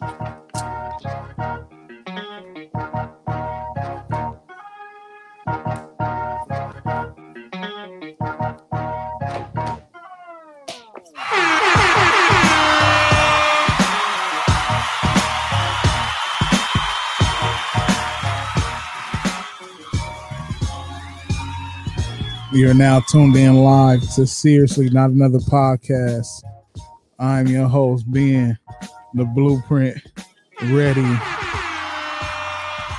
[0.00, 0.06] We
[22.64, 26.44] are now tuned in live to Seriously Not Another Podcast.
[27.18, 28.56] I'm your host, Ben,
[29.14, 29.96] the blueprint
[30.64, 31.00] ready,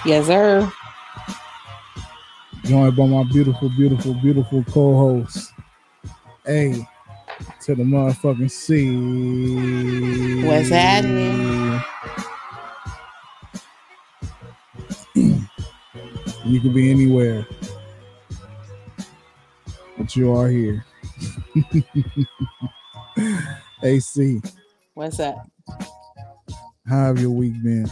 [0.06, 0.72] Yes, sir.
[2.66, 5.52] joined by my beautiful, beautiful, beautiful co-host.
[6.48, 6.74] A
[7.62, 10.46] to the motherfucking C.
[10.46, 11.82] What's happening?
[16.46, 17.46] You could be anywhere,
[19.98, 20.86] but you are here.
[23.84, 24.42] AC,
[24.94, 25.36] What's up?
[26.90, 27.90] How have your week been?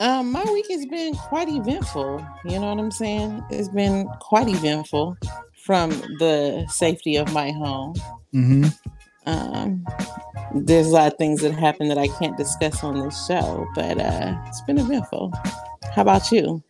[0.00, 2.26] Um, my week has been quite eventful.
[2.44, 3.44] You know what I'm saying?
[3.50, 5.16] It's been quite eventful
[5.62, 7.94] from the safety of my home.
[8.34, 8.64] Mm-hmm.
[9.26, 9.84] Um,
[10.54, 14.00] there's a lot of things that happen that I can't discuss on this show, but
[14.00, 15.32] uh, it's been eventful.
[15.94, 16.62] How about you?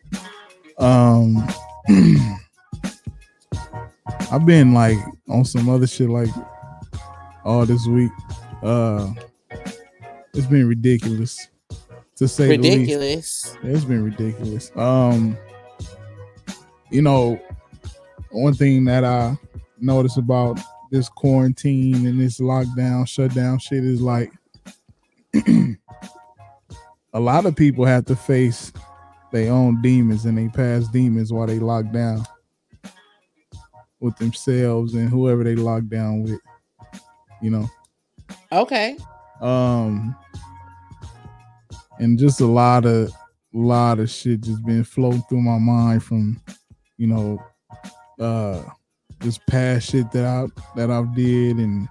[0.77, 1.47] Um,
[4.31, 4.97] I've been like
[5.29, 6.29] on some other shit like
[7.45, 8.11] all this week.
[8.61, 9.13] Uh,
[10.35, 11.47] it's been ridiculous
[12.15, 12.75] to say the least.
[12.77, 13.57] Ridiculous.
[13.63, 14.71] It's been ridiculous.
[14.75, 15.37] Um,
[16.91, 17.39] you know,
[18.31, 19.37] one thing that I
[19.79, 20.59] noticed about
[20.91, 24.31] this quarantine and this lockdown, shutdown shit is like
[27.13, 28.71] a lot of people have to face
[29.31, 32.25] their own demons and they past demons while they lock down
[33.99, 36.39] with themselves and whoever they lock down with.
[37.41, 37.69] You know,
[38.51, 38.97] Okay.
[39.41, 40.15] Um,
[41.99, 46.03] and just a lot of a lot of shit just been floating through my mind
[46.03, 46.41] from,
[46.97, 47.41] you know,
[48.19, 48.61] uh,
[49.19, 50.45] this past shit that I
[50.75, 51.87] that I've did and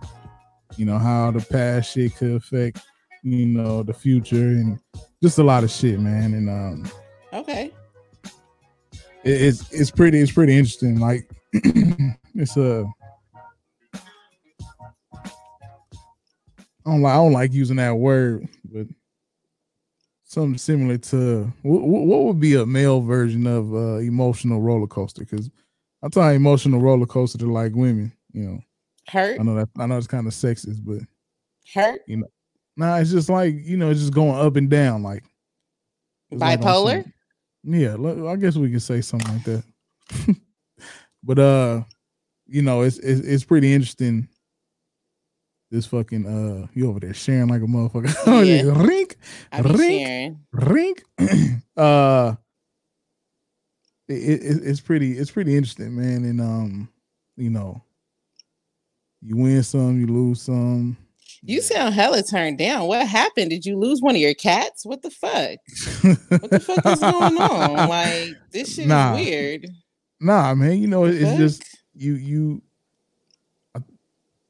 [0.76, 2.80] you know how the past shit could affect
[3.22, 4.78] you know the future and
[5.22, 6.34] just a lot of shit, man.
[6.34, 6.90] And um,
[7.32, 7.72] Okay.
[9.24, 10.98] it, it's it's pretty it's pretty interesting.
[10.98, 11.30] Like
[12.34, 12.84] it's a
[16.86, 18.86] I don't like I don't like using that word, but
[20.24, 25.24] something similar to what, what would be a male version of uh, emotional roller coaster?
[25.24, 25.50] Because
[26.02, 28.12] I thought emotional roller coaster to like women.
[28.32, 28.60] You know,
[29.08, 29.40] Hurt.
[29.40, 31.00] I know that I know it's kind of sexist, but
[31.72, 32.02] Hurt.
[32.06, 32.26] You know,
[32.76, 35.02] nah, it's just like you know, it's just going up and down.
[35.02, 35.24] Like
[36.30, 37.10] it's like Bipolar.
[37.62, 37.96] yeah,
[38.28, 39.64] I guess we can say something like that.
[41.22, 41.82] but uh,
[42.46, 44.28] you know, it's it's, it's pretty interesting.
[45.74, 48.14] This fucking uh, you over there sharing like a motherfucker.
[48.28, 49.16] Oh yeah, rink,
[49.52, 51.02] rink, rink.
[51.76, 52.36] uh,
[54.06, 56.24] it, it, it's pretty it's pretty interesting, man.
[56.24, 56.88] And um,
[57.36, 57.82] you know,
[59.20, 60.96] you win some, you lose some.
[61.42, 62.86] You sound hella turned down.
[62.86, 63.50] What happened?
[63.50, 64.86] Did you lose one of your cats?
[64.86, 65.58] What the fuck?
[66.40, 67.88] What the fuck is going on?
[67.88, 69.16] Like this shit Nah.
[69.16, 69.66] is weird.
[70.20, 70.78] Nah, man.
[70.78, 71.64] You know, it's just
[71.96, 72.62] you you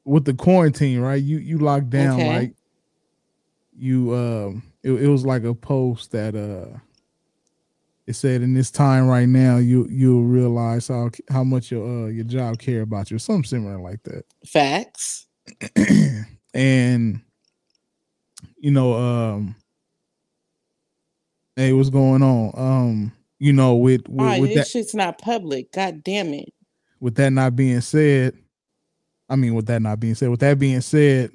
[0.05, 1.21] with the quarantine, right?
[1.21, 2.29] You you locked down, Okay.
[2.29, 2.55] right?
[3.77, 6.77] You um, it, it was like a post that uh,
[8.07, 12.07] it said in this time right now, you you'll realize how how much your uh
[12.07, 14.25] your job care about you, something similar like that.
[14.47, 15.27] facts.
[16.53, 17.21] and
[18.57, 19.55] you know, um,
[21.55, 22.51] hey, what's going on?
[22.55, 25.71] Um, you know, with with, Alright, with this that shit's not public.
[25.71, 26.53] God damn it.
[26.99, 28.33] with that not being said,
[29.29, 31.31] I mean, with that not being said, with that being said,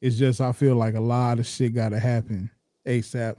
[0.00, 2.50] it's just I feel like a lot of shit got to happen
[2.86, 3.36] ASAP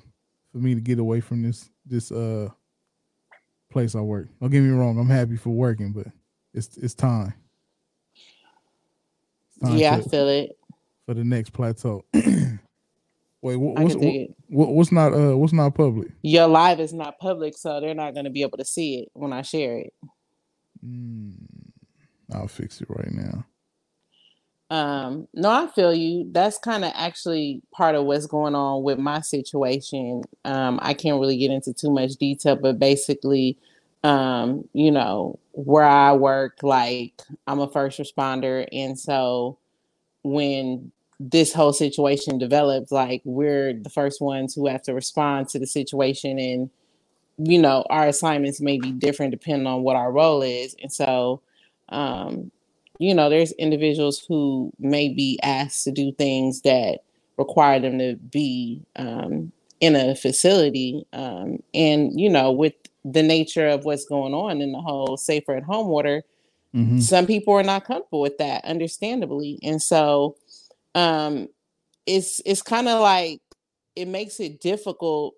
[0.51, 2.49] for me to get away from this this uh
[3.71, 4.27] place I work.
[4.39, 6.07] Don't get me wrong, I'm happy for working, but
[6.53, 7.33] it's it's time.
[9.47, 10.57] It's time Yeah, I feel it.
[11.05, 12.03] for the next plateau.
[12.13, 14.35] Wait, what, what's can dig it.
[14.49, 16.09] what, what's not uh what's not public?
[16.21, 19.33] Your live is not public, so they're not gonna be able to see it when
[19.33, 19.93] I share it.
[20.85, 21.33] Mm,
[22.33, 23.45] I'll fix it right now.
[24.71, 26.29] Um, no, I feel you.
[26.31, 30.23] That's kind of actually part of what's going on with my situation.
[30.45, 33.57] Um, I can't really get into too much detail, but basically,
[34.05, 39.57] um, you know, where I work, like I'm a first responder, and so
[40.23, 45.59] when this whole situation develops, like we're the first ones who have to respond to
[45.59, 46.69] the situation, and
[47.37, 51.41] you know, our assignments may be different depending on what our role is, and so
[51.89, 52.51] um,
[53.01, 56.99] you know, there's individuals who may be asked to do things that
[57.37, 61.05] require them to be um, in a facility.
[61.11, 65.55] Um, and, you know, with the nature of what's going on in the whole safer
[65.55, 66.21] at home order,
[66.75, 66.99] mm-hmm.
[66.99, 69.57] some people are not comfortable with that, understandably.
[69.63, 70.37] And so
[70.93, 71.47] um,
[72.05, 73.41] it's it's kind of like
[73.95, 75.33] it makes it difficult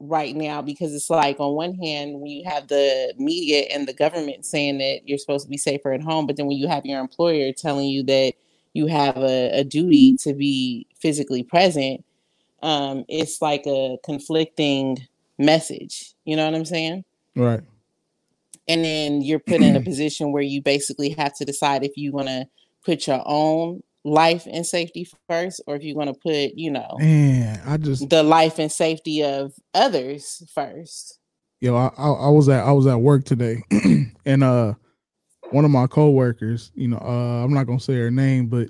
[0.00, 3.92] right now because it's like on one hand when you have the media and the
[3.92, 6.86] government saying that you're supposed to be safer at home but then when you have
[6.86, 8.32] your employer telling you that
[8.74, 12.04] you have a, a duty to be physically present
[12.62, 14.98] um, it's like a conflicting
[15.36, 17.04] message you know what i'm saying?
[17.38, 17.60] Right.
[18.66, 22.12] And then you're put in a position where you basically have to decide if you
[22.12, 22.46] want to
[22.84, 26.96] put your own life and safety first or if you're going to put you know
[26.98, 31.18] man i just the life and safety of others first.
[31.60, 33.62] Yo I, I, I was at i was at work today
[34.24, 34.74] and uh
[35.50, 38.68] one of my coworkers you know uh i'm not gonna say her name but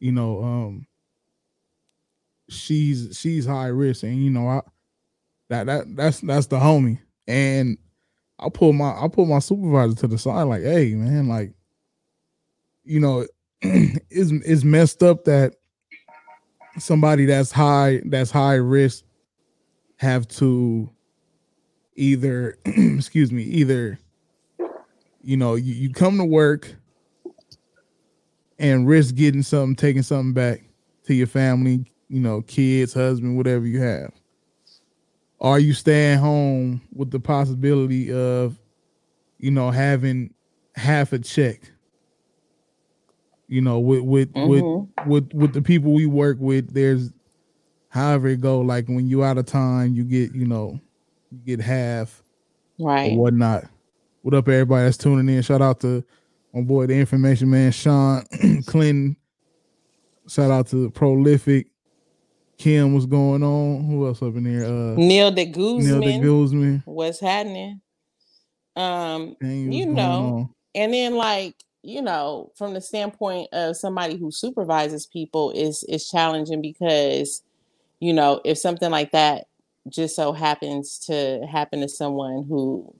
[0.00, 0.86] you know um
[2.48, 4.60] she's she's high risk and you know i
[5.50, 6.98] that that that's that's the homie.
[7.26, 7.76] And
[8.38, 11.52] i pull my i pull my supervisor to the side like hey man like
[12.84, 13.26] you know
[14.10, 15.54] is is messed up that
[16.78, 19.04] somebody that's high that's high risk
[19.96, 20.90] have to
[21.96, 23.98] either excuse me either
[25.22, 26.74] you know you, you come to work
[28.58, 30.62] and risk getting something taking something back
[31.04, 34.12] to your family you know kids husband whatever you have.
[35.40, 38.60] Are you staying home with the possibility of
[39.38, 40.34] you know having
[40.76, 41.71] half a check
[43.52, 44.48] you know, with with mm-hmm.
[44.48, 47.12] with with with the people we work with, there's
[47.88, 48.60] however it go.
[48.60, 50.80] Like when you out of time, you get you know,
[51.30, 52.22] you get half,
[52.80, 53.64] right, or whatnot.
[54.22, 55.42] What up, everybody that's tuning in?
[55.42, 56.02] Shout out to
[56.54, 58.24] my boy, the information man, Sean
[58.66, 59.16] Clinton.
[60.28, 61.66] Shout out to the Prolific.
[62.56, 63.84] Kim, what's going on?
[63.84, 64.64] Who else up in there?
[64.64, 66.00] Uh, Neil de Guzman.
[66.00, 66.82] Neil de Guzman.
[66.86, 67.82] What's happening?
[68.76, 74.30] Um, Dang, you know, and then like you know, from the standpoint of somebody who
[74.30, 77.42] supervises people is is challenging because,
[78.00, 79.46] you know, if something like that
[79.88, 82.94] just so happens to happen to someone who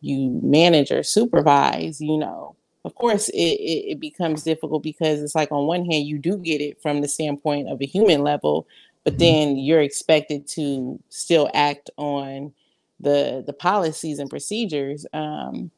[0.00, 5.34] you manage or supervise, you know, of course it, it, it becomes difficult because it's
[5.34, 8.66] like on one hand you do get it from the standpoint of a human level,
[9.04, 9.20] but mm-hmm.
[9.20, 12.52] then you're expected to still act on
[12.98, 15.04] the the policies and procedures.
[15.12, 15.70] Um,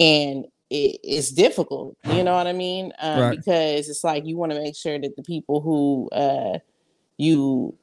[0.00, 1.96] and it, it's difficult.
[2.04, 2.92] You know what I mean?
[2.98, 3.36] Um, right.
[3.36, 6.58] Because it's like you want to make sure that the people who uh,
[7.16, 7.74] you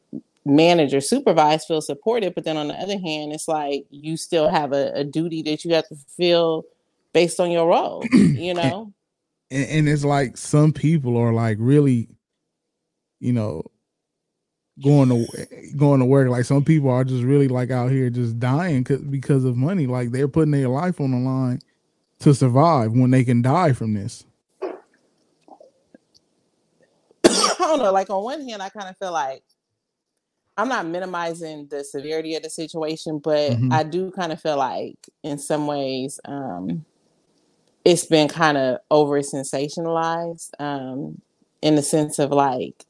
[0.46, 4.50] manage or supervise feel supported, but then on the other hand, it's like you still
[4.50, 6.66] have a, a duty that you have to fulfill
[7.14, 8.04] based on your role.
[8.14, 8.94] You know,
[9.50, 12.10] and, and it's like some people are like really,
[13.20, 13.64] you know,
[14.84, 15.48] going to
[15.78, 16.30] going to work.
[16.30, 19.88] Like some people are just really like out here just dying because of money.
[19.88, 21.60] Like they're putting their life on the line
[22.26, 24.26] to survive when they can die from this?
[27.24, 27.92] I don't know.
[27.92, 29.44] Like on one hand, I kind of feel like
[30.58, 33.72] I'm not minimizing the severity of the situation, but mm-hmm.
[33.72, 36.84] I do kind of feel like in some ways um,
[37.86, 41.22] it's been kind of over sensationalized um,
[41.62, 42.86] in the sense of like,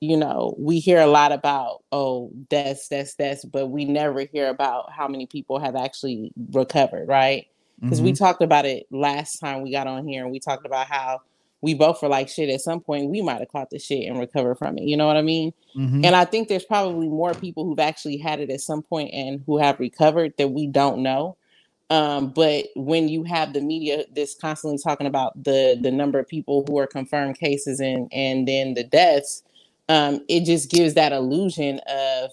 [0.00, 4.48] you know, we hear a lot about, oh, deaths, deaths, deaths, but we never hear
[4.48, 7.46] about how many people have actually recovered, right?
[7.82, 8.06] Because mm-hmm.
[8.06, 11.20] we talked about it last time we got on here and we talked about how
[11.60, 14.18] we both were like shit at some point we might have caught the shit and
[14.18, 14.84] recovered from it.
[14.84, 15.52] You know what i mean?
[15.76, 16.04] Mm-hmm.
[16.04, 19.42] and i think there's probably more people who've actually had it at some point and
[19.46, 21.36] who have recovered that we don't know.
[21.90, 26.28] Um, but when you have the media that's constantly talking about the the number of
[26.28, 29.42] people who are confirmed cases and and then the deaths
[29.88, 32.30] um, it just gives that illusion of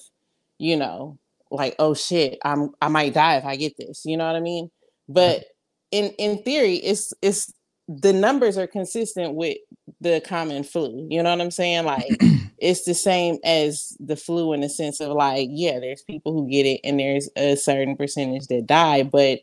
[0.59, 1.17] you know
[1.51, 4.05] like oh shit i'm i might die if i get this.
[4.05, 4.69] You know what i mean
[5.09, 5.45] but
[5.91, 7.51] in in theory, it's it's
[7.87, 9.57] the numbers are consistent with
[9.99, 11.07] the common flu.
[11.09, 11.85] You know what I'm saying?
[11.85, 12.05] Like
[12.59, 16.47] it's the same as the flu in the sense of like, yeah, there's people who
[16.47, 19.39] get it and there's a certain percentage that die, but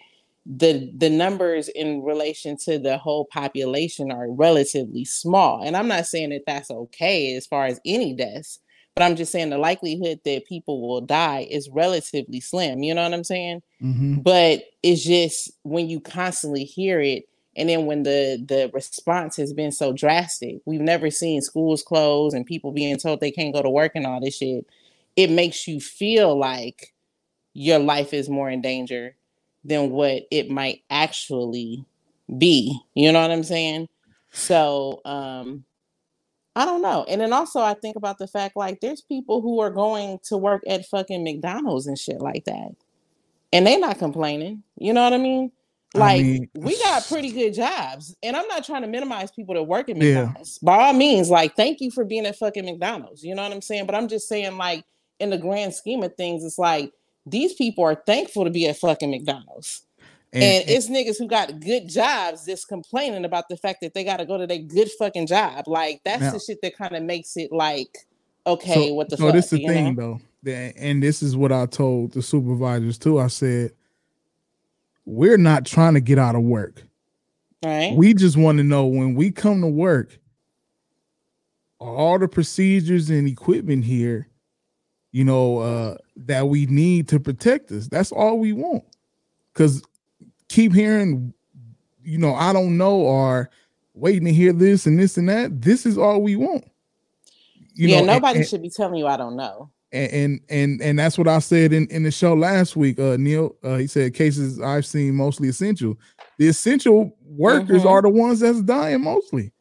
[0.46, 6.06] the the numbers in relation to the whole population are relatively small and i'm not
[6.06, 8.60] saying that that's okay as far as any deaths
[8.96, 13.02] but i'm just saying the likelihood that people will die is relatively slim you know
[13.02, 14.22] what i'm saying Mhm.
[14.24, 19.52] but it's just when you constantly hear it and then when the the response has
[19.52, 23.62] been so drastic we've never seen schools close and people being told they can't go
[23.62, 24.66] to work and all this shit
[25.14, 26.92] it makes you feel like
[27.52, 29.14] your life is more in danger
[29.64, 31.84] than what it might actually
[32.38, 33.88] be you know what i'm saying
[34.32, 35.64] so um
[36.56, 39.60] i don't know and then also i think about the fact like there's people who
[39.60, 42.70] are going to work at fucking mcdonald's and shit like that
[43.52, 45.52] and they're not complaining you know what i mean?
[45.94, 49.54] I like mean, we got pretty good jobs and i'm not trying to minimize people
[49.54, 50.24] that work at Yeah.
[50.24, 50.58] mcdonald's.
[50.58, 53.62] By all means like thank you for being at fucking mcdonald's you know what i'm
[53.62, 53.86] saying?
[53.86, 54.84] But i'm just saying like
[55.20, 56.92] in the grand scheme of things it's like
[57.24, 59.85] these people are thankful to be at fucking mcdonald's
[60.36, 63.94] And, and, and- it's niggas who got good jobs that's complaining about the fact that
[63.94, 65.66] they got to go to their good fucking job.
[65.66, 68.06] Like that's Now- the shit that kind of makes it like,
[68.46, 69.34] okay, so, what the so fuck?
[69.34, 70.02] this the thing know?
[70.02, 73.18] though, that- and this is what I told the supervisors too.
[73.18, 73.72] I said,
[75.06, 76.82] we're not trying to get out of work.
[77.64, 77.94] Right?
[77.96, 80.18] We just want to know when we come to work,
[81.78, 84.28] all the procedures and equipment here,
[85.12, 87.88] you know, uh, that we need to protect us.
[87.88, 88.84] That's all we want.
[89.54, 89.82] Cause
[90.48, 91.32] keep hearing,
[92.02, 93.50] you know, I don't know, or
[93.94, 95.60] waiting to hear this and this and that.
[95.62, 96.64] This is all we want.
[97.74, 99.70] You yeah, know, nobody and- should be telling you I don't know.
[99.92, 102.98] and and and, and that's what I said in, in the show last week.
[102.98, 105.98] Uh, Neil, uh, he said cases I've seen mostly essential.
[106.38, 107.90] The essential workers Mhm.
[107.90, 109.52] are the ones that's dying mostly.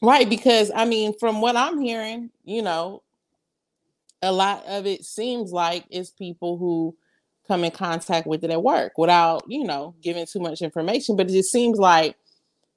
[0.00, 3.02] Right, because I mean, from what I'm hearing, you know,
[4.20, 6.96] a lot of it seems like it's people who
[7.52, 11.16] come in contact with it at work without, you know, giving too much information.
[11.16, 12.16] But it just seems like,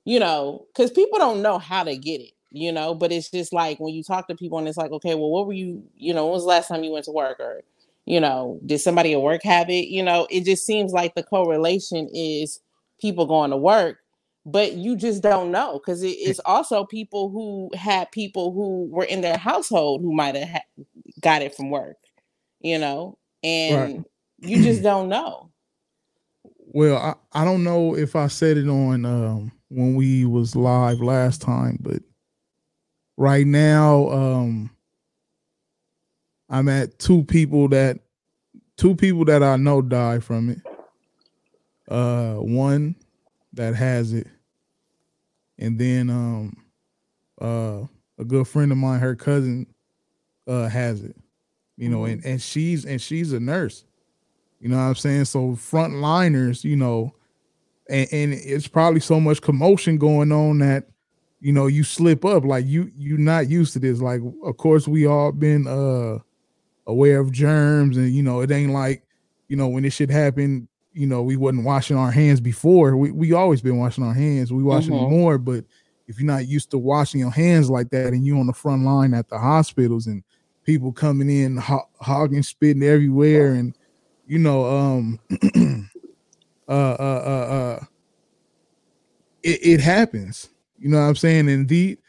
[0.04, 3.54] you know, because people don't know how to get it, you know, but it's just
[3.54, 6.14] like when you talk to people and it's like, okay, well, what were you, you
[6.14, 7.40] know, when was the last time you went to work?
[7.40, 7.64] Or,
[8.06, 9.88] you know, did somebody at work have it?
[9.88, 12.60] You know, it just seems like the correlation is
[13.00, 14.00] people going to work
[14.48, 19.06] but you just don't know because it, it's also people who had people who were
[19.06, 20.84] in their household who might have ha-
[21.20, 21.98] got it from work,
[22.62, 24.06] you know, and
[24.40, 25.50] you just don't know.
[26.68, 31.00] Well, I, I don't know if I said it on um, when we was live
[31.00, 32.02] last time, but
[33.16, 34.70] right now um,
[36.50, 38.00] I'm at two people that
[38.76, 40.60] two people that I know died from it.
[41.88, 42.96] Uh, one
[43.54, 44.28] that has it,
[45.58, 46.58] and then um,
[47.40, 47.84] uh,
[48.20, 49.66] a good friend of mine, her cousin,
[50.46, 51.16] uh, has it.
[51.78, 53.85] You know, and and she's and she's a nurse.
[54.66, 55.26] You know what I'm saying?
[55.26, 57.14] So frontliners, you know,
[57.88, 60.88] and, and it's probably so much commotion going on that
[61.40, 64.88] you know you slip up like you you're not used to this like of course
[64.88, 66.18] we all been uh
[66.88, 69.04] aware of germs and you know it ain't like
[69.50, 73.12] you know when this shit happened you know we wasn't washing our hands before we,
[73.12, 75.10] we always been washing our hands we washing Mhm.
[75.12, 75.64] more but
[76.08, 78.84] if you're not used to washing your hands like that and you on the front
[78.84, 80.24] line at the hospitals and
[80.64, 83.76] people coming in ho- hogging spitting everywhere and
[84.28, 85.20] you know um
[86.68, 87.84] uh uh uh uh
[89.44, 90.50] it, it happens.
[90.78, 91.50] You know what i'm saying?
[91.50, 92.00] Indeed,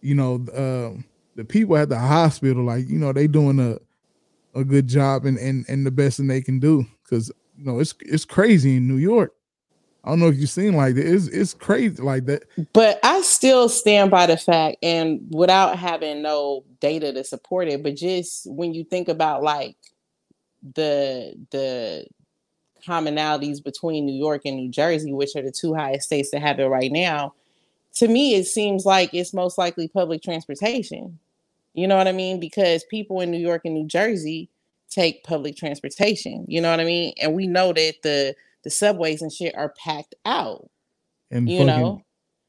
[0.00, 1.04] you know um
[1.34, 3.78] the people at the hospital like you know they doing a
[4.58, 6.86] a good job and and, and the best thing they can do.
[7.02, 9.32] Because you know it's it's crazy in new york.
[10.04, 13.22] I don't know if you've seen like that it's it's crazy like that But I
[13.22, 18.48] still stand by the fact, and without having no data to support it, but just
[18.48, 19.76] when you think about like
[20.74, 22.06] the the
[22.86, 26.60] commonalities between New York and New Jersey, which are the two highest states that have
[26.60, 27.34] it right now,
[27.94, 31.18] to me it seems like it's most likely public transportation.
[31.74, 32.40] You know what I mean?
[32.40, 34.48] Because people in New York and New Jersey
[34.88, 36.44] take public transportation.
[36.48, 37.12] You know what I mean?
[37.20, 38.34] And we know that the
[38.64, 40.68] the subways and shit are packed out.
[41.30, 42.02] and You fucking know,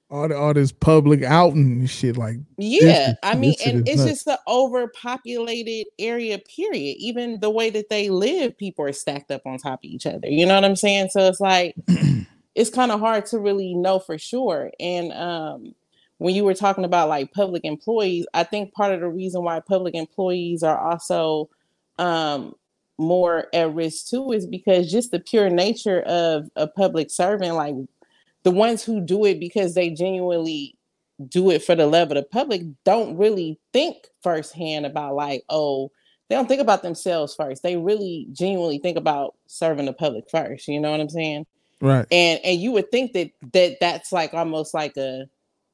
[0.10, 3.88] all, the, all this public outing and shit like Yeah, is- I mean, this and
[3.88, 4.10] it's nuts.
[4.10, 6.96] just an overpopulated area, period.
[7.00, 10.28] Even the way that they live, people are stacked up on top of each other.
[10.30, 11.10] You know what I'm saying?
[11.12, 11.76] So it's like
[12.56, 14.72] it's kind of hard to really know for sure.
[14.80, 15.76] And um
[16.20, 19.60] when you were talking about like public employees, I think part of the reason why
[19.60, 21.50] public employees are also
[22.00, 22.54] um
[22.98, 27.76] more at risk too is because just the pure nature of a public servant, like
[28.44, 30.76] the ones who do it because they genuinely
[31.28, 35.92] do it for the love of the public don't really think firsthand about like oh
[36.30, 40.68] they don't think about themselves first they really genuinely think about serving the public first
[40.68, 41.44] you know what i'm saying
[41.82, 42.08] Right.
[42.12, 45.26] And and you would think that that that's like almost like a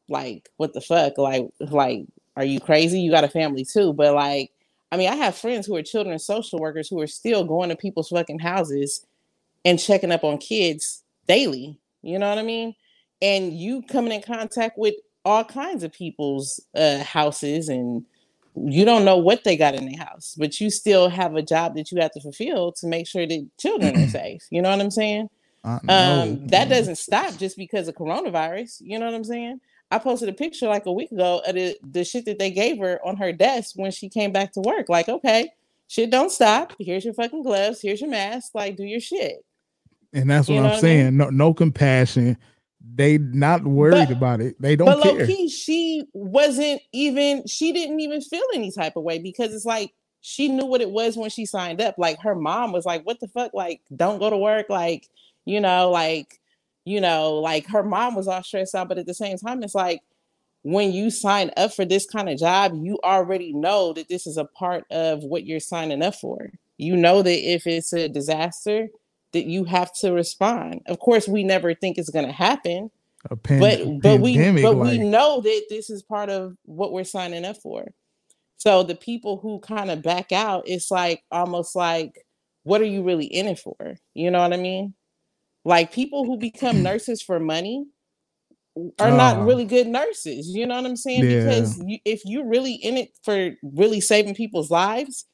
[0.10, 1.18] like what the fuck?
[1.18, 2.06] Like like
[2.36, 3.00] are you crazy?
[3.00, 3.94] You got a family too.
[3.94, 4.52] But like,
[4.92, 7.76] I mean, I have friends who are children social workers who are still going to
[7.76, 9.06] people's fucking houses
[9.64, 11.80] and checking up on kids daily.
[12.04, 12.76] You know what I mean?
[13.22, 14.96] And you coming in contact with
[15.26, 18.06] all kinds of people's uh, houses and
[18.56, 21.76] you don't know what they got in their house, but you still have a job
[21.76, 24.44] that you have to fulfill to make sure that children are safe.
[24.52, 25.30] You know what I'm saying?
[25.64, 28.82] Um, that doesn't stop just because of coronavirus.
[28.82, 29.62] You know what I'm saying?
[29.90, 32.80] I posted a picture like a week ago of the, the shit that they gave
[32.80, 34.90] her on her desk when she came back to work.
[34.90, 35.50] Like, okay,
[35.88, 36.74] shit don't stop.
[36.80, 37.82] Here's your fucking gloves.
[37.82, 38.52] Here's your mask.
[38.54, 39.46] Like, do your shit.
[40.14, 41.02] And that's what you know I'm what I mean?
[41.04, 41.18] saying.
[41.18, 42.38] No, no compassion.
[42.96, 44.56] They not worried But- about it.
[44.62, 45.26] They don't but low care.
[45.26, 47.48] key, she wasn't even.
[47.48, 49.92] She didn't even feel any type of way because it's like
[50.22, 51.96] she knew what it was when she signed up.
[51.98, 53.54] Like her mom was like, "What the fuck?
[53.54, 55.08] Like, don't go to work." Like,
[55.46, 56.40] you know, like,
[56.86, 58.90] you know, like her mom was all stressed out.
[58.90, 60.02] But at the same time, it's like
[60.62, 64.38] when you sign up for this kind of job, you already know that this is
[64.38, 66.52] a part of what you're signing up for.
[66.78, 68.88] You know that if it's a disaster,
[69.34, 70.82] that you have to respond.
[70.88, 72.90] Of course, we never think it's going to happen
[73.44, 77.04] pan- but but we but like, we know that this is part of what we're
[77.04, 77.92] signing up for.
[78.58, 82.26] So the people who kind of back out, it's like almost like,
[82.64, 83.96] what are you really in it for?
[84.14, 84.94] You know what I mean?
[85.66, 87.86] Like people who become nurses for money
[89.00, 89.44] are not Oh.
[89.44, 90.48] really good nurses.
[90.50, 91.24] You know what I'm saying?
[91.30, 91.44] Yeah.
[91.44, 95.26] Because you, if you're really in it for really saving people's lives,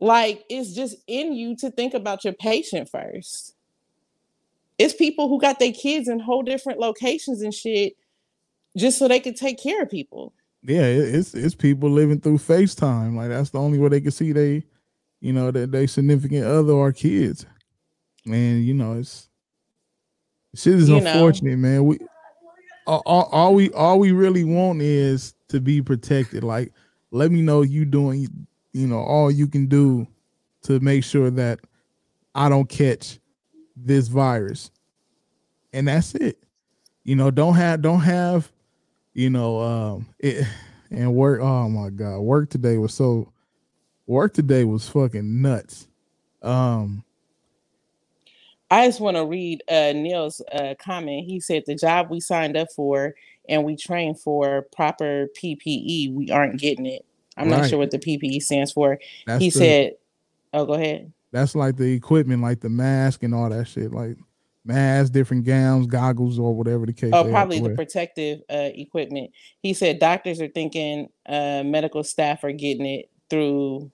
[0.00, 3.54] like it's just in you to think about your patient first.
[4.78, 7.96] It's people who got their kids in whole different locations and shit
[8.76, 10.32] just so they could take care of people.
[10.62, 13.14] yeah, it's it's people living through FaceTime.
[13.14, 14.64] Like that's the only way they can see they,
[15.20, 17.44] you know, that they significant other or kids.
[18.24, 19.28] Man, you know, it's
[20.54, 21.10] shit is You know.
[21.12, 21.84] unfortunate, man.
[21.84, 21.98] We
[22.86, 26.42] all, all, all we all we really want is to be protected.
[26.42, 26.72] Like,
[27.10, 28.28] let me know you doing,
[28.72, 30.06] you know, all you can do
[30.62, 31.60] to make sure that
[32.34, 33.18] I don't catch
[33.76, 34.70] this virus,
[35.72, 36.38] and that's it.
[37.04, 38.50] You know, don't have don't have,
[39.14, 40.46] you know, um, it
[40.90, 41.40] and work.
[41.40, 43.32] Oh my god, work today was so.
[44.06, 45.86] Work today was fucking nuts.
[46.42, 47.04] Um,
[48.70, 51.26] I just want to read uh, Neil's uh, comment.
[51.26, 53.14] He said the job we signed up for
[53.48, 57.04] and we trained for proper PPE, we aren't getting it.
[57.40, 58.98] I'm not sure what the PPE stands for.
[59.26, 59.92] that's he the- said,
[60.52, 64.16] "Oh, go ahead." That's like the equipment, like the mask and all that shit, like
[64.64, 67.10] masks, different gowns, goggles, or whatever the case.
[67.12, 69.30] Oh, probably the protective uh, equipment.
[69.62, 73.90] He said doctors are thinking uh, medical staff are getting it through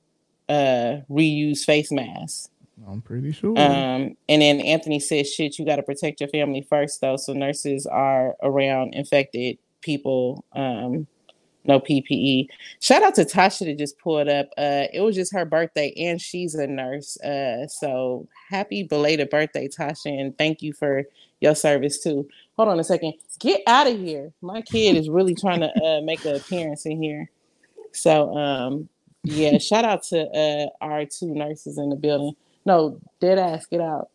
[0.48, 2.48] uh, reuse face masks.
[2.88, 3.58] I'm pretty sure.
[3.58, 7.32] Um, and then Anthony says, "Shit, you got to protect your family first, though." So
[7.32, 10.44] nurses are around infected people.
[10.52, 11.06] Um,
[11.66, 12.48] no PPE.
[12.80, 14.46] Shout out to Tasha that just pulled up.
[14.58, 17.18] Uh, it was just her birthday, and she's a nurse.
[17.20, 21.04] Uh, so happy belated birthday, Tasha, and thank you for
[21.40, 22.28] your service too.
[22.56, 23.14] Hold on a second.
[23.40, 24.32] Get out of here.
[24.42, 27.30] My kid is really trying to uh, make an appearance in here.
[27.92, 28.88] So um,
[29.24, 32.32] yeah, shout out to uh, our two nurses in the building.
[32.64, 34.08] No, dead ass, get out.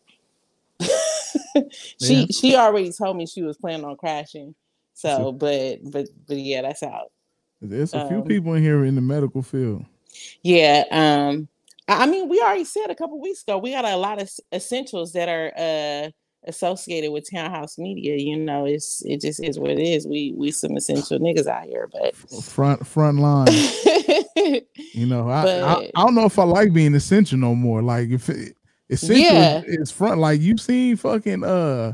[2.02, 2.26] she Yeah.
[2.30, 4.54] she already told me she was planning on crashing.
[4.94, 7.12] So, but but but yeah, that's out.
[7.62, 9.84] There's a few um, people in here in the medical field.
[10.42, 10.84] Yeah.
[10.90, 11.48] Um.
[11.88, 14.30] I I mean, we already said a couple weeks ago we got a lot of
[14.52, 16.10] essentials that are uh
[16.48, 18.16] associated with townhouse media.
[18.16, 20.06] You know, it's it just is what it is.
[20.06, 23.46] We we some essential niggas out here, but Front front line.
[24.94, 27.80] You know, I, I But- I don't know if I like being essential no more.
[27.82, 28.56] Like if it,
[28.90, 29.62] essential Yeah.
[29.66, 30.20] is front.
[30.20, 31.92] Like you've seen fucking uh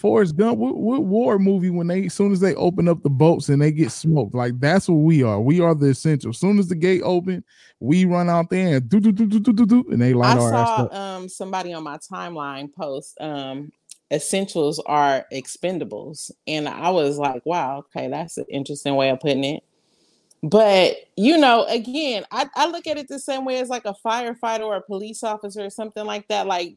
[0.00, 0.58] Forrest Gump.
[0.58, 3.60] What, what war movie when they as soon as they open up the boats and
[3.60, 4.34] they get smoked?
[4.34, 5.40] Like that's what we are.
[5.40, 6.30] We are the essential.
[6.30, 7.44] As soon as the gate open,
[7.80, 10.36] we run out there and do do do do do do do, and they light
[10.36, 10.94] I our ass saw up.
[10.94, 13.70] um somebody on my timeline post um
[14.10, 19.44] essentials are expendables and I was like, wow, okay, that's an interesting way of putting
[19.44, 19.62] it.
[20.42, 23.94] But you know, again, I, I look at it the same way as like a
[24.04, 26.46] firefighter or a police officer or something like that.
[26.46, 26.76] Like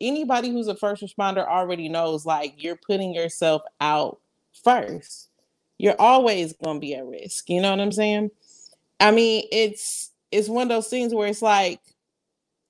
[0.00, 4.20] anybody who's a first responder already knows like you're putting yourself out
[4.64, 5.30] first.
[5.78, 7.48] You're always gonna be at risk.
[7.50, 8.30] You know what I'm saying?
[9.00, 11.80] I mean, it's it's one of those things where it's like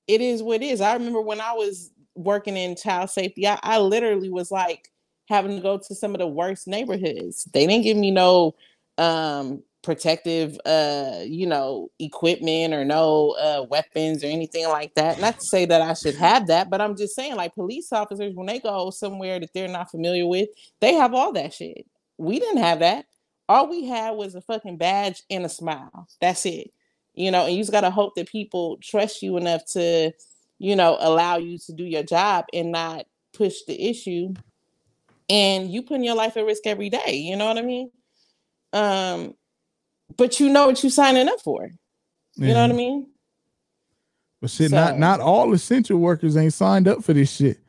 [0.07, 0.81] it is what it is.
[0.81, 4.91] I remember when I was working in child safety, I, I literally was like
[5.27, 7.45] having to go to some of the worst neighborhoods.
[7.53, 8.55] They didn't give me no
[8.97, 15.17] um protective uh you know equipment or no uh weapons or anything like that.
[15.21, 18.35] Not to say that i should have that but i'm just saying like police officers
[18.35, 20.49] when they go somewhere that they're not familiar with
[20.81, 21.85] they have all that shit.
[22.17, 23.05] We didn't have that.
[23.47, 26.09] All we had was a fucking badge and a smile.
[26.19, 26.73] That's it.
[27.13, 30.11] You know and you just got to hope that people trust you enough to
[30.59, 34.33] you know allow you to do your job and not push the issue.
[35.29, 37.89] And you putting your life at risk every day you know what i mean?
[38.73, 39.35] Um
[40.15, 41.65] but you know what you're signing up for.
[42.35, 42.53] You yeah.
[42.53, 43.07] know what I mean?
[44.39, 47.59] But shit, so, not not all essential workers ain't signed up for this shit.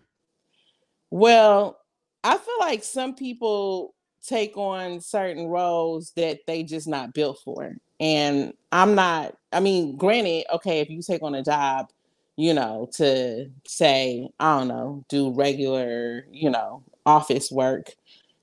[1.11, 1.79] Well,
[2.23, 3.95] I feel like some people
[4.27, 7.77] take on certain roles that they just not built for.
[8.01, 11.89] And I'm not, I mean, granted, okay, if you take on a job,
[12.37, 17.95] you know, to say, I don't know, do regular, you know, office work,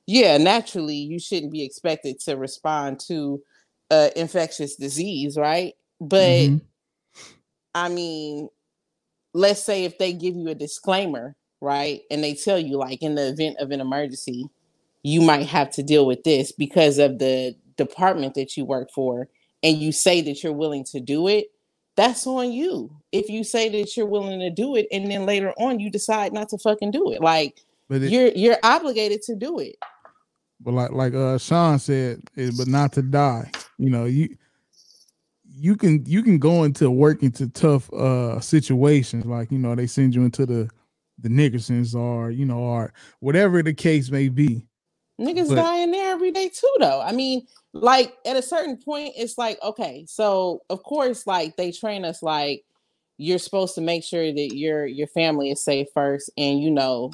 [0.07, 3.41] yeah, naturally you shouldn't be expected to respond to
[3.91, 5.73] uh, infectious disease, right?
[5.99, 6.57] But mm-hmm.
[7.73, 8.49] I mean,
[9.33, 12.01] let's say if they give you a disclaimer, right?
[12.11, 14.49] And they tell you, like, in the event of an emergency,
[15.03, 19.27] you might have to deal with this because of the department that you work for,
[19.61, 21.47] and you say that you're willing to do it,
[21.95, 22.91] that's on you.
[23.11, 26.33] If you say that you're willing to do it, and then later on you decide
[26.33, 29.75] not to fucking do it, like, but it, you're you're obligated to do it.
[30.59, 33.51] But like like uh Sean said, but not to die.
[33.77, 34.35] You know, you
[35.43, 39.87] you can you can go into work into tough uh situations, like you know, they
[39.87, 40.69] send you into the
[41.19, 44.65] the Nickersons or you know, or whatever the case may be.
[45.19, 47.01] Niggas but, dying there every day too, though.
[47.01, 51.71] I mean, like at a certain point, it's like, okay, so of course, like they
[51.71, 52.63] train us like
[53.17, 57.11] you're supposed to make sure that your your family is safe first, and you know,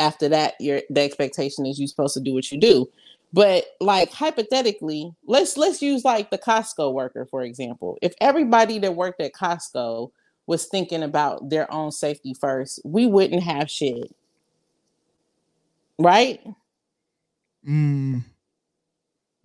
[0.00, 2.88] after that, your the expectation is you're supposed to do what you do.
[3.32, 7.98] But like hypothetically, let's let's use like the Costco worker for example.
[8.02, 10.10] If everybody that worked at Costco
[10.46, 14.14] was thinking about their own safety first, we wouldn't have shit.
[15.98, 16.40] Right?
[17.68, 18.24] Mm.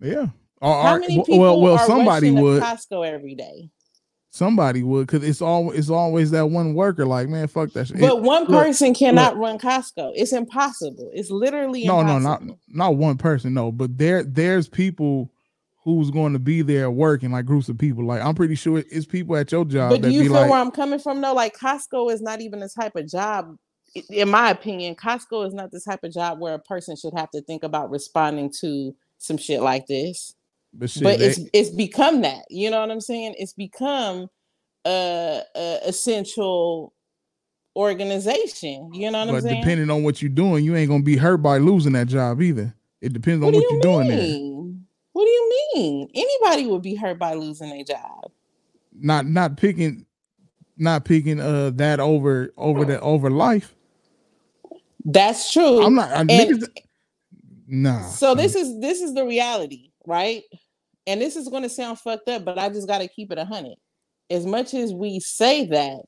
[0.00, 0.26] Yeah.
[0.60, 3.70] How many people well, well, are somebody would Costco every day?
[4.36, 7.06] Somebody would, because it's all it's always that one worker.
[7.06, 7.98] Like, man, fuck that shit.
[7.98, 10.12] But it, one person look, cannot look, run Costco.
[10.14, 11.10] It's impossible.
[11.14, 12.20] It's literally no, impossible.
[12.20, 13.54] no, not not one person.
[13.54, 15.30] No, but there there's people
[15.82, 18.04] who's going to be there working, like groups of people.
[18.04, 19.92] Like, I'm pretty sure it's people at your job.
[19.92, 21.22] But do you feel like, where I'm coming from?
[21.22, 21.32] though?
[21.32, 23.56] like Costco is not even the type of job.
[24.10, 27.30] In my opinion, Costco is not the type of job where a person should have
[27.30, 30.34] to think about responding to some shit like this.
[30.78, 32.44] But, shit, but they, it's it's become that.
[32.50, 33.34] You know what I'm saying?
[33.38, 34.28] It's become
[34.84, 36.92] a, a essential
[37.74, 38.92] organization.
[38.92, 39.60] You know what but I'm saying?
[39.60, 42.74] Depending on what you're doing, you ain't gonna be hurt by losing that job either.
[43.00, 44.38] It depends what on what you are doing there.
[45.12, 46.10] What do you mean?
[46.14, 48.30] Anybody would be hurt by losing a job.
[48.92, 50.04] Not not picking
[50.76, 53.74] not picking uh that over over the over life.
[55.04, 55.82] That's true.
[55.82, 56.68] I'm not I, and, niggas,
[57.66, 58.02] nah.
[58.08, 60.42] So this is this is the reality, right?
[61.06, 63.38] And this is going to sound fucked up, but I just got to keep it
[63.38, 63.76] a hundred.
[64.30, 66.02] As much as we say that,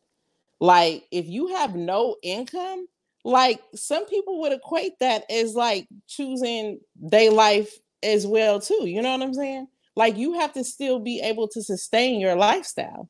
[0.60, 2.86] like if you have no income,
[3.24, 8.88] like some people would equate that as like choosing day life as well too.
[8.88, 9.68] You know what I'm saying?
[9.94, 13.08] Like you have to still be able to sustain your lifestyle.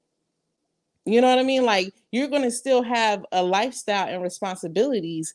[1.05, 1.64] You know what I mean?
[1.64, 5.35] Like you're going to still have a lifestyle and responsibilities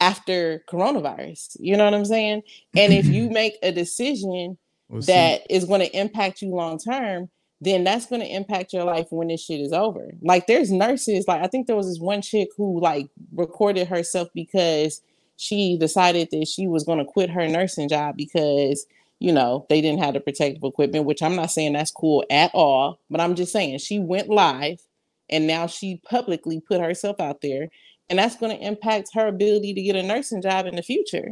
[0.00, 1.56] after coronavirus.
[1.60, 2.42] You know what I'm saying?
[2.74, 4.56] And if you make a decision
[4.90, 8.84] we'll that is going to impact you long term, then that's going to impact your
[8.84, 10.10] life when this shit is over.
[10.20, 14.28] Like there's nurses, like I think there was this one chick who like recorded herself
[14.34, 15.00] because
[15.36, 18.86] she decided that she was going to quit her nursing job because
[19.20, 22.50] you know they didn't have the protective equipment, which I'm not saying that's cool at
[22.52, 24.80] all, but I'm just saying she went live
[25.28, 27.68] and now she publicly put herself out there
[28.10, 31.30] and that's going to impact her ability to get a nursing job in the future.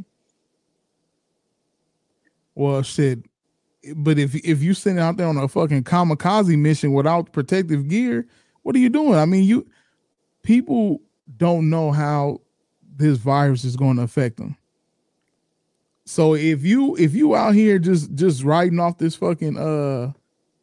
[2.55, 3.25] Well, shit,
[3.97, 8.27] but if if you sitting out there on a fucking kamikaze mission without protective gear,
[8.63, 9.15] what are you doing?
[9.15, 9.67] I mean, you
[10.43, 11.01] people
[11.37, 12.41] don't know how
[12.97, 14.57] this virus is going to affect them.
[16.05, 20.13] So if you if you out here just just riding off this fucking uh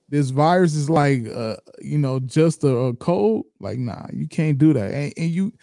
[0.09, 4.57] this virus is like uh you know just a, a cold, like nah, you can't
[4.57, 5.53] do that, and, and you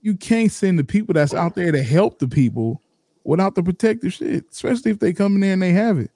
[0.00, 2.80] you can't send the people that's out there to help the people
[3.24, 6.12] without the protective shit, especially if they come in there and they have it.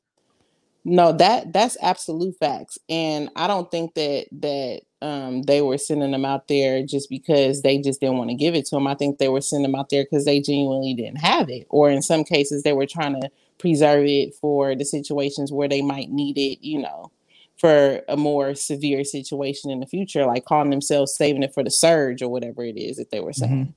[0.84, 2.78] No, that that's absolute facts.
[2.88, 7.62] And I don't think that that um, they were sending them out there just because
[7.62, 8.86] they just didn't want to give it to them.
[8.86, 11.90] I think they were sending them out there because they genuinely didn't have it, or
[11.90, 16.10] in some cases they were trying to preserve it for the situations where they might
[16.10, 17.12] need it, you know,
[17.58, 21.70] for a more severe situation in the future, like calling themselves saving it for the
[21.70, 23.70] surge or whatever it is that they were saying, mm-hmm.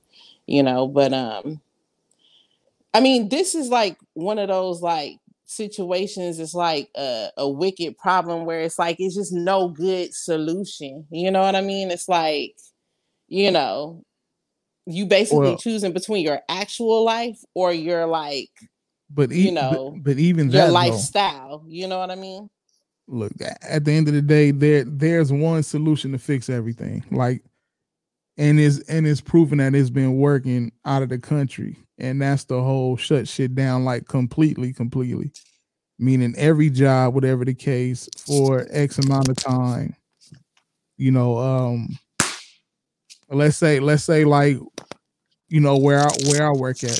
[0.46, 0.88] you know.
[0.88, 1.60] But um,
[2.94, 6.38] I mean, this is like one of those like situations.
[6.38, 11.06] It's like a, a wicked problem where it's like it's just no good solution.
[11.10, 11.90] You know what I mean?
[11.90, 12.56] It's like,
[13.28, 14.04] you know,
[14.86, 18.50] you basically well, choosing between your actual life or your like
[19.10, 22.14] but e- you know but, but even your that, lifestyle though, you know what i
[22.14, 22.48] mean
[23.06, 27.42] look at the end of the day there there's one solution to fix everything like
[28.36, 32.44] and it's and it's proven that it's been working out of the country and that's
[32.44, 35.32] the whole shut shit down like completely completely
[35.98, 39.94] meaning every job whatever the case for x amount of time
[40.96, 41.88] you know um
[43.30, 44.58] let's say let's say like
[45.48, 46.98] you know where I where I work at,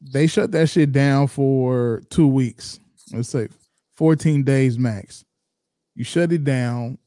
[0.00, 2.78] they shut that shit down for two weeks.
[3.12, 3.48] Let's say
[3.96, 5.24] 14 days max.
[5.94, 6.98] You shut it down.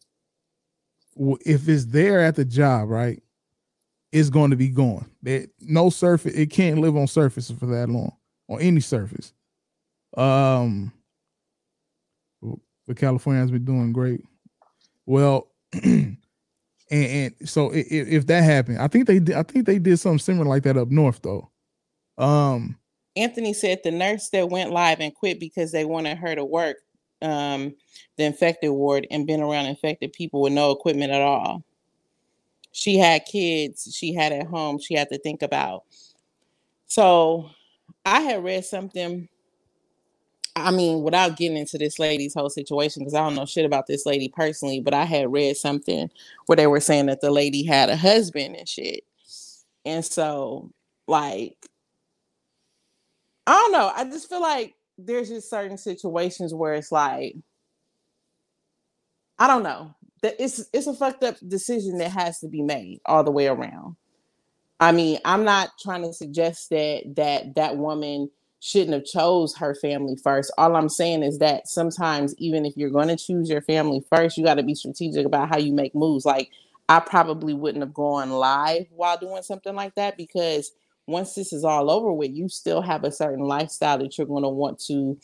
[1.45, 3.21] If it's there at the job, right,
[4.11, 5.09] it's going to be gone.
[5.23, 8.13] That no surface, it can't live on surfaces for that long,
[8.47, 9.33] on any surface.
[10.17, 10.93] Um,
[12.87, 14.23] but California has been doing great.
[15.05, 15.51] Well,
[16.91, 19.97] And, and so if, if, that happened, I think they did, I think they did
[19.97, 21.49] something similar like that up north though.
[22.17, 22.77] Um,
[23.15, 26.77] Anthony said the nurse that went live and quit because they wanted her to work
[27.21, 27.75] um,
[28.17, 31.63] the infected ward and been around infected people with no equipment at all.
[32.71, 35.83] She had kids she had at home she had to think about.
[36.87, 37.49] So
[38.05, 39.27] I had read something
[40.55, 43.87] I mean, without getting into this lady's whole situation, because I don't know shit about
[43.87, 46.09] this lady personally, but I had read something
[46.45, 49.03] where they were saying that the lady had a husband and shit.
[49.85, 50.71] And so,
[51.07, 51.55] like,
[53.47, 53.91] I don't know.
[53.95, 57.35] I just feel like there's just certain situations where it's like,
[59.37, 59.95] I don't know.
[60.21, 63.47] That it's it's a fucked up decision that has to be made all the way
[63.47, 63.95] around.
[64.79, 69.73] I mean, I'm not trying to suggest that that that woman shouldn't have chose her
[69.75, 70.51] family first.
[70.57, 74.37] All I'm saying is that sometimes even if you're going to choose your family first,
[74.37, 76.25] you got to be strategic about how you make moves.
[76.25, 76.49] Like
[76.89, 80.73] I probably wouldn't have gone live while doing something like that because
[81.09, 84.43] once this is all over with, you still have a certain lifestyle that you're going
[84.43, 85.17] to want to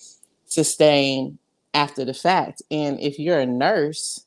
[0.46, 1.38] sustain
[1.74, 2.62] after the fact.
[2.72, 4.26] And if you're a nurse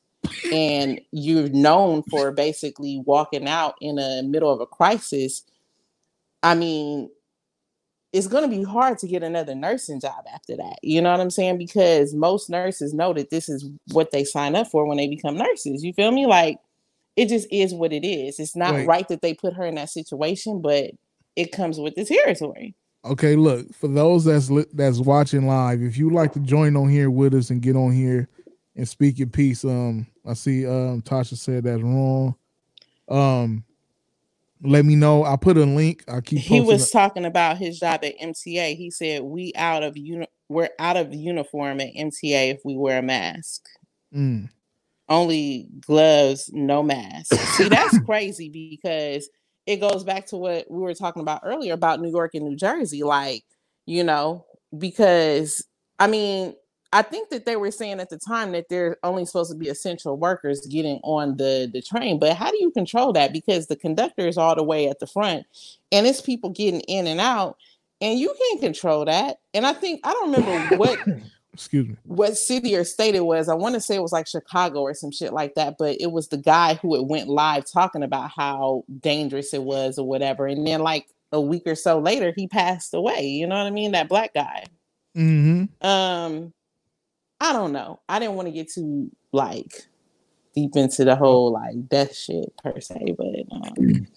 [0.53, 5.43] and you're known for basically walking out in the middle of a crisis,
[6.43, 7.09] I mean,
[8.11, 10.79] it's going to be hard to get another nursing job after that.
[10.81, 11.57] You know what I'm saying?
[11.57, 15.37] Because most nurses know that this is what they sign up for when they become
[15.37, 15.83] nurses.
[15.83, 16.25] You feel me?
[16.25, 16.57] Like
[17.15, 18.39] it just is what it is.
[18.39, 18.87] It's not Wait.
[18.87, 20.91] right that they put her in that situation, but
[21.39, 22.75] it comes with the territory.
[23.05, 25.81] Okay, look for those that's li- that's watching live.
[25.81, 28.27] If you like to join on here with us and get on here
[28.75, 32.35] and speak your piece, um, I see um Tasha said that's wrong.
[33.07, 33.63] Um,
[34.61, 35.23] let me know.
[35.23, 36.03] I put a link.
[36.09, 36.39] I keep.
[36.39, 38.75] He was talking about his job at MTA.
[38.75, 42.99] He said we out of uni- we're out of uniform at MTA if we wear
[42.99, 43.65] a mask.
[44.13, 44.49] Mm.
[45.07, 47.33] Only gloves, no mask.
[47.33, 49.29] See, that's crazy because
[49.69, 52.55] it goes back to what we were talking about earlier about New York and New
[52.55, 53.03] Jersey.
[53.03, 53.43] Like,
[53.85, 54.43] you know,
[54.75, 55.63] because
[55.99, 56.55] I mean,
[56.91, 59.67] I think that they were saying at the time that they're only supposed to be
[59.67, 62.17] essential workers getting on the the train.
[62.17, 63.31] But how do you control that?
[63.31, 65.45] Because the conductor is all the way at the front,
[65.91, 67.57] and it's people getting in and out,
[68.01, 69.37] and you can't control that.
[69.53, 70.99] And I think I don't remember what.
[71.59, 74.27] excuse me what city or state it was i want to say it was like
[74.27, 77.69] chicago or some shit like that but it was the guy who it went live
[77.69, 81.99] talking about how dangerous it was or whatever and then like a week or so
[81.99, 84.63] later he passed away you know what i mean that black guy
[85.15, 85.65] mm-hmm.
[85.85, 86.51] um
[87.41, 87.99] I don't know.
[88.09, 89.87] I didn't want to get too like
[90.55, 94.07] deep into the whole like death shit per se, but um,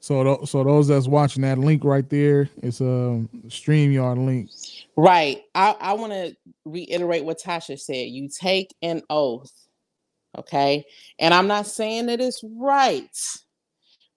[0.00, 4.50] so th- so those that's watching that link right there, it's a um, StreamYard link.
[4.96, 5.42] Right.
[5.54, 8.08] I I want to reiterate what Tasha said.
[8.08, 9.52] You take an oath,
[10.38, 10.86] okay,
[11.18, 13.10] and I'm not saying that it's right,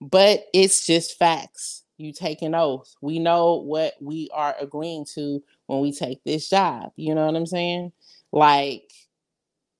[0.00, 1.84] but it's just facts.
[1.98, 2.94] You take an oath.
[3.02, 6.92] We know what we are agreeing to when we take this job.
[6.96, 7.92] You know what I'm saying?
[8.32, 8.90] Like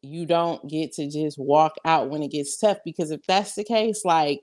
[0.03, 3.65] you don't get to just walk out when it gets tough because if that's the
[3.65, 4.43] case, like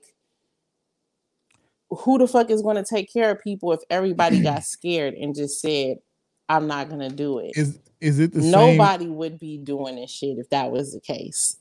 [1.90, 5.34] who the fuck is going to take care of people if everybody got scared and
[5.34, 5.98] just said,
[6.48, 7.52] "I'm not to do it.
[7.56, 8.50] Is Is it the same?
[8.50, 9.16] nobody same?
[9.16, 11.56] would be doing this shit if that was the case?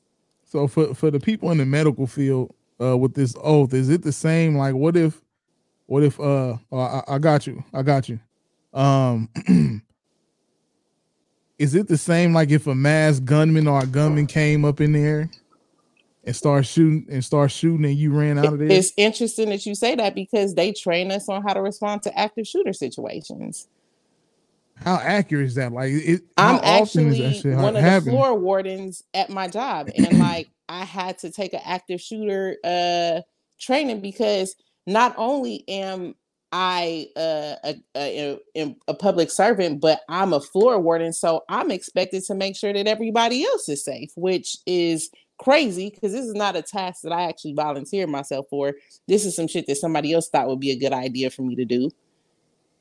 [0.45, 4.03] So for for the people in the medical field uh, with this oath, is it
[4.03, 4.55] the same?
[4.55, 5.21] Like, what if,
[5.87, 6.19] what if?
[6.19, 8.19] Uh, oh, I, I got you, I got you.
[8.73, 9.29] Um,
[11.59, 14.93] is it the same like if a mass gunman or a gunman came up in
[14.93, 15.29] there
[16.23, 18.71] and start shooting and start shooting and you ran out of there?
[18.71, 22.17] It's interesting that you say that because they train us on how to respond to
[22.17, 23.67] active shooter situations.
[24.83, 25.71] How accurate is that?
[25.71, 30.85] Like, it, I'm actually one of the floor wardens at my job, and like I
[30.85, 33.21] had to take an active shooter uh
[33.59, 36.15] training because not only am
[36.51, 37.55] I uh,
[37.95, 42.55] a, a, a, public servant, but I'm a floor warden, so I'm expected to make
[42.55, 45.09] sure that everybody else is safe, which is
[45.39, 48.75] crazy because this is not a task that I actually volunteered myself for.
[49.07, 51.55] This is some shit that somebody else thought would be a good idea for me
[51.55, 51.91] to do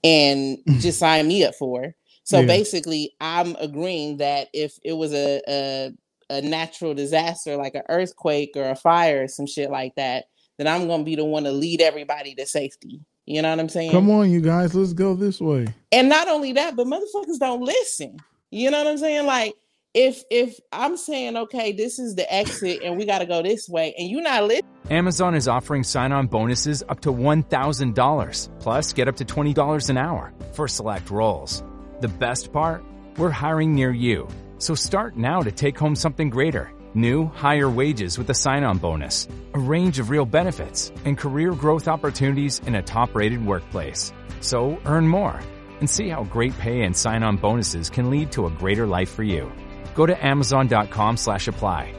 [0.07, 0.79] and mm-hmm.
[0.79, 1.95] just sign me up for.
[2.23, 2.47] So yeah.
[2.47, 5.93] basically, I'm agreeing that if it was a, a
[6.29, 10.25] a natural disaster like an earthquake or a fire or some shit like that,
[10.59, 13.01] then I'm gonna be the one to lead everybody to safety.
[13.27, 13.91] You know what I'm saying?
[13.91, 15.67] Come on, you guys, let's go this way.
[15.91, 18.19] And not only that, but motherfuckers don't listen.
[18.51, 19.27] You know what I'm saying?
[19.27, 19.55] Like
[19.97, 23.67] if if I'm saying okay, this is the exit and we got to go this
[23.69, 24.71] way, and you're not listening.
[24.91, 29.55] Amazon is offering sign-on bonuses up to one thousand dollars, plus get up to twenty
[29.55, 31.65] dollars an hour for select roles.
[32.01, 32.85] The best part?
[33.17, 34.29] We're hiring near you,
[34.59, 36.71] so start now to take home something greater.
[36.93, 41.53] New, higher wages with a sign on bonus, a range of real benefits, and career
[41.53, 44.13] growth opportunities in a top rated workplace.
[44.41, 45.41] So earn more
[45.81, 49.11] and see how great pay and sign on bonuses can lead to a greater life
[49.11, 49.51] for you.
[49.97, 51.93] Go to Amazon.com slash apply.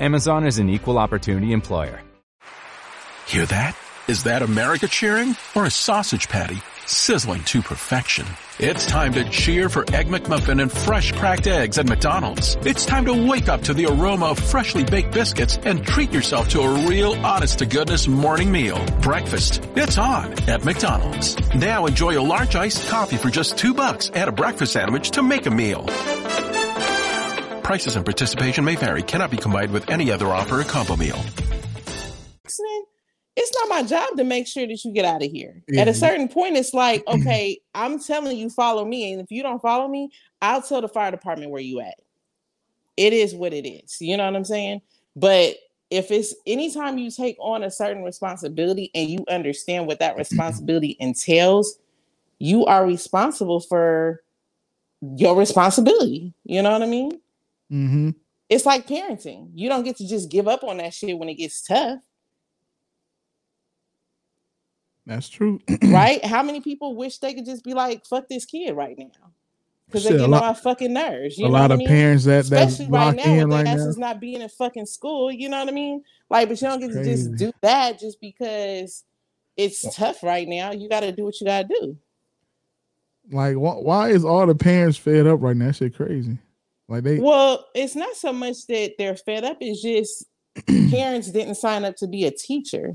[0.00, 2.00] Amazon is an equal opportunity employer.
[3.26, 3.76] Hear that?
[4.08, 8.26] Is that America cheering or a sausage patty sizzling to perfection?
[8.58, 12.56] It's time to cheer for Egg McMuffin and fresh cracked eggs at McDonald's.
[12.62, 16.48] It's time to wake up to the aroma of freshly baked biscuits and treat yourself
[16.50, 18.84] to a real honest to goodness morning meal.
[19.02, 19.62] Breakfast.
[19.76, 21.36] It's on at McDonald's.
[21.54, 25.22] Now enjoy a large iced coffee for just two bucks and a breakfast sandwich to
[25.22, 25.86] make a meal.
[27.62, 29.02] Prices and participation may vary.
[29.02, 31.18] Cannot be combined with any other offer or combo meal
[33.36, 35.62] it's not my job to make sure that you get out of here.
[35.70, 35.78] Mm-hmm.
[35.78, 39.12] At a certain point, it's like, okay, I'm telling you, follow me.
[39.12, 41.94] And if you don't follow me, I'll tell the fire department where you at.
[42.96, 43.96] It is what it is.
[44.00, 44.82] You know what I'm saying?
[45.16, 45.56] But
[45.90, 50.96] if it's anytime you take on a certain responsibility and you understand what that responsibility
[51.00, 51.78] entails,
[52.38, 54.22] you are responsible for
[55.16, 56.34] your responsibility.
[56.44, 57.18] You know what I mean?
[57.72, 58.10] Mm-hmm.
[58.48, 59.50] It's like parenting.
[59.54, 62.00] You don't get to just give up on that shit when it gets tough.
[65.06, 65.60] That's true.
[65.84, 66.24] right?
[66.24, 69.32] How many people wish they could just be like, fuck this kid right now?
[69.86, 71.36] Because they get on my fucking nerves.
[71.36, 71.88] You a know lot of mean?
[71.88, 73.74] parents that especially right now, in right now.
[73.74, 75.30] is not being in fucking school.
[75.30, 76.02] You know what I mean?
[76.30, 79.04] Like, but you don't get to just do that just because
[79.56, 80.72] it's tough right now.
[80.72, 81.98] You got to do what you got to do.
[83.30, 85.66] Like, wh- why is all the parents fed up right now?
[85.66, 86.38] That shit crazy.
[86.92, 87.18] Like they.
[87.18, 89.56] Well, it's not so much that they're fed up.
[89.60, 90.26] It's just
[90.90, 92.94] parents didn't sign up to be a teacher.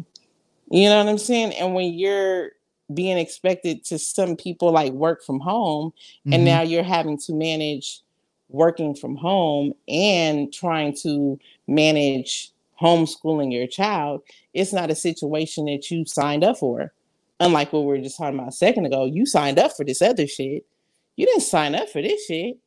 [0.69, 1.53] You know what I'm saying?
[1.53, 2.51] And when you're
[2.93, 6.33] being expected to some people like work from home mm-hmm.
[6.33, 8.01] and now you're having to manage
[8.49, 14.21] working from home and trying to manage homeschooling your child,
[14.53, 16.93] it's not a situation that you signed up for.
[17.39, 20.03] Unlike what we were just talking about a second ago, you signed up for this
[20.03, 20.67] other shit.
[21.15, 22.57] You didn't sign up for this shit.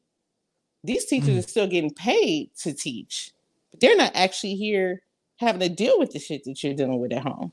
[0.83, 1.38] These teachers mm.
[1.38, 3.33] are still getting paid to teach,
[3.71, 5.03] but they're not actually here
[5.37, 7.53] having to deal with the shit that you're dealing with at home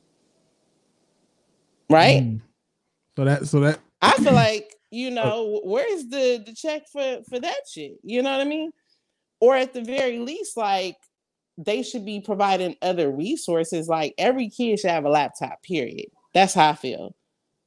[1.90, 2.24] right?
[2.24, 2.42] Mm.
[3.16, 7.40] So that so that I feel like you know where's the the check for for
[7.40, 7.98] that shit?
[8.04, 8.72] You know what I mean?
[9.40, 10.98] Or at the very least, like
[11.58, 13.88] they should be providing other resources.
[13.88, 15.62] Like every kid should have a laptop.
[15.64, 16.08] Period.
[16.34, 17.16] That's how I feel.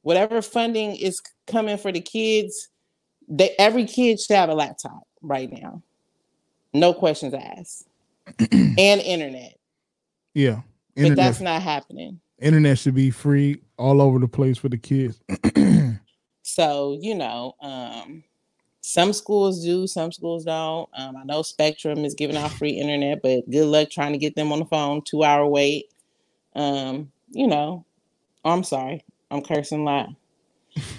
[0.03, 2.69] Whatever funding is coming for the kids,
[3.27, 5.81] they every kid should have a laptop right now.
[6.73, 7.87] No questions asked.
[8.51, 9.57] and internet.
[10.33, 10.61] Yeah.
[10.95, 11.17] Internet.
[11.17, 15.21] But that's not happening internet should be free all over the place for the kids.
[16.41, 18.23] so you know, um,
[18.81, 20.89] some schools do, some schools don't.
[20.97, 24.35] Um, I know Spectrum is giving out free internet, but good luck trying to get
[24.35, 25.01] them on the phone.
[25.03, 25.85] Two hour wait.
[26.55, 27.85] Um, you know,
[28.43, 30.09] I'm sorry, I'm cursing a lot.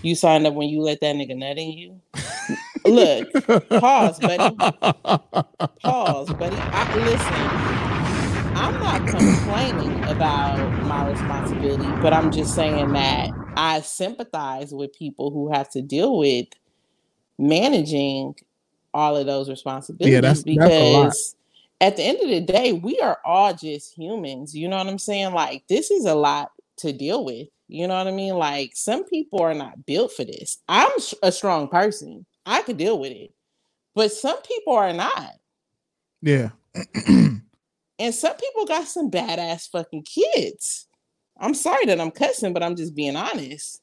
[0.03, 2.01] You signed up when you let that nigga nut in you.
[2.85, 3.33] Look,
[3.81, 4.57] pause, buddy.
[5.83, 6.57] Pause, buddy.
[6.57, 7.83] I, listen.
[8.57, 15.31] I'm not complaining about my responsibility, but I'm just saying that I sympathize with people
[15.31, 16.47] who have to deal with
[17.39, 18.37] managing
[18.95, 21.37] all of those responsibilities yeah, that's, because that's
[21.83, 24.55] at the end of the day, we are all just humans.
[24.55, 25.33] You know what I'm saying?
[25.33, 27.49] Like, this is a lot to deal with.
[27.67, 28.35] You know what I mean?
[28.35, 30.59] Like, some people are not built for this.
[30.69, 30.93] I'm
[31.25, 33.33] a strong person, I could deal with it.
[33.95, 35.35] but some people are not.
[36.21, 36.51] Yeah.
[37.07, 40.87] and some people got some badass fucking kids.
[41.39, 43.83] I'm sorry that I'm cussing, but I'm just being honest.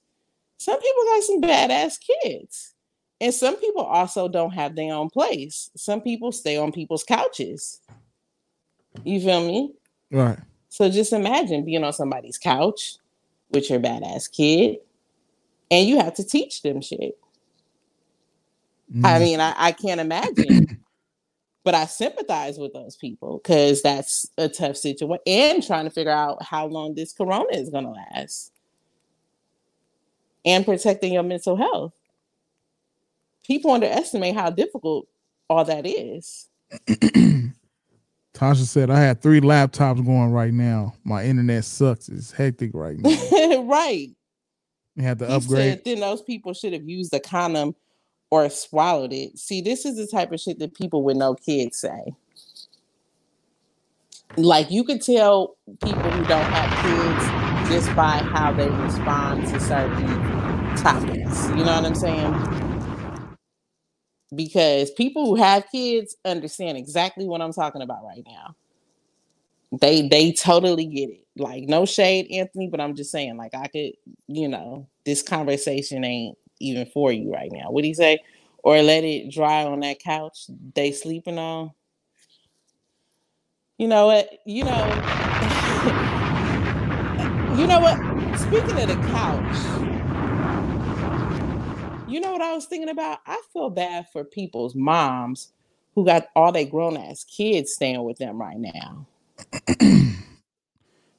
[0.57, 2.73] Some people got some badass kids.
[3.21, 5.69] And some people also don't have their own place.
[5.75, 7.81] Some people stay on people's couches.
[9.03, 9.73] You feel me?
[10.11, 10.39] Right.
[10.69, 12.97] So just imagine being on somebody's couch
[13.51, 14.77] with your badass kid
[15.71, 17.17] and you have to teach them shit.
[18.93, 19.05] Mm.
[19.05, 20.79] I mean, I, I can't imagine,
[21.63, 26.11] but I sympathize with those people because that's a tough situation and trying to figure
[26.11, 28.51] out how long this corona is going to last
[30.45, 31.93] and protecting your mental health.
[33.45, 35.07] People underestimate how difficult
[35.49, 36.49] all that is.
[38.33, 40.93] Tasha said, I had three laptops going right now.
[41.03, 42.07] My internet sucks.
[42.09, 43.63] It's hectic right now.
[43.63, 44.09] right.
[44.95, 45.73] You had to he upgrade.
[45.73, 47.75] Said, then those people should have used a condom
[48.31, 49.37] or swallowed it.
[49.39, 52.15] See, this is the type of shit that people with no kids say.
[54.37, 57.35] Like you could tell people who don't have kids
[57.69, 60.07] just by how they respond to certain
[60.77, 61.49] topics.
[61.49, 62.35] You know what I'm saying?
[64.35, 68.55] because people who have kids understand exactly what I'm talking about right now.
[69.81, 71.27] They they totally get it.
[71.37, 73.93] Like no shade, Anthony, but I'm just saying, like I could,
[74.27, 77.71] you know, this conversation ain't even for you right now.
[77.71, 78.19] What do you say?
[78.63, 81.71] Or let it dry on that couch they sleeping on.
[83.77, 84.29] You know what?
[84.45, 84.71] You know,
[87.57, 87.97] you know what?
[88.37, 89.55] Speaking of the couch,
[92.09, 93.19] you know what I was thinking about?
[93.25, 95.53] I feel bad for people's moms
[95.95, 99.07] who got all their grown ass kids staying with them right now.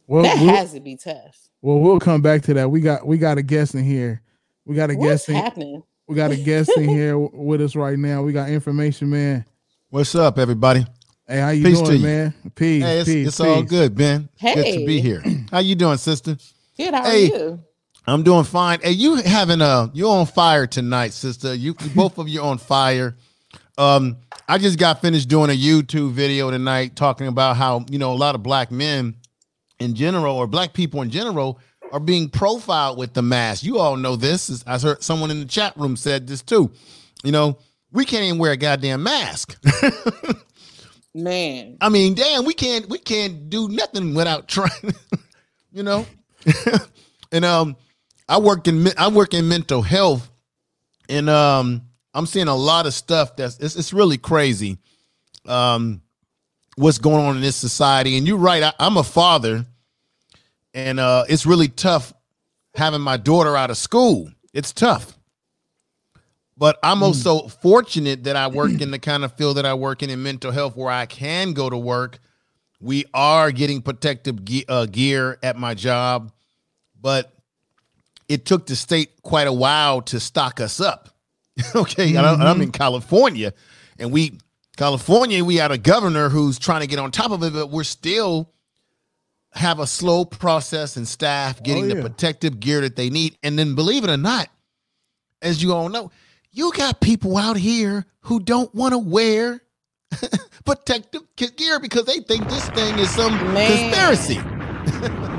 [0.06, 1.50] well, that we'll, has to be tough.
[1.62, 2.70] Well, we'll come back to that.
[2.70, 4.22] We got we got a guest in here.
[4.70, 5.82] We got a What's guest in, happening.
[6.06, 8.22] We got a guest in here with us right now.
[8.22, 9.44] We got information, man.
[9.88, 10.86] What's up, everybody?
[11.26, 12.34] Hey, how you peace doing, man?
[12.54, 12.84] Peace.
[12.84, 13.46] Hey, it's, peace, it's peace.
[13.48, 14.28] all good, Ben.
[14.36, 14.54] Hey.
[14.54, 15.24] Good to be here.
[15.50, 16.36] How you doing, sister?
[16.76, 16.94] Good.
[16.94, 17.64] How hey, are you?
[18.06, 18.78] I'm doing fine.
[18.80, 21.52] Hey, you having a you're on fire tonight, sister.
[21.52, 23.16] You both of you on fire.
[23.76, 28.12] Um, I just got finished doing a YouTube video tonight talking about how you know
[28.12, 29.16] a lot of black men
[29.80, 31.58] in general or black people in general
[31.92, 33.62] are being profiled with the mask.
[33.62, 34.62] You all know this.
[34.66, 36.70] I heard someone in the chat room said this too.
[37.22, 37.58] You know,
[37.92, 39.62] we can't even wear a goddamn mask.
[41.14, 44.94] Man, I mean, damn, we can't we can't do nothing without trying.
[45.72, 46.06] you know,
[47.32, 47.76] and um
[48.30, 50.30] I work in I work in mental health,
[51.08, 51.82] and um,
[52.14, 54.78] I'm seeing a lot of stuff that's it's, it's really crazy.
[55.46, 56.00] Um,
[56.76, 58.16] what's going on in this society?
[58.16, 58.62] And you're right.
[58.62, 59.66] I, I'm a father,
[60.74, 62.12] and uh, it's really tough
[62.74, 64.30] having my daughter out of school.
[64.52, 65.16] It's tough.
[66.56, 67.04] But I'm hmm.
[67.04, 70.22] also fortunate that I work in the kind of field that I work in in
[70.22, 72.18] mental health where I can go to work.
[72.80, 76.32] We are getting protective ge- uh, gear at my job,
[77.00, 77.32] but
[78.28, 81.08] it took the state quite a while to stock us up.
[81.74, 82.42] okay, mm-hmm.
[82.42, 83.52] I'm in California,
[83.98, 84.38] and we
[84.76, 87.84] California we had a governor who's trying to get on top of it, but we're
[87.84, 88.50] still
[89.52, 91.94] have a slow process and staff oh, getting oh, yeah.
[91.94, 93.36] the protective gear that they need.
[93.42, 94.48] And then believe it or not,
[95.42, 96.10] as you all know,
[96.52, 99.62] you got people out here who don't want to wear
[100.64, 103.90] protective gear because they think this thing is some Man.
[103.90, 104.40] conspiracy.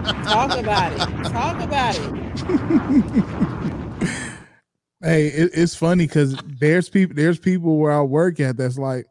[0.24, 0.98] Talk about it.
[1.30, 3.24] Talk about it.
[5.02, 9.06] hey, it, it's funny because there's people there's people where I work at that's like,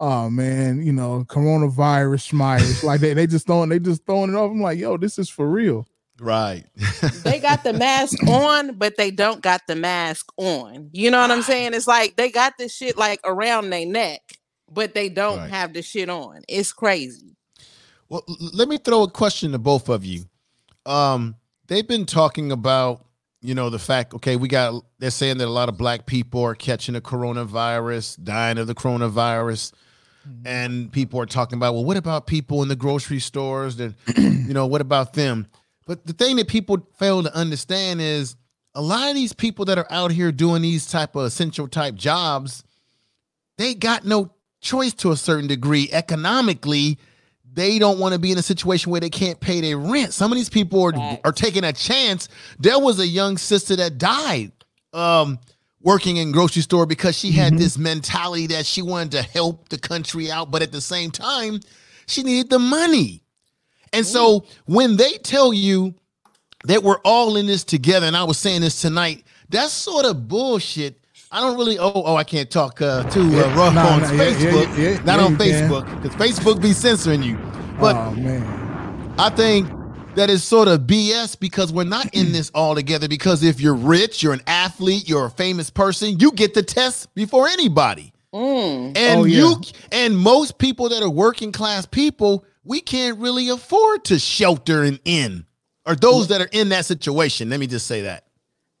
[0.00, 2.82] oh man, you know, coronavirus schmires.
[2.84, 4.50] like they, they just throwing they just throwing it off.
[4.50, 5.86] I'm like, yo, this is for real.
[6.18, 6.64] Right.
[7.24, 10.90] they got the mask on, but they don't got the mask on.
[10.92, 11.72] You know what I'm saying?
[11.72, 14.20] It's like they got this shit like around their neck,
[14.70, 15.50] but they don't right.
[15.50, 16.42] have the shit on.
[16.46, 17.36] It's crazy.
[18.10, 20.24] Well, let me throw a question to both of you.
[20.84, 21.36] Um,
[21.68, 23.06] they've been talking about,
[23.40, 26.42] you know, the fact, okay, we got, they're saying that a lot of black people
[26.42, 29.72] are catching the coronavirus, dying of the coronavirus.
[30.30, 30.46] Mm-hmm.
[30.46, 33.76] And people are talking about, well, what about people in the grocery stores?
[33.76, 35.46] That, you know, what about them?
[35.86, 38.36] But the thing that people fail to understand is
[38.74, 41.94] a lot of these people that are out here doing these type of essential type
[41.94, 42.62] jobs,
[43.58, 46.98] they got no choice to a certain degree economically
[47.52, 50.12] they don't want to be in a situation where they can't pay their rent.
[50.12, 52.28] Some of these people are, are taking a chance.
[52.58, 54.52] There was a young sister that died
[54.92, 55.38] um,
[55.82, 57.62] working in grocery store because she had mm-hmm.
[57.62, 61.60] this mentality that she wanted to help the country out, but at the same time,
[62.06, 63.22] she needed the money.
[63.92, 64.08] And Ooh.
[64.08, 65.94] so when they tell you
[66.64, 70.28] that we're all in this together, and I was saying this tonight, that's sort of
[70.28, 71.00] bullshit
[71.32, 71.78] I don't really.
[71.78, 74.76] Oh, oh, I can't talk uh, too uh, rough Nah, on nah, Facebook.
[74.76, 75.36] yeah, yeah, not yeah, on.
[75.36, 77.38] Facebook because Facebook be censoring you.
[77.78, 79.70] But oh man, I think
[80.16, 83.08] that is sort of BS because we're not in this all together.
[83.08, 87.14] Because if you're rich, you're an athlete, you're a famous person, you get the test
[87.14, 88.12] before anybody.
[88.34, 88.96] Mm.
[88.96, 89.38] And Oh, yeah.
[89.38, 89.60] you
[89.92, 95.00] and most people that are working class people, we can't really afford to shelter and
[95.04, 95.46] in,
[95.86, 97.48] or those that are in that situation.
[97.50, 98.24] Let me just say that.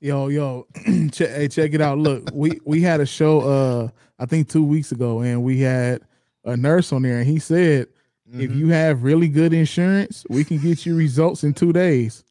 [0.00, 0.66] yo yo,
[1.12, 1.98] check, hey, check it out.
[1.98, 6.02] Look, we we had a show uh I think two weeks ago, and we had
[6.44, 7.88] a nurse on there, and he said
[8.30, 8.40] Mm-hmm.
[8.40, 12.22] if you have really good insurance, we can get you results in two days.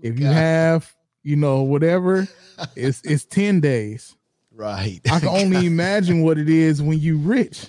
[0.00, 0.32] If you God.
[0.34, 2.26] have, you know, whatever,
[2.76, 4.16] it's it's ten days.
[4.52, 5.00] Right.
[5.10, 7.66] I can only imagine what it is when you rich.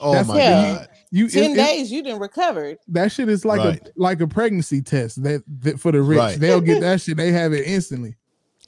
[0.00, 0.88] oh That's my God.
[1.10, 2.78] You Ten it- it- days you didn't recovered.
[2.88, 3.80] that shit is like Right.
[3.88, 6.18] a like a pregnancy test that, that for the rich.
[6.18, 6.38] Right.
[6.38, 7.16] They'll get that shit.
[7.16, 8.16] They have it instantly.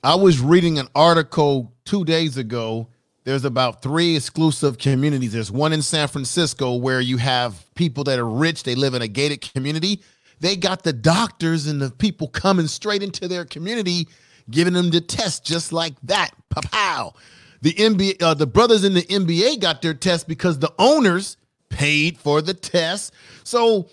[0.02, 2.88] I was reading an article two days ago.
[3.26, 5.32] There's about three exclusive communities.
[5.32, 9.02] There's one in San Francisco where you have people that are rich, they live in
[9.02, 10.00] a gated community.
[10.38, 14.06] They got the doctors and the people coming straight into their community,
[14.48, 16.30] giving them the test just like that.
[16.50, 17.14] Pow.
[17.62, 21.36] The NBA, uh, the brothers in the NBA got their test because the owners
[21.68, 23.12] paid for the test.
[23.42, 23.88] So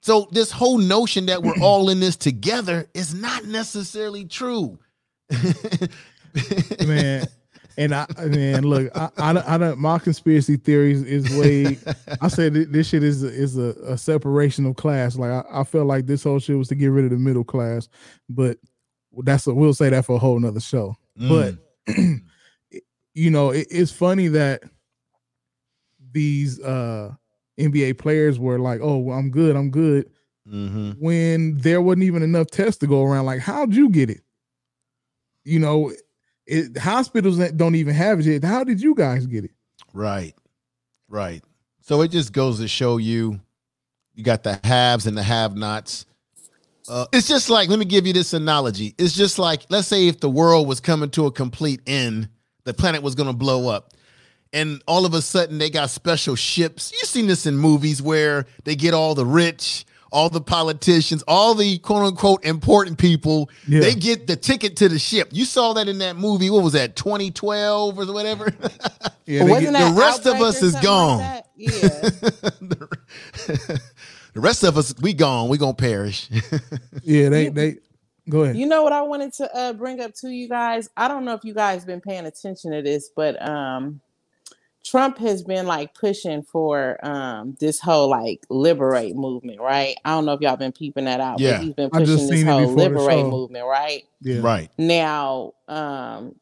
[0.00, 4.78] so this whole notion that we're all in this together is not necessarily true.
[6.86, 7.26] man.
[7.78, 9.78] And I man, look, I, I, don't- I don't.
[9.78, 11.78] My conspiracy theories is way.
[12.22, 15.16] I said this shit is a, is a, a separation of class.
[15.16, 17.44] Like I, I felt like this whole shit was to get rid of the middle
[17.44, 17.88] class,
[18.30, 18.56] but
[19.24, 20.96] that's a, we'll say that for a whole nother show.
[21.28, 21.54] But
[23.14, 24.62] you know, it, it's funny that
[26.12, 27.12] these uh
[27.58, 30.10] NBA players were like, "Oh, well, I'm good, I'm good,"
[30.48, 33.26] hmm when there wasn't even enough tests to go around.
[33.26, 34.20] Like, how'd you get it?
[35.44, 35.92] You know,
[36.46, 38.44] it, hospitals that don't even have it yet.
[38.44, 39.52] How did you guys get it?
[39.92, 40.34] Right.
[41.08, 41.42] Right.
[41.80, 43.40] So it just goes to show you
[44.14, 46.06] you got the haves and the have nots.
[46.88, 48.94] Uh, it's just like, let me give you this analogy.
[48.98, 52.28] It's just like, let's say if the world was coming to a complete end,
[52.64, 53.92] the planet was going to blow up.
[54.52, 56.92] And all of a sudden, they got special ships.
[56.92, 61.54] You've seen this in movies where they get all the rich, all the politicians, all
[61.54, 63.50] the quote unquote important people.
[63.66, 63.80] Yeah.
[63.80, 65.28] They get the ticket to the ship.
[65.32, 66.48] You saw that in that movie.
[66.50, 68.48] What was that, 2012 or whatever?
[69.28, 71.18] Yeah, But they wasn't get- that the rest of us is gone.
[71.18, 71.44] Like?
[71.56, 71.70] Yeah.
[72.60, 73.80] the
[74.34, 75.48] the rest of us, we gone.
[75.48, 76.28] We gonna perish.
[77.02, 77.76] yeah, they they
[78.28, 78.56] go ahead.
[78.56, 80.88] You know what I wanted to uh, bring up to you guys?
[80.96, 84.00] I don't know if you guys been paying attention to this, but um,
[84.86, 89.96] Trump has been like pushing for um, this whole like liberate movement, right?
[90.04, 91.56] I don't know if y'all been peeping that out, Yeah.
[91.56, 94.04] but he's been pushing this whole liberate movement, right?
[94.20, 94.40] yeah.
[94.40, 94.70] Right.
[94.78, 96.36] Now, um,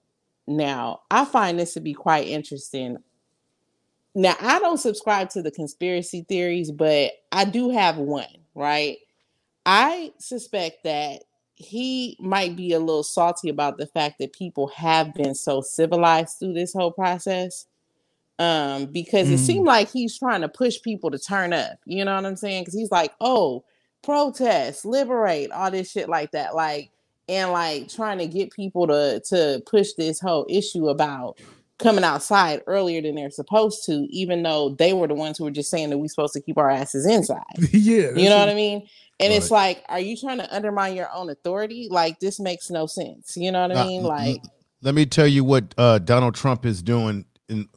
[0.47, 2.99] now I find this to be quite interesting.
[4.14, 8.99] Now, I don't subscribe to the conspiracy theories, but I do have one, right?
[9.64, 11.22] I suspect that
[11.55, 16.38] he might be a little salty about the fact that people have been so civilized
[16.38, 17.66] through this whole process.
[18.39, 19.47] Um, because it Mm.
[19.47, 21.78] seemed like he's trying to push people to turn up.
[21.87, 22.62] You know what I'm saying?
[22.62, 23.64] Because he's like, oh,
[24.03, 26.55] protest, liberate, all this shit like that.
[26.55, 26.91] Like,
[27.28, 31.37] and like trying to get people to to push this whole issue about
[31.78, 35.51] coming outside earlier than they're supposed to, even though they were the ones who were
[35.51, 37.43] just saying that we're supposed to keep our asses inside.
[37.72, 38.87] yeah, You know what I mean?
[39.20, 41.89] And it's like, are you trying to undermine your own authority?
[41.91, 43.37] Like this makes no sense.
[43.37, 44.03] You know what I Uh, mean?
[44.03, 44.43] l- Like,
[44.82, 47.24] Let me tell you what uh, Donald Trump is doing.
[47.49, 47.68] And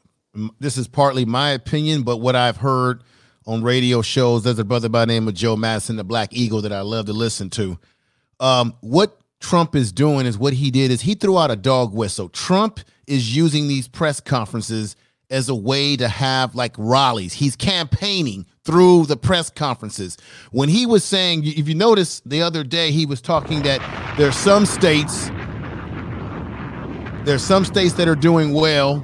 [0.59, 3.03] this is partly my opinion, but what I've heard
[3.47, 4.43] on radio shows.
[4.43, 7.05] There's a brother by the name of Joe Madison, the Black Eagle, that I love
[7.05, 7.79] to listen to.
[8.39, 11.93] Um, what Trump is doing is what he did is he threw out a dog
[11.93, 12.29] whistle.
[12.29, 14.95] Trump is using these press conferences
[15.29, 17.33] as a way to have like rallies.
[17.33, 20.17] He's campaigning through the press conferences.
[20.51, 23.79] When he was saying, if you notice the other day, he was talking that
[24.17, 25.29] there's some states,
[27.25, 29.03] there's some states that are doing well.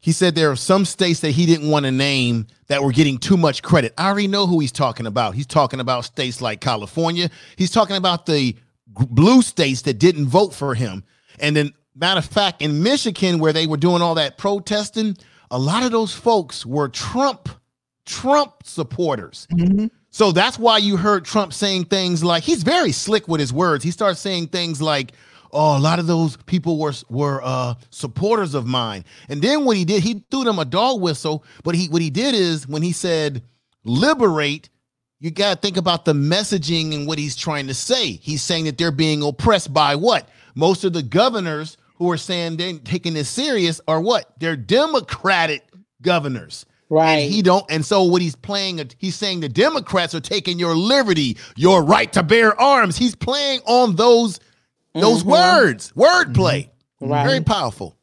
[0.00, 3.18] He said there are some states that he didn't want to name that were getting
[3.18, 3.92] too much credit.
[3.98, 5.34] I already know who he's talking about.
[5.34, 7.28] He's talking about states like California.
[7.56, 8.56] He's talking about the
[8.88, 11.04] blue states that didn't vote for him.
[11.38, 15.18] And then, matter of fact, in Michigan, where they were doing all that protesting,
[15.50, 17.50] a lot of those folks were Trump,
[18.06, 19.46] Trump supporters.
[19.52, 19.86] Mm-hmm.
[20.08, 23.84] So that's why you heard Trump saying things like he's very slick with his words.
[23.84, 25.12] He starts saying things like,
[25.52, 29.76] "Oh, a lot of those people were were uh, supporters of mine." And then what
[29.76, 31.44] he did, he threw them a dog whistle.
[31.64, 33.42] But he what he did is when he said
[33.84, 34.70] "liberate,"
[35.18, 38.12] you got to think about the messaging and what he's trying to say.
[38.12, 40.28] He's saying that they're being oppressed by what?
[40.54, 44.32] Most of the governors who are saying they're taking this serious are what?
[44.40, 45.62] They're Democratic
[46.02, 46.64] governors.
[46.88, 47.18] Right.
[47.18, 50.74] And he don't, and so what he's playing, he's saying the Democrats are taking your
[50.74, 52.96] liberty, your right to bear arms.
[52.96, 54.40] He's playing on those
[54.94, 55.26] those Mhm.
[55.30, 56.68] words, wordplay.
[57.00, 57.26] Right.
[57.26, 57.96] Very powerful.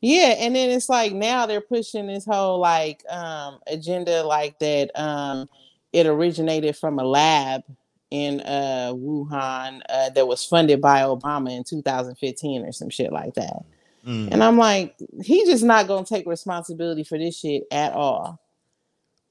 [0.00, 4.90] Yeah, and then it's like now they're pushing this whole like um agenda like that
[5.00, 5.48] um
[5.92, 7.62] it originated from a lab
[8.10, 13.34] in uh Wuhan uh that was funded by Obama in 2015 or some shit like
[13.34, 13.64] that.
[14.06, 14.28] Mm.
[14.32, 18.38] And I'm like, he just not gonna take responsibility for this shit at all.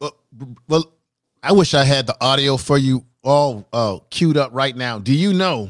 [0.01, 0.16] Well,
[0.68, 0.91] well,
[1.43, 4.97] I wish I had the audio for you all uh, queued up right now.
[4.97, 5.70] Do you know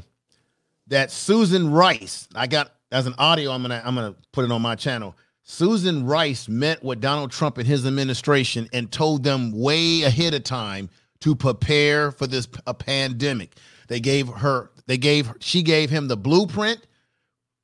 [0.87, 2.27] that Susan Rice?
[2.35, 3.51] I got as an audio.
[3.51, 5.15] I'm gonna I'm gonna put it on my channel.
[5.43, 10.43] Susan Rice met with Donald Trump and his administration and told them way ahead of
[10.43, 13.55] time to prepare for this a pandemic.
[13.87, 16.85] They gave her they gave she gave him the blueprint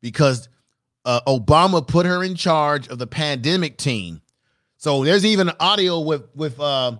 [0.02, 0.50] because
[1.06, 4.22] uh, Obama put her in charge of the pandemic team.
[4.78, 6.94] So there's even audio with with uh,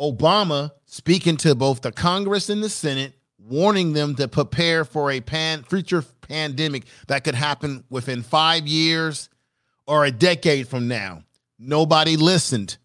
[0.00, 3.12] Obama speaking to both the Congress and the Senate,
[3.50, 9.28] warning them to prepare for a pan future pandemic that could happen within five years
[9.86, 11.24] or a decade from now.
[11.58, 12.78] Nobody listened.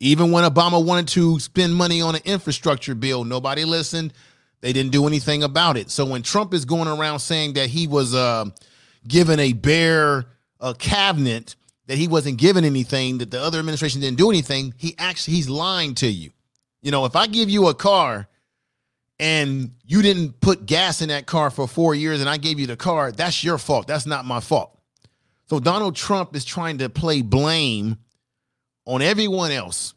[0.00, 4.12] Even when Obama wanted to spend money on an infrastructure bill, nobody listened.
[4.60, 5.90] They didn't do anything about it.
[5.90, 8.46] So when Trump is going around saying that he was uh,
[9.06, 10.26] given a bare
[10.60, 11.56] uh, cabinet,
[11.86, 15.48] that he wasn't given anything, that the other administration didn't do anything, he actually he's
[15.48, 16.30] lying to you.
[16.82, 18.27] You know, if I give you a car
[19.20, 22.66] and you didn't put gas in that car for four years and I gave you
[22.66, 23.86] the car, that's your fault.
[23.86, 24.78] That's not my fault.
[25.48, 27.98] So Donald Trump is trying to play blame
[28.84, 29.94] on everyone else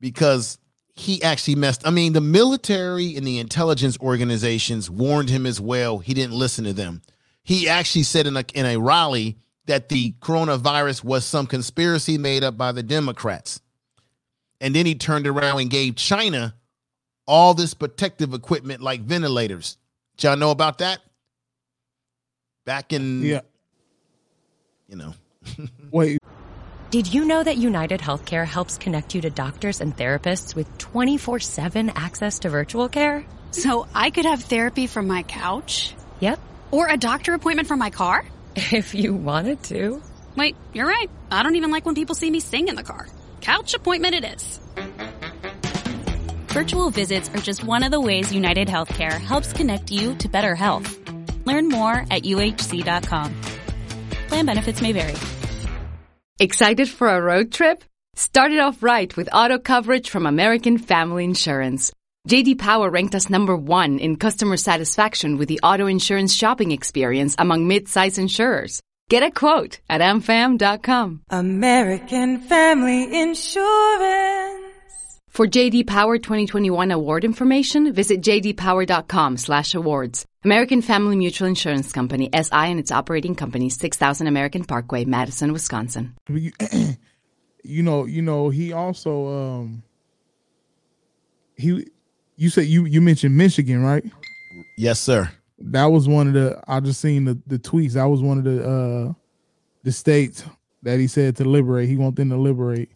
[0.00, 0.58] because
[0.94, 1.86] he actually messed.
[1.86, 5.98] I mean, the military and the intelligence organizations warned him as well.
[5.98, 7.02] He didn't listen to them.
[7.42, 9.36] He actually said in a in a rally
[9.66, 13.60] that the coronavirus was some conspiracy made up by the Democrats.
[14.60, 16.54] And then he turned around and gave China
[17.26, 19.76] all this protective equipment like ventilators.
[20.16, 21.00] Did y'all know about that?
[22.64, 23.40] Back in Yeah.
[24.88, 25.14] you know.
[25.90, 26.18] Wait.
[26.90, 31.40] Did you know that United Healthcare helps connect you to doctors and therapists with 24
[31.40, 33.24] 7 access to virtual care?
[33.50, 35.94] So I could have therapy from my couch?
[36.20, 38.24] Yep, Or a doctor appointment from my car?
[38.56, 40.02] if you wanted to.
[40.36, 41.10] Wait, you're right.
[41.30, 43.06] I don't even like when people see me sing in the car.
[43.40, 44.60] Couch appointment it is.
[46.56, 50.54] Virtual visits are just one of the ways United Healthcare helps connect you to better
[50.54, 50.88] health.
[51.44, 53.34] Learn more at uhc.com.
[54.28, 55.16] Plan benefits may vary.
[56.40, 57.84] Excited for a road trip?
[58.14, 61.92] Start it off right with auto coverage from American Family Insurance.
[62.26, 67.34] JD Power ranked us number one in customer satisfaction with the auto insurance shopping experience
[67.36, 68.80] among mid-size insurers.
[69.10, 71.20] Get a quote at amfam.com.
[71.28, 74.65] American Family Insurance.
[75.36, 80.24] For JD Power 2021 award information, visit jdpower.com/awards.
[80.44, 86.14] American Family Mutual Insurance Company SI and its operating company 6000 American Parkway, Madison, Wisconsin.
[86.30, 86.52] you
[87.62, 89.82] you know, you know, he also um
[91.54, 91.86] he
[92.36, 94.06] you said you you mentioned Michigan, right?
[94.78, 95.30] Yes, sir.
[95.58, 97.92] That was one of the I just seen the, the tweets.
[97.92, 99.12] That was one of the uh
[99.82, 100.44] the states
[100.82, 101.90] that he said to liberate.
[101.90, 102.88] He want them to liberate.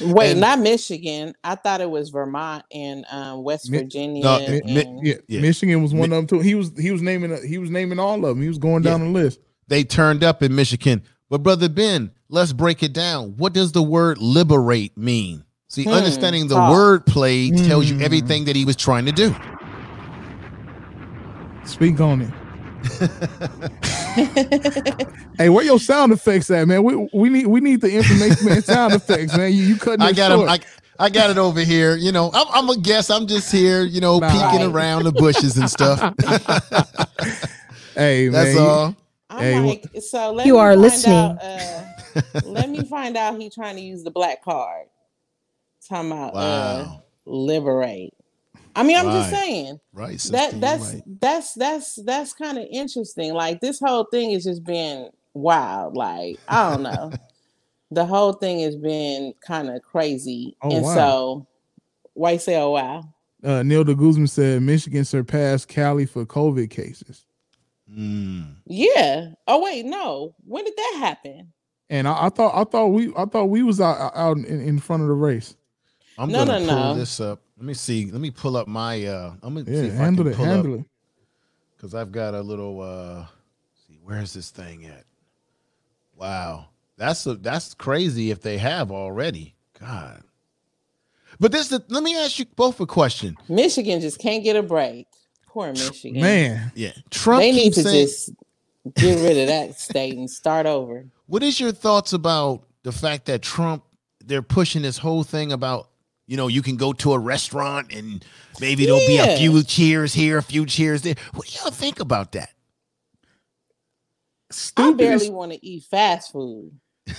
[0.00, 1.34] Wait, And- not Michigan.
[1.44, 4.22] I thought it was Vermont and um, West Virginia.
[4.24, 5.40] no, and, Mi- Yeah, Yeah.
[5.40, 6.40] Michigan was one of them too.
[6.40, 8.40] He was he was naming he was naming all of them.
[8.42, 9.40] He was going down the list.
[9.68, 11.02] They turned up in Michigan.
[11.28, 13.34] But brother Ben, let's break it down.
[13.36, 15.44] What does the word liberate mean?
[15.68, 16.72] See, Hmm, understanding the talk.
[16.72, 18.02] word play tells you Hmm.
[18.02, 19.34] everything that he was trying to do.
[21.64, 22.30] Speak on it.
[25.38, 26.84] Hey, where your sound effects at, man?
[26.84, 29.52] We we need we need the information man sound effects, man.
[29.52, 30.42] You, you cutting I it got him.
[30.42, 30.48] short.
[30.48, 30.60] I,
[30.98, 31.96] I got it over here.
[31.96, 33.10] You know, I'm, I'm a guess.
[33.10, 34.28] I'm just here, you know, Nah.
[34.28, 34.64] peeking Right.
[34.64, 36.04] around the bushes and stuff.
[37.96, 38.32] hey, man.
[38.32, 38.96] That's you- all.
[39.30, 41.06] I'm Hey, like, so let You me are find listening.
[41.06, 41.84] Out, uh,
[42.42, 44.86] let me find out he trying to use the black card.
[45.88, 47.04] Talking about uh, Wow.
[47.26, 48.14] liberate.
[48.76, 50.20] I mean, I'm just saying Right.
[50.20, 51.02] sister, that that's right.
[51.20, 53.34] that's that's that's kind of interesting.
[53.34, 55.96] Like this whole thing is just been wild.
[55.96, 57.12] Like I don't know,
[57.90, 60.94] the whole thing has been kind of crazy, Oh, and wow.
[60.94, 61.46] so
[62.14, 63.02] why you say oh wow?
[63.42, 67.24] uh, Neil de Guzman said Michigan surpassed Cali for COVID cases,
[67.92, 68.56] Mm.
[68.66, 69.30] Yeah.
[69.48, 70.34] Oh wait, no.
[70.46, 71.52] When did that happen?
[71.88, 74.78] and I, I thought I thought we I thought we was out, out in, in
[74.78, 75.56] front of the race.
[76.20, 76.94] I'm No, gonna no, pull no.
[76.94, 77.40] this up.
[77.56, 78.10] Let me see.
[78.10, 79.04] Let me pull up my.
[79.06, 80.86] uh I'm gonna see Yeah, if handle I it, pull handle up it.
[81.76, 82.80] because I've got a little.
[82.82, 83.26] uh
[83.86, 85.04] see Where's this thing at?
[86.16, 86.66] Wow.
[86.96, 89.54] That's a, that's crazy if they have already.
[89.78, 90.22] God.
[91.38, 93.36] But this the, let me ask you both a question.
[93.48, 95.06] Michigan just can't get a break.
[95.46, 96.20] Poor Michigan.
[96.20, 96.92] Man, Yeah.
[97.10, 98.30] Trump they need to saying, just
[98.94, 101.06] get rid of that state and start over.
[101.26, 103.84] What is your thoughts about the fact that Trump
[104.24, 105.88] they're pushing this whole thing about
[106.30, 108.24] you know you can go to a restaurant and
[108.60, 111.16] maybe there'll be a few cheers here, a few cheers there.
[111.34, 112.50] What do y'all think about that?
[114.50, 114.80] Stupid.
[114.80, 114.98] I stupid.
[114.98, 116.70] barely want to eat fast food.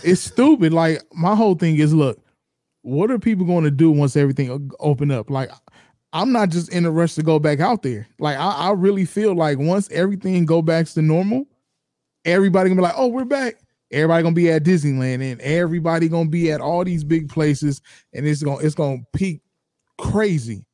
[0.02, 0.72] it's stupid.
[0.72, 2.24] Like my whole thing is, look,
[2.84, 5.30] what are people going to do once everything o- open up?
[5.30, 5.52] Like,
[6.14, 8.08] I'm not just in a rush to go back out there.
[8.18, 11.48] Like, I, I really feel like once everything go back to normal,
[12.24, 13.56] everybody gonna be like, oh, we're back.
[13.92, 17.82] Everybody gonna be at Disneyland, and everybody gonna be at all these big places,
[18.14, 19.42] and it's gonna it's gonna peak
[19.98, 20.66] crazy,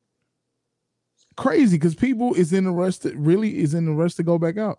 [1.36, 4.38] crazy because people is in the rush to really is in the rush to go
[4.38, 4.78] back out.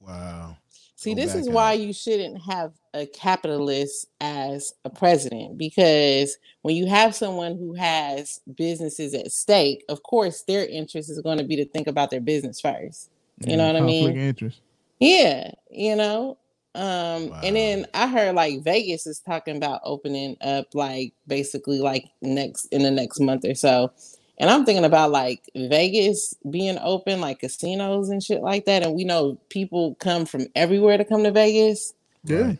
[0.00, 0.56] Wow.
[0.98, 1.54] See, Go this is out.
[1.54, 7.74] why you shouldn't have a capitalist as a president because when you have someone who
[7.74, 12.10] has businesses at stake, of course, their interest is going to be to think about
[12.10, 13.10] their business first.
[13.46, 14.08] You know what I mean?
[14.10, 14.60] of Interest.
[14.98, 16.38] Yeah, you know.
[16.76, 17.40] Um Wow.
[17.42, 22.66] and then I heard like Vegas is talking about opening up like basically like next
[22.66, 23.90] in the next month or so.
[24.38, 28.94] And I'm thinking about like Vegas being open like casinos and shit like that and
[28.94, 31.94] we know people come from everywhere to come to Vegas.
[32.24, 32.40] Yeah.
[32.42, 32.58] Right.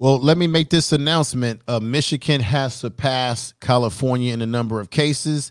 [0.00, 1.60] Well, let me make this announcement.
[1.66, 5.50] Uh, Michigan has surpassed California in the number of cases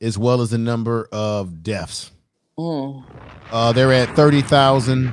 [0.00, 2.10] as well as the number of deaths.
[2.58, 3.04] Mm.
[3.52, 5.12] Uh, they're at 30,000.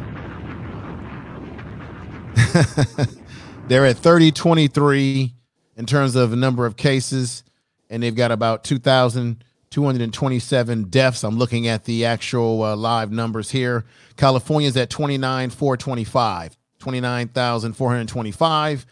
[3.68, 5.34] they're at 3023
[5.78, 7.44] in terms of number of cases,
[7.90, 11.24] and they've got about 2,227 deaths.
[11.24, 13.86] I'm looking at the actual uh, live numbers here.
[14.18, 18.86] California's at 29,425, 29,425.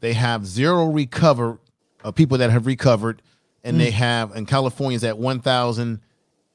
[0.00, 1.58] They have zero recovered
[2.02, 3.20] uh, people that have recovered,
[3.62, 6.00] and they have, and California's at 1,000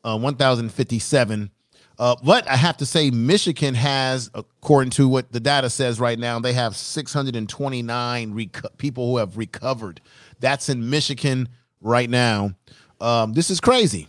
[0.04, 1.52] uh, 1,057.
[1.98, 6.20] Uh, but I have to say, Michigan has, according to what the data says right
[6.20, 10.02] now, they have 629 reco- people who have recovered.
[10.40, 11.50] That's in Michigan
[11.82, 12.52] right now.
[13.00, 14.08] Um, this is crazy.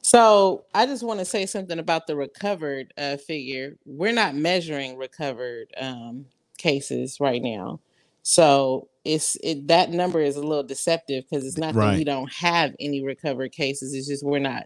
[0.00, 3.76] So I just want to say something about the recovered uh, figure.
[3.84, 6.26] We're not measuring recovered um,
[6.56, 7.80] cases right now,
[8.28, 12.30] so it's it that number is a little deceptive because it's not that we don't
[12.30, 13.94] have any recovered cases.
[13.94, 14.64] It's just we're not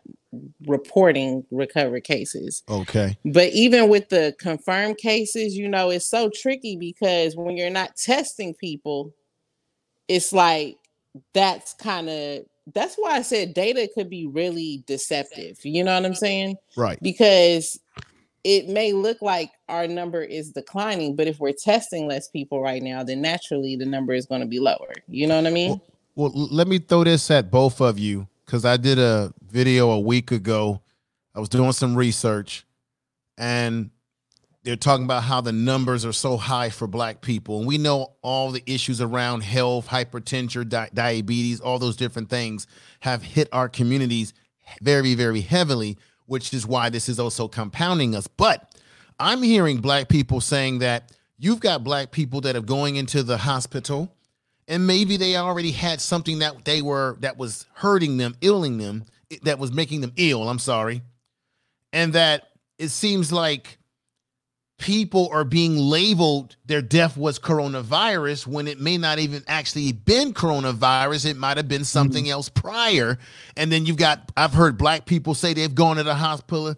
[0.66, 2.64] reporting recovered cases.
[2.68, 3.16] Okay.
[3.24, 7.94] But even with the confirmed cases, you know, it's so tricky because when you're not
[7.94, 9.14] testing people,
[10.08, 10.76] it's like
[11.32, 12.40] that's kind of
[12.74, 15.58] that's why I said data could be really deceptive.
[15.62, 16.56] You know what I'm saying?
[16.76, 16.98] Right.
[17.00, 17.78] Because
[18.44, 22.82] it may look like our number is declining, but if we're testing less people right
[22.82, 24.92] now, then naturally the number is going to be lower.
[25.08, 25.80] You know what I mean?
[26.14, 29.90] Well, l- let me throw this at both of you because I did a video
[29.90, 30.80] a week ago.
[31.34, 32.66] I was doing some research
[33.38, 33.90] and
[34.64, 37.58] they're talking about how the numbers are so high for black people.
[37.58, 42.66] And we know all the issues around health, hypertension, di- diabetes, all those different things
[43.00, 44.34] have hit our communities
[44.80, 48.26] very, very heavily, which is why this is also compounding us.
[48.26, 48.74] But
[49.18, 53.38] I'm hearing black people saying that you've got black people that are going into the
[53.38, 54.14] hospital
[54.68, 59.04] and maybe they already had something that they were that was hurting them, illing them,
[59.42, 60.48] that was making them ill.
[60.48, 61.02] I'm sorry,
[61.92, 62.48] and that
[62.78, 63.78] it seems like
[64.82, 70.34] people are being labeled their death was coronavirus when it may not even actually been
[70.34, 71.84] coronavirus it might have been mm-hmm.
[71.84, 73.16] something else prior
[73.56, 76.74] and then you've got i've heard black people say they've gone to the hospital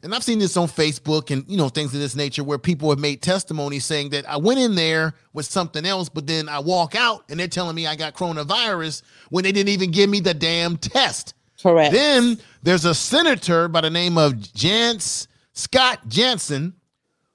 [0.00, 2.88] and I've seen this on Facebook and you know things of this nature where people
[2.90, 6.60] have made testimony saying that I went in there with something else, but then I
[6.60, 10.20] walk out and they're telling me I got coronavirus when they didn't even give me
[10.20, 11.34] the damn test.
[11.60, 11.92] Correct.
[11.92, 16.74] Then there's a senator by the name of Jance Scott Jensen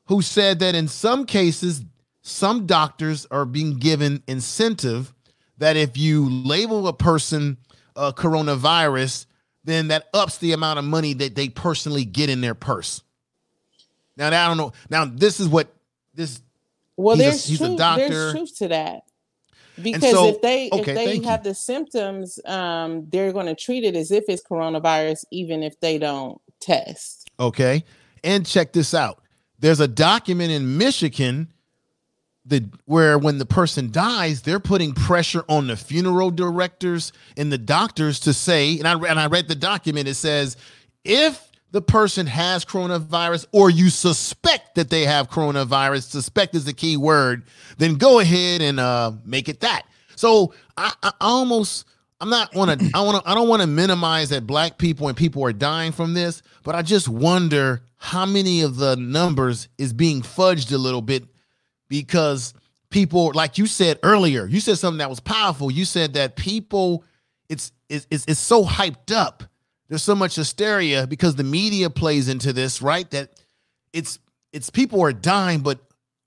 [0.08, 1.84] who said that in some cases,
[2.22, 5.14] some doctors are being given incentive
[5.58, 7.58] that if you label a person
[7.96, 9.26] uh, coronavirus,
[9.64, 13.02] then that ups the amount of money that they personally get in their purse.
[14.18, 14.74] Now, I don't know.
[14.90, 15.74] Now, this is what
[16.14, 16.42] this.
[16.98, 17.78] Well, he's a- there's he's a truth.
[17.78, 18.10] doctor.
[18.10, 19.04] There's truth to that.
[19.82, 21.30] Because so- if they okay, if they thank you.
[21.30, 25.80] have the symptoms, um, they're going to treat it as if it's coronavirus, even if
[25.80, 27.32] they don't test.
[27.40, 27.84] Okay.
[28.24, 29.23] And check this out.
[29.64, 31.48] There's a document in Michigan
[32.46, 37.58] the where when the person dies, they're putting pressure on the funeral directors and the
[37.58, 40.58] doctors to say, and I and I read the document, it says,
[41.06, 46.74] if the person has coronavirus or you suspect that they have coronavirus, suspect is the
[46.74, 47.44] key word,
[47.78, 49.84] then go ahead and uh, make it that.
[50.18, 51.86] So I, I almost
[52.24, 55.10] I'm not want to I want to I don't want to minimize that black people
[55.10, 59.68] and people are dying from this, but I just wonder how many of the numbers
[59.78, 61.26] is being fudged a little bit
[61.90, 62.54] because
[62.90, 65.70] people like you said earlier, you said something that was powerful.
[65.70, 67.04] You said that people
[67.50, 69.44] it's it's it's, so hyped up
[69.90, 73.12] there's so much hysteria because the media plays into this, right?
[73.12, 73.32] That
[73.92, 74.18] it's
[74.54, 75.82] it's people are dying, but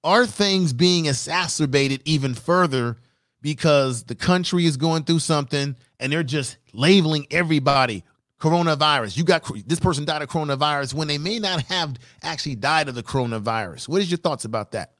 [0.05, 2.99] are things being exacerbated even further
[3.41, 8.05] because the country is going through something and they're just labeling everybody
[8.41, 9.17] coronavirus.
[9.17, 12.95] You got this person died of coronavirus when they may not have actually died of
[12.95, 13.89] the coronavirus.
[13.89, 14.93] What is your thoughts about that?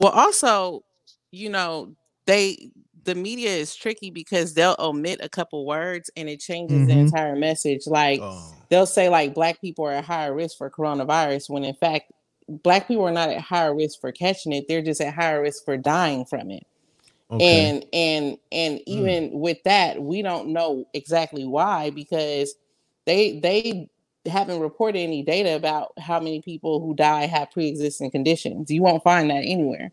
[0.00, 0.84] Well, also,
[1.30, 1.94] you know,
[2.26, 2.70] they
[3.04, 6.88] the media is tricky because they'll omit a couple words and it changes mm-hmm.
[6.88, 7.86] the entire message.
[7.86, 8.54] Like oh.
[8.68, 12.12] they'll say like black people are at higher risk for coronavirus when in fact
[12.48, 14.66] black people are not at higher risk for catching it.
[14.68, 16.66] They're just at higher risk for dying from it.
[17.30, 17.68] Okay.
[17.68, 18.82] And and and mm.
[18.86, 19.32] even mm.
[19.34, 22.54] with that, we don't know exactly why because
[23.04, 23.88] they they
[24.26, 28.70] haven't reported any data about how many people who die have pre-existing conditions.
[28.70, 29.92] You won't find that anywhere.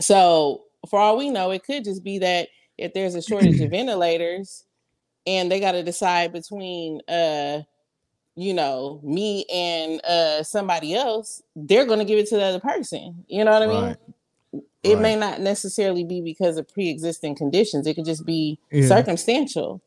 [0.00, 2.48] So for all we know, it could just be that
[2.78, 4.64] if there's a shortage of ventilators
[5.26, 7.62] and they got to decide between uh
[8.36, 12.60] you know me and uh somebody else they're going to give it to the other
[12.60, 13.96] person you know what i mean
[14.82, 15.02] it right.
[15.02, 18.86] may not necessarily be because of pre-existing conditions it could just be yeah.
[18.86, 19.80] circumstantial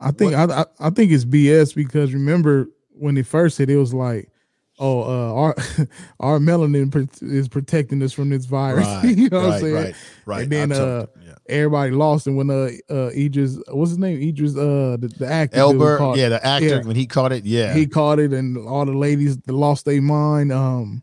[0.00, 3.92] i think I, I think it's bs because remember when it first hit it was
[3.92, 4.30] like
[4.78, 5.54] oh, uh, our
[6.20, 8.86] our melanin is protecting us from this virus.
[9.04, 9.74] Right, you know right, what I'm saying?
[9.74, 9.94] Right,
[10.26, 10.42] right.
[10.42, 11.34] And then uh, yeah.
[11.48, 14.20] everybody lost, and when uh, uh, Idris, what's his name?
[14.20, 16.82] Idris, uh, the, the actor, Elba, yeah, the actor, yeah.
[16.82, 20.52] when he caught it, yeah, he caught it, and all the ladies lost their mind.
[20.52, 21.02] Um,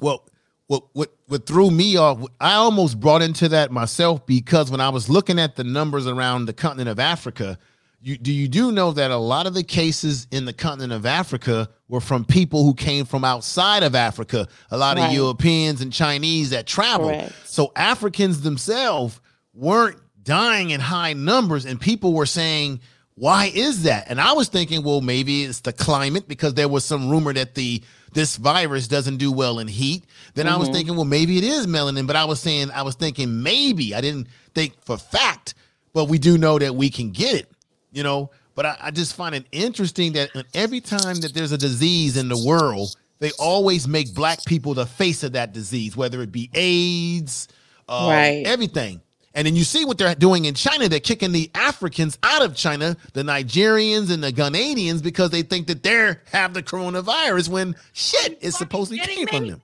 [0.00, 0.26] well.
[0.66, 2.24] What, what what threw me off?
[2.40, 6.46] I almost brought into that myself because when I was looking at the numbers around
[6.46, 7.58] the continent of Africa,
[8.04, 11.06] you, do you do know that a lot of the cases in the continent of
[11.06, 15.06] Africa were from people who came from outside of Africa, a lot right.
[15.06, 17.32] of Europeans and Chinese that traveled.
[17.44, 19.18] So Africans themselves
[19.54, 22.80] weren't dying in high numbers, and people were saying,
[23.14, 24.10] why is that?
[24.10, 27.54] And I was thinking, well, maybe it's the climate because there was some rumor that
[27.54, 27.82] the
[28.12, 30.04] this virus doesn't do well in heat.
[30.34, 30.54] Then mm-hmm.
[30.54, 30.74] I was mm-hmm.
[30.74, 33.94] thinking, well, maybe it is melanin, but I was saying I was thinking maybe.
[33.94, 35.54] I didn't think for fact,
[35.94, 37.53] but we do know that we can get it
[37.94, 38.30] you know.
[38.54, 42.28] But I, I just find it interesting that every time that there's a disease in
[42.28, 46.50] the world, they always make black people the face of that disease, whether it be
[46.54, 47.48] AIDS,
[47.88, 48.42] uh, right.
[48.46, 49.00] everything.
[49.36, 50.88] And then you see what they're doing in China.
[50.88, 55.66] They're kicking the Africans out of China, the Nigerians and the Ghanaians, because they think
[55.66, 59.62] that they have the coronavirus when shit is supposedly came from them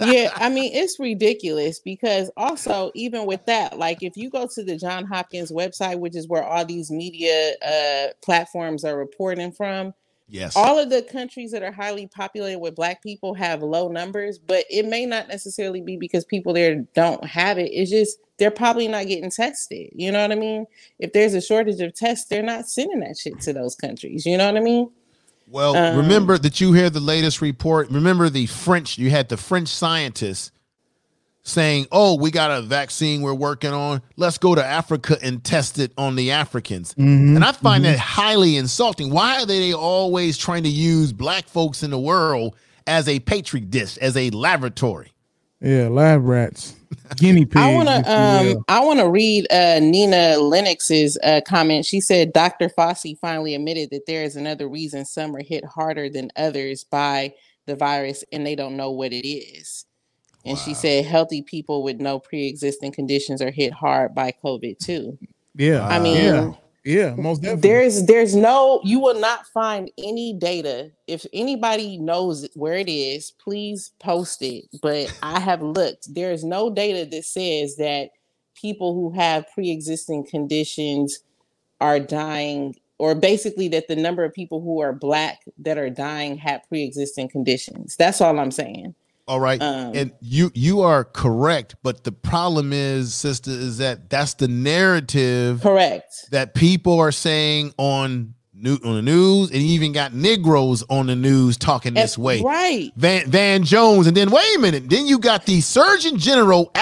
[0.00, 4.64] yeah, I mean, it's ridiculous because also, even with that, like if you go to
[4.64, 9.94] the John Hopkins website, which is where all these media uh, platforms are reporting from,
[10.28, 14.38] yes, all of the countries that are highly populated with Black people have low numbers,
[14.38, 17.70] but it may not necessarily be because people there don't have it.
[17.72, 19.90] It's just they're probably not getting tested.
[19.92, 20.66] You know what I mean?
[20.98, 24.24] If there's a shortage of tests, they're not sending that shit to those countries.
[24.24, 24.90] You know what I mean?
[25.50, 27.90] Well, um, remember that you hear the latest report.
[27.90, 30.52] Remember the French, you had the French scientists
[31.42, 34.02] saying, Oh, we got a vaccine we're working on.
[34.16, 36.94] Let's go to Africa and test it on the Africans.
[36.94, 37.92] Mm-hmm, and I find mm-hmm.
[37.92, 39.10] that highly insulting.
[39.10, 42.54] Why are they always trying to use black folks in the world
[42.86, 45.12] as a petri dish, as a laboratory?
[45.60, 46.76] Yeah, lab rats,
[47.16, 47.56] guinea pigs.
[47.56, 51.84] I want to um, I want to read uh, Nina Lennox's uh, comment.
[51.84, 52.68] She said Dr.
[52.68, 57.34] Fauci finally admitted that there is another reason some are hit harder than others by
[57.66, 59.84] the virus, and they don't know what it is.
[60.44, 60.62] And wow.
[60.62, 65.18] she said healthy people with no pre-existing conditions are hit hard by COVID too.
[65.56, 66.16] Yeah, I mean.
[66.16, 66.52] Yeah
[66.84, 67.68] yeah, most definitely.
[67.68, 70.90] There's there's no you will not find any data.
[71.06, 74.64] If anybody knows where it is, please post it.
[74.82, 76.14] But I have looked.
[76.14, 78.10] There is no data that says that
[78.54, 81.20] people who have pre-existing conditions
[81.80, 86.36] are dying or basically that the number of people who are black that are dying
[86.36, 87.96] have pre-existing conditions.
[87.96, 88.94] That's all I'm saying.
[89.28, 94.08] All right, um, and you you are correct, but the problem is, sister, is that
[94.08, 95.60] that's the narrative.
[95.60, 96.30] Correct.
[96.30, 101.16] That people are saying on new on the news, and even got Negroes on the
[101.16, 102.40] news talking this way.
[102.40, 102.90] Right.
[102.96, 106.72] Van Van Jones, and then wait a minute, then you got the Surgeon General.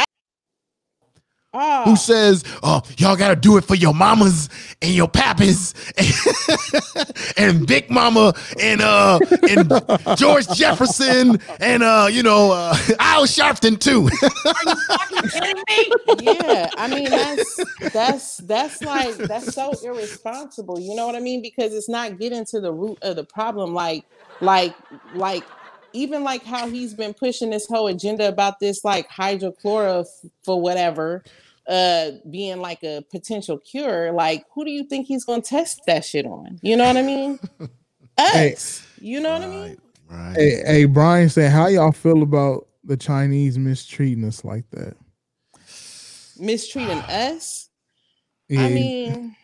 [1.58, 1.84] Oh.
[1.84, 4.50] who says, "Oh, y'all got to do it for your mamas
[4.82, 5.72] and your pappas
[7.38, 9.72] and Big Mama and uh and
[10.18, 14.10] George Jefferson and uh you know uh, Al Sharpton too."
[16.22, 20.78] yeah, I mean that's that's that's like that's so irresponsible.
[20.78, 21.40] You know what I mean?
[21.40, 23.72] Because it's not getting to the root of the problem.
[23.72, 24.04] Like,
[24.42, 24.74] like,
[25.14, 25.44] like,
[25.94, 30.04] even like how he's been pushing this whole agenda about this like hydrochloro
[30.44, 31.24] for whatever,
[31.68, 34.12] uh, being like a potential cure.
[34.12, 36.58] Like, who do you think he's gonna test that shit on?
[36.62, 37.38] You know what I mean?
[38.18, 38.54] Hey.
[38.54, 38.82] Us.
[38.98, 39.76] You know what I mean?
[40.08, 40.36] Right.
[40.36, 44.96] Hey, hey, Brian said, how y'all feel about the Chinese mistreating us like that?
[46.38, 47.68] Mistreating us.
[48.48, 49.36] Yeah, I mean,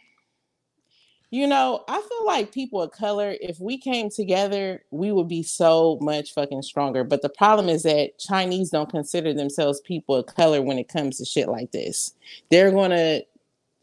[1.32, 5.42] you know, I feel like people of color, if we came together, we would be
[5.42, 7.04] so much fucking stronger.
[7.04, 11.16] But the problem is that Chinese don't consider themselves people of color when it comes
[11.16, 12.12] to shit like this.
[12.50, 13.24] They're going to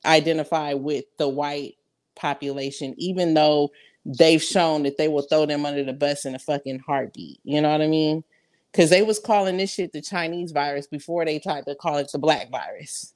[0.06, 1.78] identify with the white
[2.16, 3.72] population, even though
[4.06, 7.40] they've shown that they will throw them under the bus in a fucking heartbeat.
[7.44, 8.24] You know what I mean?
[8.72, 12.12] Because they was calling this shit the Chinese virus before they tried to call it
[12.12, 13.16] the black virus.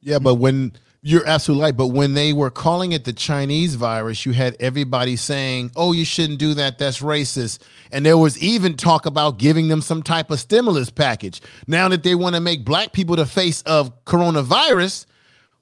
[0.00, 0.72] Yeah, but when
[1.02, 5.16] you're absolutely right, but when they were calling it the Chinese virus, you had everybody
[5.16, 6.76] saying, "Oh, you shouldn't do that.
[6.78, 11.40] That's racist." And there was even talk about giving them some type of stimulus package.
[11.66, 15.06] Now that they want to make black people the face of coronavirus,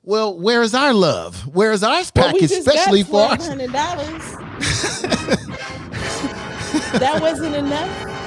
[0.03, 1.47] well, where is our love?
[1.55, 3.47] Where is our Well, package, just especially for us?
[3.47, 4.09] hundred dollars.
[6.99, 8.17] that wasn't enough.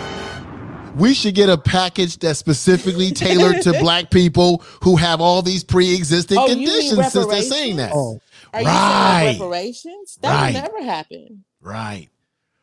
[0.94, 5.64] We should get a package that's specifically tailored to black people who have all these
[5.64, 7.12] pre-existing Oh, conditions.
[7.12, 8.20] Since they're saying that, Oh,
[8.54, 9.36] Are you Right.
[9.40, 10.18] reparations?
[10.22, 10.54] That Right.
[10.54, 11.46] never happen.
[11.62, 12.10] Right.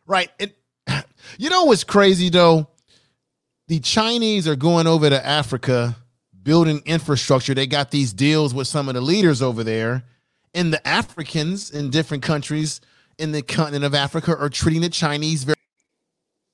[0.07, 0.31] Right.
[0.39, 0.53] And
[1.39, 2.69] you know what's crazy though?
[3.69, 5.97] The Chinese are going over to Africa
[6.43, 7.55] building infrastructure.
[7.55, 10.05] They got these deals with some of the leaders over there.
[10.55, 12.81] And the Africans in different countries
[13.19, 15.58] in the continent of Africa are treating the Chinese very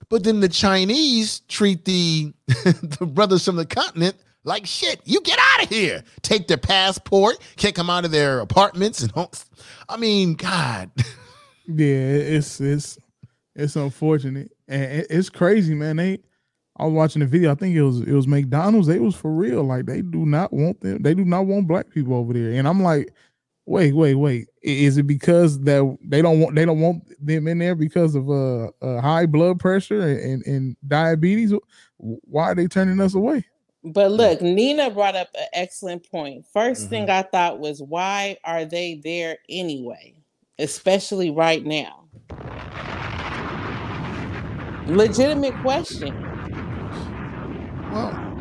[0.09, 5.01] but then the Chinese treat the the brothers from the continent like shit.
[5.05, 6.05] You get out of here.
[6.23, 9.47] Take their passport, kick them out of their apartments and homes.
[9.89, 10.91] I mean, God.
[11.67, 12.99] yeah, it's it's
[13.55, 15.97] it's unfortunate and it's crazy, man.
[15.97, 16.19] They,
[16.77, 17.53] I was watching the video.
[17.53, 18.87] I think it was it was McDonald's.
[18.87, 19.63] They was for real.
[19.65, 21.03] Like they do not want them.
[21.03, 22.53] They do not want black people over there.
[22.53, 23.13] And I'm like,
[23.67, 24.49] wait, wait, wait.
[24.65, 28.31] Is it because that they don't want they don't want them in there because of
[28.31, 31.53] uh, uh high blood pressure and, and, and diabetes?
[31.99, 33.45] Why are they turning us away?
[33.85, 36.47] But look, Nina brought up an excellent point.
[36.55, 36.89] 1st Mm-hmm.
[36.89, 40.15] thing I thought was, why are they there anyway?
[40.59, 42.05] Especially right now.
[44.87, 46.15] Legitimate question.
[47.93, 48.34] Well,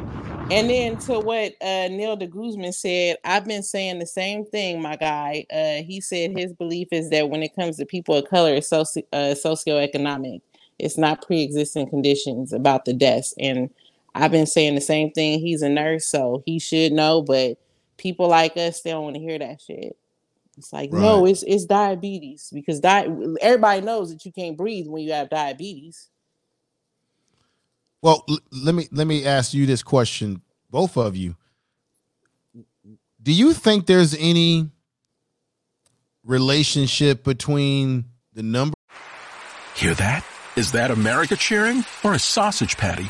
[0.52, 4.82] And then to what uh, Neil de Guzman said, I've been saying the same thing,
[4.82, 5.46] my guy.
[5.52, 8.70] Uh, he said his belief is that when it comes to people of color, it's
[8.70, 10.42] soci- uh, socioeconomic.
[10.80, 13.34] It's not pre-existing conditions about the deaths.
[13.40, 13.70] And
[14.16, 15.40] I've been saying the same thing.
[15.40, 17.22] He's a nurse, so he should know.
[17.22, 17.58] But
[17.98, 19.98] people like us, they don't want to hear that shit.
[20.58, 23.08] It's like, no, it's it's diabetes because di-
[23.42, 26.10] everybody knows that you can't breathe when you have diabetes.
[28.04, 31.36] Well, l- let me let me ask you this question, both of you.
[33.22, 34.70] Do you think there's any
[36.24, 38.76] relationship between the number
[39.76, 40.26] Hear that?
[40.56, 43.10] Is that America cheering or a sausage patty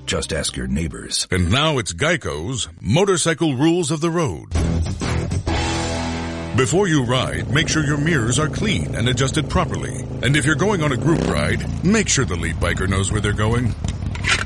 [0.11, 1.25] Just ask your neighbors.
[1.31, 4.49] And now it's Geico's Motorcycle Rules of the Road.
[6.57, 10.01] Before you ride, make sure your mirrors are clean and adjusted properly.
[10.21, 13.21] And if you're going on a group ride, make sure the lead biker knows where
[13.21, 13.73] they're going.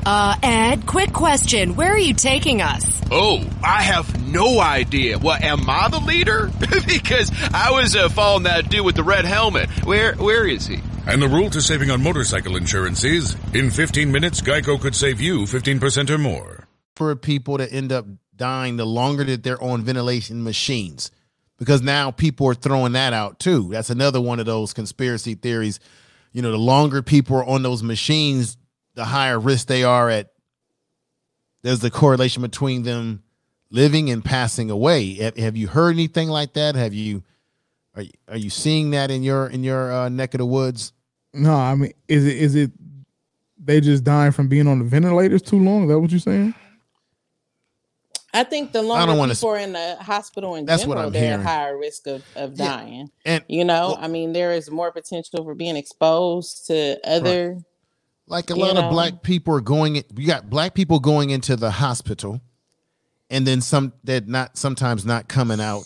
[0.05, 1.75] Uh, Ed, quick question.
[1.75, 3.01] Where are you taking us?
[3.09, 5.17] Oh, I have no idea.
[5.17, 6.51] Well, am I the leader?
[6.59, 9.67] because I was uh, following that dude with the red helmet.
[9.83, 10.79] Where, where is he?
[11.07, 15.21] And the rule to saving on motorcycle insurance is in 15 minutes, Geico could save
[15.21, 16.67] you 15% or more.
[16.95, 21.11] For people to end up dying the longer that they're on ventilation machines,
[21.59, 23.69] because now people are throwing that out too.
[23.69, 25.79] That's another one of those conspiracy theories.
[26.31, 28.57] You know, the longer people are on those machines,
[28.95, 30.31] the higher risk they are at.
[31.61, 33.21] There's the correlation between them
[33.69, 35.13] living and passing away.
[35.37, 36.75] Have, you heard anything like that?
[36.75, 37.23] Have you
[37.95, 40.91] are you, are you seeing that in your in your uh, neck of the woods?
[41.35, 42.71] No, I mean, is it is it
[43.57, 45.83] they just dying from being on the ventilators too long?
[45.83, 46.53] Is that what you're saying?
[48.33, 51.07] I think the I don't wanna people are in the hospital in That's what general,
[51.07, 53.09] I'm they're at higher risk of, of Yeah, dying.
[53.25, 57.57] and- you know, I mean, there is more potential for being exposed to other.
[58.27, 58.81] Like a lot know.
[58.85, 59.95] of black people are going.
[59.95, 62.41] You got black people going into the hospital,
[63.29, 65.83] and then some that not sometimes not coming out,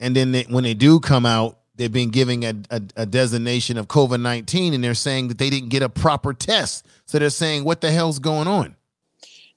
[0.00, 3.76] and then they, when they do come out, they've been giving a, a, a designation
[3.78, 6.86] of COVID nineteen, and they're saying that they didn't get a proper test.
[7.06, 8.76] So they're saying, "What the hell's going on?"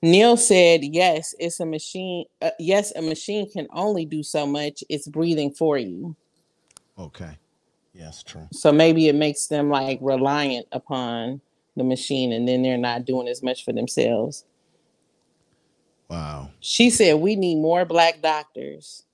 [0.01, 2.25] Neil said, "Yes, it's a machine.
[2.41, 4.83] Uh, yes, a machine can only do so much.
[4.89, 6.15] It's breathing for you.
[6.99, 7.37] Okay,
[7.93, 8.47] yes, true.
[8.51, 11.41] So maybe it makes them like reliant upon
[11.75, 14.45] the machine, and then they're not doing as much for themselves."
[16.07, 16.51] Wow.
[16.59, 19.04] She said, "We need more black doctors."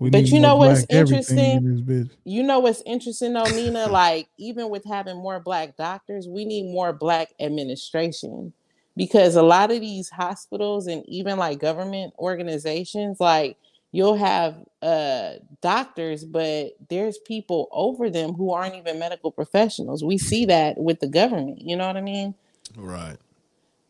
[0.00, 1.58] We But you know what's interesting?
[1.86, 2.10] in.
[2.24, 3.88] You know what's interesting though, Nina?
[3.92, 8.52] like, even with having more black doctors, we need more black administration
[8.96, 13.56] because a lot of these hospitals and even like government organizations, like,
[13.92, 20.04] you'll have uh doctors, but there's people over them who aren't even medical professionals.
[20.04, 22.34] We see that with the government, you know what I mean?
[22.76, 23.18] Right.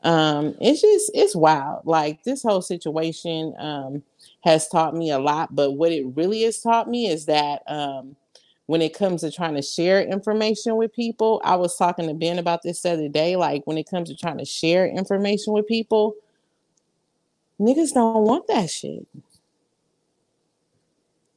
[0.02, 4.02] um it's just it's wild like this whole situation um
[4.42, 8.16] has taught me a lot but what it really has taught me is that um
[8.66, 12.38] when it comes to trying to share information with people i was talking to ben
[12.38, 15.66] about this the other day like when it comes to trying to share information with
[15.66, 16.14] people
[17.60, 19.06] niggas don't want that shit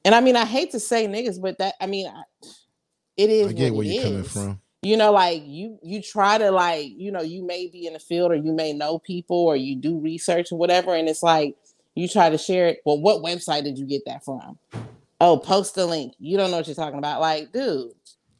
[0.05, 2.23] and i mean i hate to say niggas but that i mean I,
[3.17, 4.61] it is I get where you're coming from.
[4.81, 7.99] you know like you you try to like you know you may be in the
[7.99, 11.55] field or you may know people or you do research or whatever and it's like
[11.95, 14.57] you try to share it well what website did you get that from
[15.21, 17.91] oh post the link you don't know what you're talking about like dude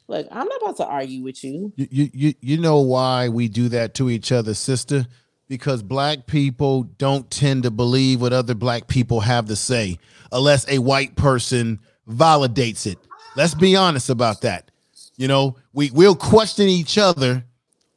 [0.08, 3.68] look i'm not about to argue with you You, you you know why we do
[3.70, 5.06] that to each other, sister?
[5.48, 9.98] Because black people don't tend to believe what other black people have to say
[10.32, 11.78] unless a white person
[12.08, 12.98] validates it.
[13.36, 14.70] Let's be honest about that.
[15.16, 17.44] You know, we we'll question each other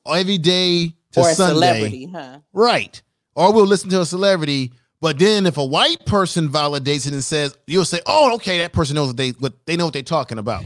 [0.05, 1.53] every day to or a Sunday.
[1.53, 3.01] celebrity huh Right.
[3.36, 7.24] Or we'll listen to a celebrity, but then if a white person validates it and
[7.24, 10.02] says, you'll say, "Oh, okay, that person knows what they what they know what they're
[10.02, 10.64] talking about."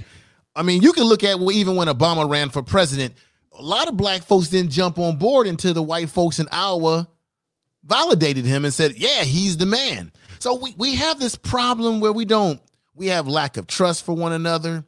[0.56, 3.14] I mean, you can look at well, even when Obama ran for president,
[3.58, 7.08] a lot of black folks didn't jump on board until the white folks in Iowa
[7.84, 12.14] validated him and said, "Yeah, he's the man." So we we have this problem where
[12.14, 12.62] we don't
[12.96, 14.86] we have lack of trust for one another,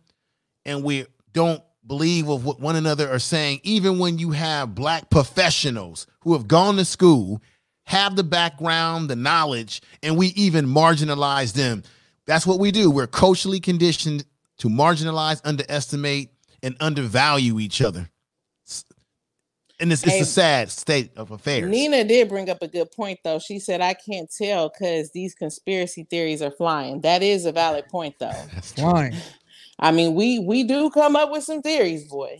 [0.65, 3.59] and we don't believe of what one another are saying.
[3.63, 7.41] Even when you have black professionals who have gone to school,
[7.85, 11.83] have the background, the knowledge, and we even marginalize them.
[12.25, 12.89] That's what we do.
[12.89, 14.23] We're culturally conditioned
[14.59, 16.29] to marginalize, underestimate,
[16.61, 18.09] and undervalue each other.
[19.79, 21.69] And it's, it's Hey, a sad state of affairs.
[21.69, 25.33] nina did bring up a good point though she said i can't tell because these
[25.33, 29.15] conspiracy theories are flying that is a valid point though That's Flying.
[29.79, 32.39] i mean we we do come up with some theories boy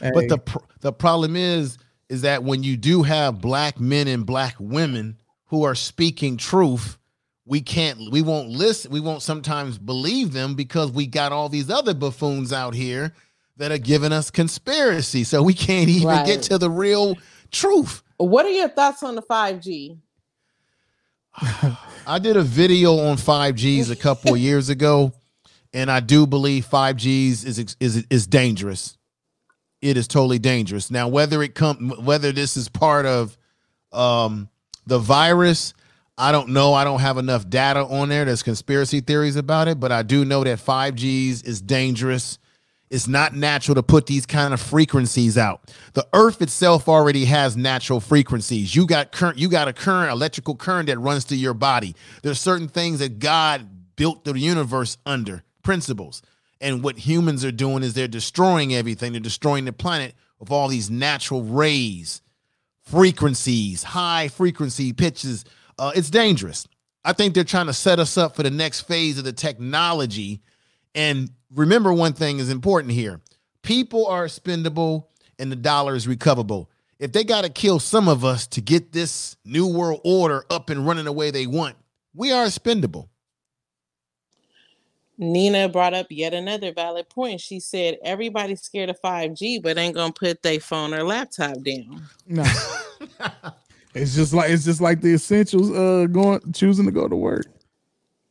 [0.00, 1.76] But the pr- the problem is
[2.08, 6.98] is that when you do have black men and black women who are speaking truth,
[7.44, 11.70] we can't we won't listen, we won't sometimes believe them because we got all these
[11.70, 13.14] other buffoons out here
[13.56, 15.24] that are giving us conspiracy.
[15.24, 16.26] So we can't even Right.
[16.26, 17.16] get to the real
[17.50, 18.02] truth.
[18.18, 19.98] what are your thoughts on the 5g
[22.06, 25.12] I did a video on 5Gs a couple of years ago,
[25.72, 28.97] and I do believe 5Gs is is is dangerous.
[29.80, 30.90] It is totally dangerous.
[30.90, 33.36] Now, whether it come whether this is part of
[33.92, 34.48] um
[34.86, 35.74] the virus,
[36.16, 36.74] I don't know.
[36.74, 38.24] I don't have enough data on there.
[38.24, 42.38] There's conspiracy theories about it, but I do know that 5Gs is dangerous.
[42.90, 45.70] It's not natural to put these kind of frequencies out.
[45.92, 48.74] The earth itself already has natural frequencies.
[48.74, 51.94] You got current, you got a current, electrical current that runs through your body.
[52.22, 56.22] There's certain things that God built the universe under, principles.
[56.60, 59.12] And what humans are doing is they're destroying everything.
[59.12, 62.20] They're destroying the planet with all these natural rays,
[62.82, 65.44] frequencies, high frequency pitches.
[65.78, 66.66] Uh, it's dangerous.
[67.04, 70.42] I think they're trying to set us up for the next phase of the technology.
[70.94, 73.20] And remember, one thing is important here
[73.62, 76.70] people are expendable and the dollar is recoverable.
[76.98, 80.70] If they got to kill some of us to get this new world order up
[80.70, 81.76] and running the way they want,
[82.14, 83.08] we are expendable.
[85.18, 87.40] Nina brought up yet another valid point.
[87.40, 92.04] She said everybody's scared of 5G, but ain't gonna put their phone or laptop down.
[92.26, 92.44] No.
[93.94, 97.46] it's just like it's just like the essentials uh going choosing to go to work.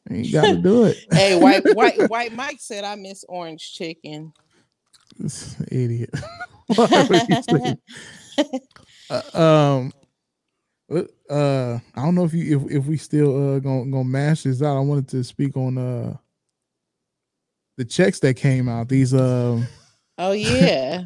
[0.10, 0.98] Ain't gotta do it.
[1.12, 4.32] hey, white white white Mike said I miss orange chicken.
[5.20, 6.12] This idiot.
[9.10, 9.92] uh, um
[11.30, 14.62] uh I don't know if you if, if we still uh gonna gonna mash this
[14.62, 14.78] out.
[14.78, 16.16] I wanted to speak on uh
[17.78, 18.90] the checks that came out.
[18.90, 19.68] These um
[20.18, 21.04] Oh yeah.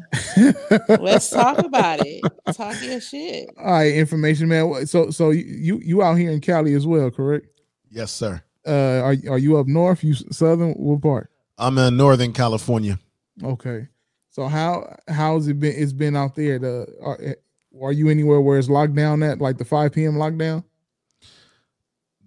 [0.88, 2.22] Let's talk about it.
[2.54, 3.50] Talk your shit.
[3.58, 4.86] All right, information man.
[4.86, 7.46] So so you you out here in Cali as well, correct?
[7.90, 8.42] Yes, sir.
[8.66, 10.02] Uh are are you up north?
[10.02, 10.72] You southern?
[10.72, 11.30] What part?
[11.58, 12.98] I'm in Northern California.
[13.42, 13.88] Okay.
[14.30, 15.74] So how how's it been?
[15.76, 16.58] It's been out there.
[16.58, 17.34] The are, eh,
[17.82, 20.14] are you anywhere where it's locked down at like the 5 p.m.
[20.14, 20.64] lockdown?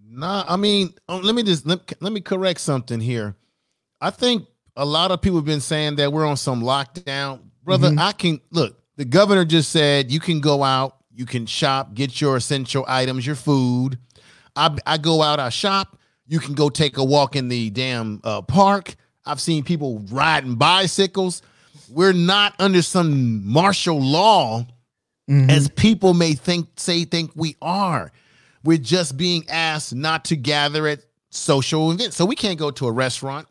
[0.08, 3.36] Nah, I mean, um, let me just let, let me correct something here.
[4.06, 4.46] I think
[4.78, 7.40] a lot of people have been saying that we're on some lockdown.
[7.64, 8.00] Brother, Mhm.
[8.00, 12.22] I can look, the governor just said you can go out, you can shop, get
[12.22, 13.98] your essential items, your food.
[14.56, 15.98] I, I go out, I shop.
[16.28, 18.96] You can go take a walk in the damn uh, park.
[19.26, 21.42] I've seen people riding bicycles.
[21.90, 24.68] We're not under some martial law
[25.28, 28.12] as people may think say think we are.
[28.64, 31.00] We're just being asked not to gather at
[31.32, 32.16] social events.
[32.16, 33.48] So we can't go to a restaurant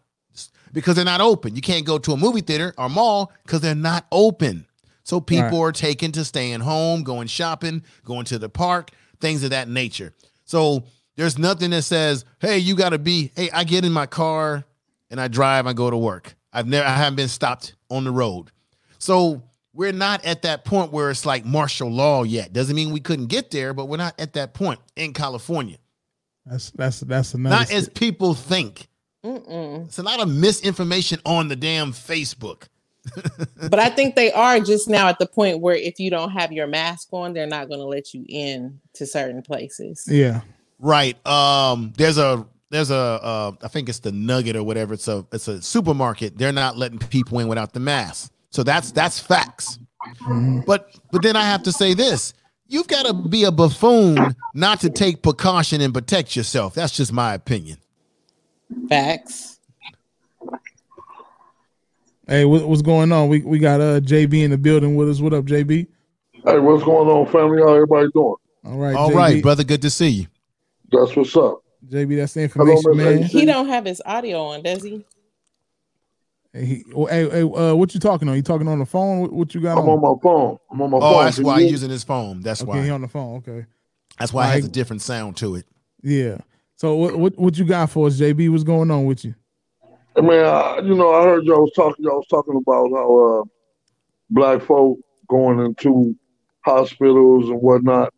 [0.75, 1.57] because they're not open.
[1.57, 4.67] You can't go to a movie theater or mall because they're not open.
[5.05, 5.69] So people Right.
[5.69, 8.91] are taken to staying home, going shopping, going to the park,
[9.21, 10.13] things of that nature.
[10.45, 10.85] So
[11.17, 14.65] there's nothing that says, "Hey, you got to be." Hey, I get in my car
[15.11, 15.67] and I drive.
[15.67, 16.35] I go to work.
[16.53, 18.51] I've never, I haven't been stopped on the road.
[18.99, 19.43] So
[19.73, 22.53] we're not at that point where it's like martial law yet.
[22.53, 25.79] Doesn't mean we couldn't get there, but we're not at that point in California.
[26.47, 27.57] That's that's that's another.
[27.57, 28.89] Not as people think.
[29.25, 29.87] Mm-mm.
[29.87, 32.65] It's a lot of misinformation on the damn Facebook.
[33.71, 36.53] But I think they are just now at the point where if you don't have
[36.53, 40.07] your mask on, they're not going to let you in to certain places.
[40.09, 40.43] yeah.
[40.79, 41.17] Right.
[41.27, 41.93] Um.
[41.97, 44.95] There's a there's a uh, I think it's the Nugget or whatever.
[44.95, 46.37] It's a it's a supermarket.
[46.37, 48.33] They're not letting people in without the mask.
[48.51, 49.79] So that's that's facts.
[50.67, 52.35] But but then I have to say this.
[52.67, 56.75] You've got to be a buffoon not to take precaution and protect yourself.
[56.75, 57.79] That's just my opinion.
[58.89, 59.59] Facts.
[62.27, 63.29] Hey, what, what's going on?
[63.29, 65.21] We we got uh JB in the building with us.
[65.21, 65.87] What up, JB?
[66.45, 67.63] Hey, what's going on, family?
[67.63, 68.35] How everybody doing?
[68.65, 69.15] All right, All JB.
[69.15, 69.65] right, brother.
[69.65, 70.27] Good to see you.
[70.91, 71.61] That's what's up.
[71.89, 73.23] JB, that's the information, man.
[73.25, 75.05] He don't have his audio on, does he?
[76.55, 78.37] Hey, he, oh, hey, hey, uh, what you talking on?
[78.37, 79.21] You talking on the phone?
[79.21, 79.91] What, what you got I'm on?
[79.91, 80.57] on my phone.
[80.71, 81.13] I'm on my Oh, phone.
[81.15, 82.41] Oh, that's Can why he's using his phone.
[82.41, 82.85] That's okay, why.
[82.85, 83.37] he on the phone.
[83.39, 83.67] Okay.
[84.19, 85.67] That's why it has a different sound to it.
[86.03, 86.39] Yeah.
[86.77, 88.51] So what what what you got for us, JB?
[88.51, 89.35] What's going on with you?
[90.17, 92.05] Hey, man, I, you know, I heard y'all was talking.
[92.05, 93.45] Y'all was talking about how uh,
[94.31, 94.99] black folk
[95.29, 96.17] going into
[96.65, 98.13] hospitals and whatnot,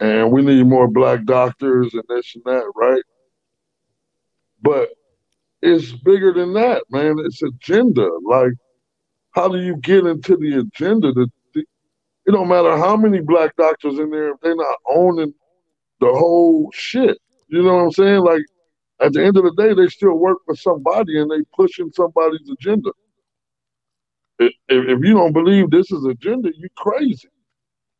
[0.00, 3.02] and we need more black doctors and this and that, right?
[4.62, 4.88] But
[5.62, 7.18] it's bigger than that, man.
[7.24, 8.08] It's agenda.
[8.24, 8.52] Like,
[9.30, 11.12] how do you get into the agenda?
[11.12, 11.60] The, the,
[12.26, 15.34] it don't matter how many black doctors in there if they're not owning
[16.00, 17.18] the whole shit.
[17.48, 18.20] You know what I'm saying?
[18.20, 18.42] Like,
[19.00, 22.48] at the end of the day, they still work for somebody and they pushing somebody's
[22.50, 22.90] agenda.
[24.38, 27.28] If, if you don't believe this is agenda, you crazy.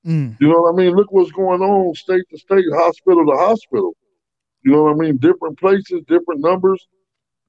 [0.07, 0.37] Mm.
[0.41, 0.95] You know what I mean?
[0.95, 3.97] Look what's going on state to state, hospital to hospital.
[4.63, 5.17] You know what I mean?
[5.17, 6.87] Different places, different numbers.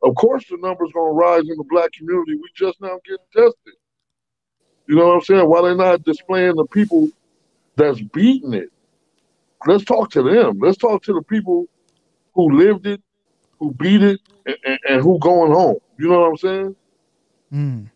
[0.04, 2.36] Of course, the numbers gonna rise in the black community.
[2.36, 3.74] We just now getting tested.
[4.88, 5.50] You know what I'm saying?
[5.50, 7.10] Why they not displaying the people
[7.76, 8.70] that's beating it?
[9.66, 10.60] Let's talk to them.
[10.60, 11.68] Let's talk to the people
[12.38, 13.02] who lived it,
[13.60, 15.78] who beat it, and, and, and who going home.
[15.98, 16.76] You know what I'm saying?
[17.52, 17.90] Mm.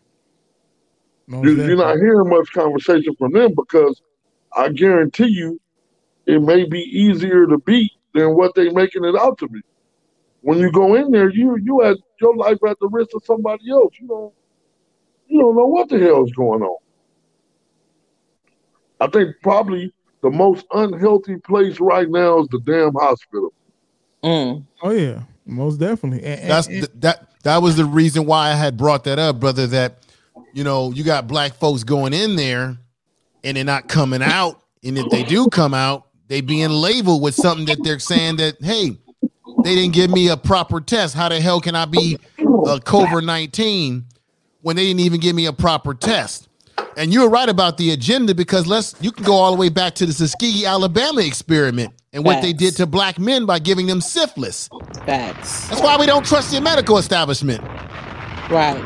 [1.28, 4.02] Most You, you're not hearing much conversation from them because
[4.54, 5.60] I guarantee you
[6.26, 9.60] it may be easier to beat than what they making it out to be.
[10.40, 13.70] When you go in there, you you at your life at the risk of somebody
[13.70, 13.94] else.
[14.00, 14.34] You don't
[15.28, 16.78] you don't know what the hell is going on.
[18.98, 23.52] I think probably the most unhealthy place right now is the damn hospital.
[24.24, 24.64] Mm.
[24.82, 26.24] Oh yeah, most definitely.
[26.24, 27.28] And- and- That's and- th- that.
[27.44, 29.66] That was the reason why I had brought that up, brother.
[29.66, 29.98] That
[30.54, 32.76] you know you got black folks going in there
[33.42, 34.60] and they're not coming out.
[34.84, 38.62] And if they do come out, they being labeled with something that they're saying that,
[38.62, 38.96] hey,
[39.64, 41.16] they didn't give me a proper test.
[41.16, 44.04] How the hell can I be a COVID 19
[44.60, 46.48] when they didn't even give me a proper test?
[46.96, 49.96] And you're right about the agenda because let's you can go all the way back
[49.96, 54.00] to the Tuskegee, Alabama experiment and what they did to black men by giving them
[54.00, 54.68] syphilis.
[55.06, 55.68] Facts.
[55.68, 57.62] That's why we don't trust the medical establishment.
[58.50, 58.84] Right.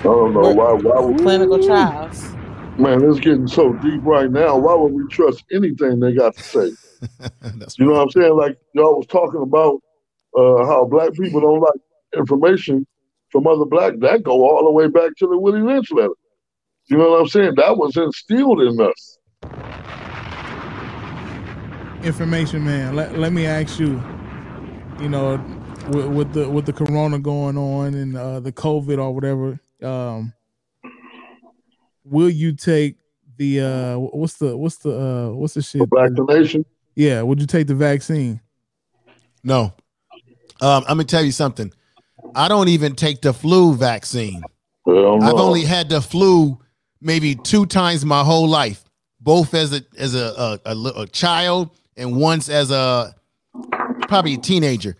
[0.00, 0.72] I don't know why.
[0.72, 2.34] Why would Clinical trials.
[2.78, 4.56] Man, it's getting so deep right now.
[4.56, 6.70] Why would we trust anything they got to say?
[7.78, 8.36] you know what I'm saying?
[8.36, 9.80] Like y'all was talking about
[10.36, 11.80] uh, how black people don't like
[12.16, 12.86] information
[13.30, 13.94] from other black.
[14.00, 16.14] That go all the way back to the Willie Lynch letter.
[16.86, 17.54] You know what I'm saying?
[17.56, 19.18] That was instilled in us.
[22.04, 24.02] Information man let, let me ask you
[25.00, 25.42] you know
[25.88, 30.32] with, with the with the corona going on and uh the covid or whatever um
[32.04, 32.96] will you take
[33.36, 36.64] the uh what's the what's the uh what's the shit vaccination
[36.94, 38.40] yeah would you take the vaccine
[39.42, 39.72] No.
[40.60, 41.72] Um, I'm gonna tell you something.
[42.34, 44.42] I don't even take the flu vaccine.
[44.86, 46.58] I've only had the flu
[47.00, 48.84] maybe two times my whole life,
[49.20, 53.14] both as a as a a, a, a child and once as a
[54.02, 54.96] probably a teenager.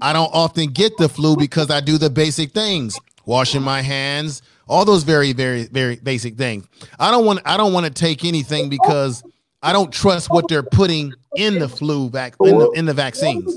[0.00, 4.42] I don't often get the flu because I do the basic things, washing my hands,
[4.68, 6.66] all those very very very basic things.
[6.98, 9.22] I don't want I don't want to take anything because
[9.62, 13.56] I don't trust what they're putting in the flu vac in the, in the vaccines.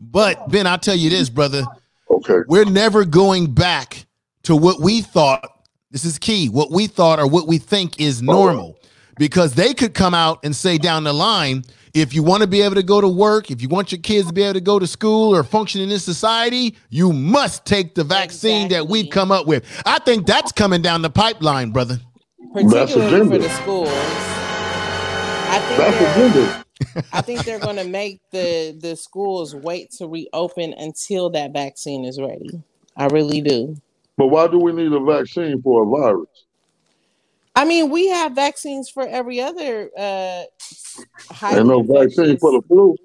[0.00, 1.62] But Ben, I'll tell you this, brother.
[2.10, 2.40] Okay.
[2.48, 4.06] We're never going back
[4.44, 5.44] to what we thought.
[5.90, 6.48] This is key.
[6.48, 8.32] What we thought or what we think is uh-huh.
[8.32, 8.77] normal.
[9.18, 11.64] Because they could come out and say down the line,
[11.94, 14.28] if you want to be able to go to work, if you want your kids
[14.28, 17.94] to be able to go to school or function in this society, you must take
[17.94, 19.64] the vaccine that we've come up with.
[19.84, 21.98] I think that's coming down the pipeline, brother.
[22.52, 23.88] particularly for the schools.
[25.50, 26.64] I think That's they're- agenda.
[27.12, 32.04] I think they're going to make the the schools wait to reopen until that vaccine
[32.04, 32.62] is ready.
[32.96, 33.74] I really do.
[34.16, 36.28] But why do we need a vaccine for a virus?
[37.58, 40.42] I mean, we have vaccines for every other uh
[41.30, 42.96] high Ain't no vaccine for the flu.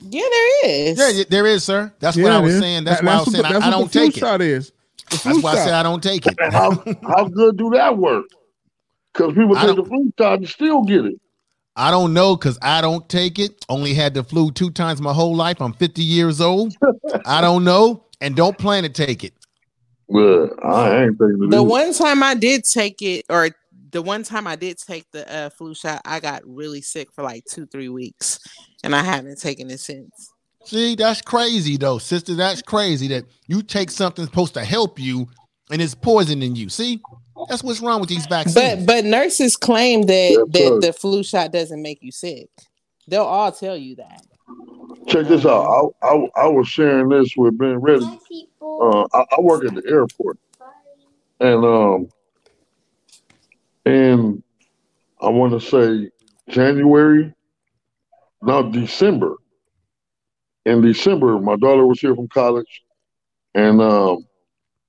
[0.00, 0.98] Yeah, there is.
[0.98, 1.92] Yeah, y- there is, sir.
[2.00, 2.60] That's what I was is.
[2.60, 2.84] saying.
[2.84, 4.20] That's That- why I was saying the- I, I don't the take it.
[4.20, 4.72] shot is.
[5.10, 6.34] The That's why I said I don't take it.
[6.52, 6.70] How
[7.06, 8.26] how good do that work?
[9.12, 11.20] Because people take the flu shot and still get it.
[11.76, 13.64] I don't know because I don't take it.
[13.68, 15.60] Only had the flu two times my whole life.
[15.62, 16.74] I'm 50 years old.
[17.26, 19.32] I don't know and don't plan to take it.
[20.08, 21.48] Well, I ain't taking.
[21.50, 21.62] The either.
[21.62, 23.50] one time I did take it, or
[23.90, 27.22] the one time I did take the uh, flu shot, I got really sick for
[27.22, 28.40] like two, three weeks,
[28.84, 30.32] and I haven't taken it since.
[30.64, 32.34] See, that's crazy though, sister.
[32.34, 35.28] That's crazy that you take something supposed to help you
[35.70, 36.68] and it's poisoning you.
[36.68, 37.00] See,
[37.48, 38.54] that's what's wrong with these vaccines.
[38.54, 42.48] But but nurses claim that Yes, that the flu shot doesn't make you sick.
[43.08, 44.22] They'll all tell you that.
[45.06, 45.92] Check this out.
[46.02, 48.18] I, I I was sharing this with Ben Reddy.
[48.60, 50.38] Uh, I, I work at the airport,
[51.40, 52.08] and um,
[53.84, 54.42] and
[55.20, 56.10] I want to say
[56.48, 57.34] January,
[58.42, 59.36] no December.
[60.64, 62.82] In December, my daughter was here from college,
[63.54, 64.24] and um,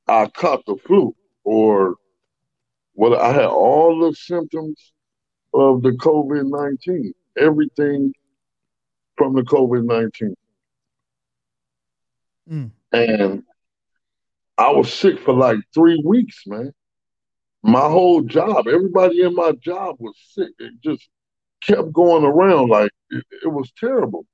[0.07, 1.95] I caught the flu, or
[2.93, 4.93] well, I had all the symptoms
[5.53, 8.13] of the COVID nineteen, everything
[9.17, 10.35] from the COVID nineteen
[12.49, 12.71] mm.
[12.91, 13.43] and
[14.57, 16.73] I was sick for like three weeks, man.
[17.63, 20.51] My whole job, everybody in my job was sick.
[20.59, 21.07] It just
[21.65, 24.25] kept going around like it, it was terrible.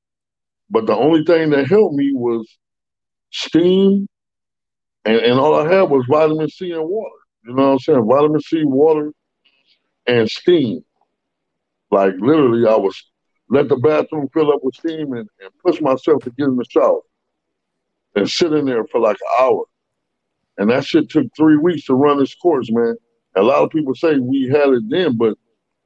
[0.69, 2.47] But the only thing that helped me was
[3.31, 4.07] steam,
[5.05, 7.15] and, and all I had was vitamin C and water.
[7.45, 8.05] You know what I'm saying?
[8.05, 9.13] Vitamin C, water,
[10.05, 10.83] and steam.
[11.91, 13.08] Like literally, I was
[13.49, 16.65] let the bathroom fill up with steam and, and push myself to get in the
[16.65, 17.01] shower
[18.15, 19.63] and sit in there for like an hour.
[20.57, 22.95] And that shit took three weeks to run its course, man.
[23.35, 25.37] A lot of people say we had it then, but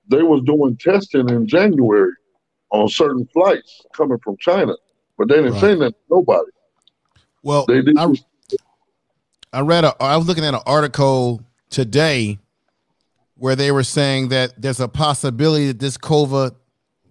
[0.09, 2.11] they was doing testing in January
[2.71, 4.73] on certain flights coming from China.
[5.17, 6.51] But they didn't say nothing to nobody.
[7.43, 8.13] Well, They did I,
[9.51, 12.39] I read a I was looking at an article today
[13.35, 16.55] where they were saying that there's a possibility that this COVID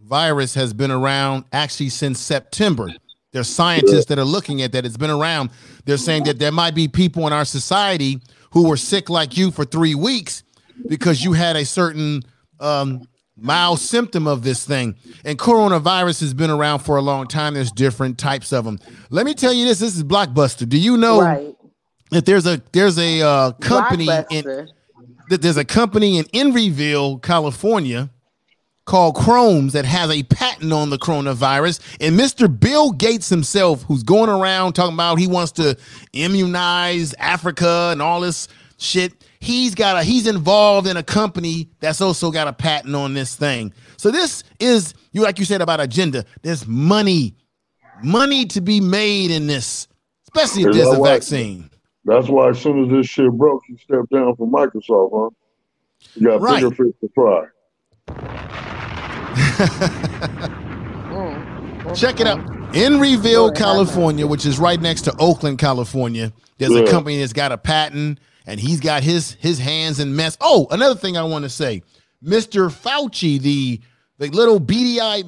[0.06, 2.88] virus has been around actually since September.
[3.32, 4.84] There's scientists that are looking at that.
[4.84, 5.50] It's been around.
[5.86, 8.20] They're saying that there might be people in our society
[8.50, 10.42] who were sick like you for three weeks
[10.88, 12.22] because you had a certain
[12.60, 14.96] um, mild symptom of this thing.
[15.24, 17.54] And coronavirus has been around for a long time.
[17.54, 18.78] There's different types of them.
[19.08, 19.78] Let me tell you this.
[19.78, 20.68] This is Blockbuster.
[20.68, 21.56] Do you know Right.
[22.10, 24.68] that there's a there's a uh, company in
[25.30, 28.10] that there's a company in Emeryville, California,
[28.84, 31.80] called Chromes that has a patent on the coronavirus.
[32.00, 32.48] And Mr.
[32.60, 35.76] Bill Gates himself, who's going around talking about he wants to
[36.12, 38.48] immunize Africa and all this
[38.78, 43.14] shit, he's got a he's involved in a company that's also got a patent on
[43.14, 43.72] this thing.
[43.96, 46.24] So this is you like you said about agenda.
[46.42, 47.36] There's money,
[48.02, 49.86] money to be made in this,
[50.24, 51.70] especially if there's a vaccine.
[52.04, 55.30] That's why as soon as this shit broke, you stepped down from Microsoft, huh?
[56.16, 56.60] You got Right.
[56.60, 58.41] bigger fish to fry.
[61.94, 62.38] Check it out.
[62.72, 66.32] Emeryville, California, which is right next to Oakland, California.
[66.58, 70.36] There's a company that's got a patent and he's got his his hands in mess.
[70.40, 71.82] Oh, another thing I want to say.
[72.24, 72.70] Mr.
[72.70, 73.80] Fauci, the
[74.18, 75.24] the little beady eye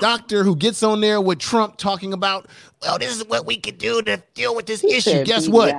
[0.00, 2.48] doctor who gets on there with Trump talking about,
[2.82, 5.24] well, this is what we could do to deal with this issue.
[5.24, 5.74] Guess what?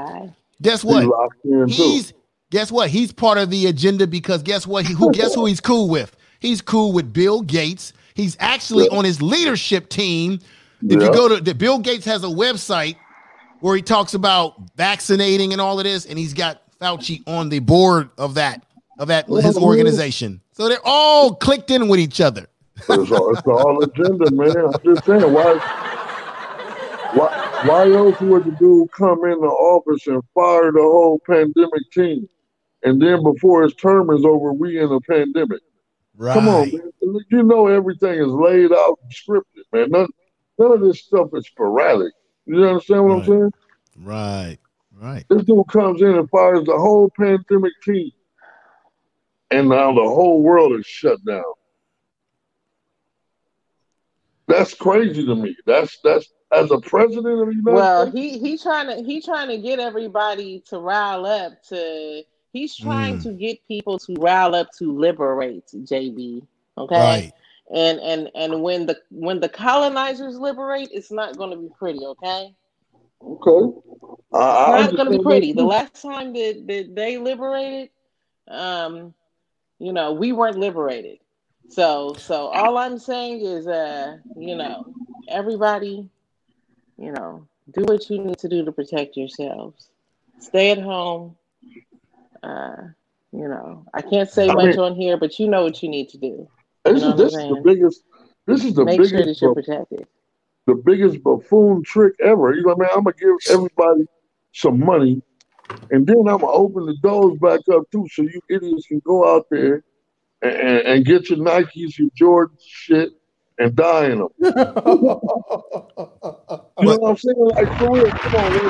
[0.61, 1.05] Guess what?
[1.05, 1.67] locked in.
[1.67, 2.13] He's
[2.51, 2.89] guess what?
[2.89, 4.85] He's part of the agenda because guess what?
[4.85, 6.14] He, who guess who he's cool with?
[6.39, 7.93] He's cool with Bill Gates.
[8.13, 10.39] He's actually on his leadership team.
[10.81, 12.95] If you go to the Bill Gates has a website
[13.59, 17.59] where he talks about vaccinating and all of this, and he's got Fauci on the
[17.59, 18.63] board of that
[18.99, 20.41] of that his organization.
[20.51, 22.47] So they're all clicked in with each other.
[22.77, 24.55] It's all, it's all agenda, man.
[24.57, 25.57] I'm just saying, why,
[27.13, 31.91] why, why else would the dude come in the office and fire the whole pandemic
[31.91, 32.27] team,
[32.83, 35.61] and then before his term is over, we in a pandemic?
[36.19, 36.91] Come on, man.
[37.29, 39.91] You know everything is laid out and scripted, man.
[39.91, 40.07] None,
[40.57, 42.13] none of this stuff is sporadic.
[42.45, 43.51] You understand what I'm saying?
[43.97, 44.57] Right,
[44.97, 45.25] right.
[45.29, 48.11] This dude comes in and fires the whole pandemic team,
[49.51, 51.43] and now the whole world is shut down.
[54.47, 55.55] That's crazy to me.
[55.65, 58.17] That's that's as a president of the United Well, States.
[58.17, 62.23] he he trying to he trying to get everybody to rile up to.
[62.55, 63.23] He's trying Mm.
[63.23, 66.41] to get people to rile up to liberate JB.
[66.77, 66.99] Okay.
[66.99, 67.33] Right.
[67.73, 71.99] And and and when the when the colonizers liberate, it's not going to be pretty.
[71.99, 72.55] Okay.
[73.21, 73.77] Okay.
[74.31, 75.51] I, I It's not going to be pretty.
[75.51, 77.89] The last time that, that they liberated,
[78.47, 79.13] um,
[79.79, 81.19] you know, we weren't liberated.
[81.67, 84.93] So so all I'm saying is, uh, you know,
[85.27, 86.09] everybody,
[86.97, 89.89] you know, do what you need to do to protect yourselves.
[90.39, 91.35] Stay at home.
[92.45, 92.75] Uh,
[93.31, 95.89] you know, I can't say I much mean- on here, but you know what you
[95.89, 96.47] need to do.
[96.85, 98.03] This You know is this is the biggest.
[98.45, 99.11] This is the Make biggest.
[99.15, 100.07] sure that you're bu- protected.
[100.67, 102.53] the biggest buffoon trick ever.
[102.53, 102.97] You know what I mean?
[102.97, 104.05] I'm gonna give everybody
[104.53, 105.21] some money,
[105.91, 109.35] and then I'm gonna open the doors back up too, so you idiots can go
[109.35, 109.83] out there
[110.43, 113.09] and, and, and get your Nikes, your Jordan shit,
[113.57, 114.27] and die in them.
[114.39, 115.19] you know
[116.77, 117.35] what I'm saying?
[117.37, 118.65] Like for real, come on, man.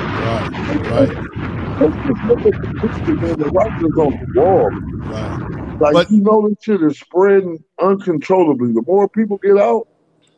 [0.88, 1.55] Right, right.
[1.78, 3.38] Let's just look at the picture, man.
[3.38, 4.70] The writing's on the wall.
[4.70, 5.92] Right.
[5.92, 8.72] Like you know, this shit is spreading uncontrollably.
[8.72, 9.86] The more people get out,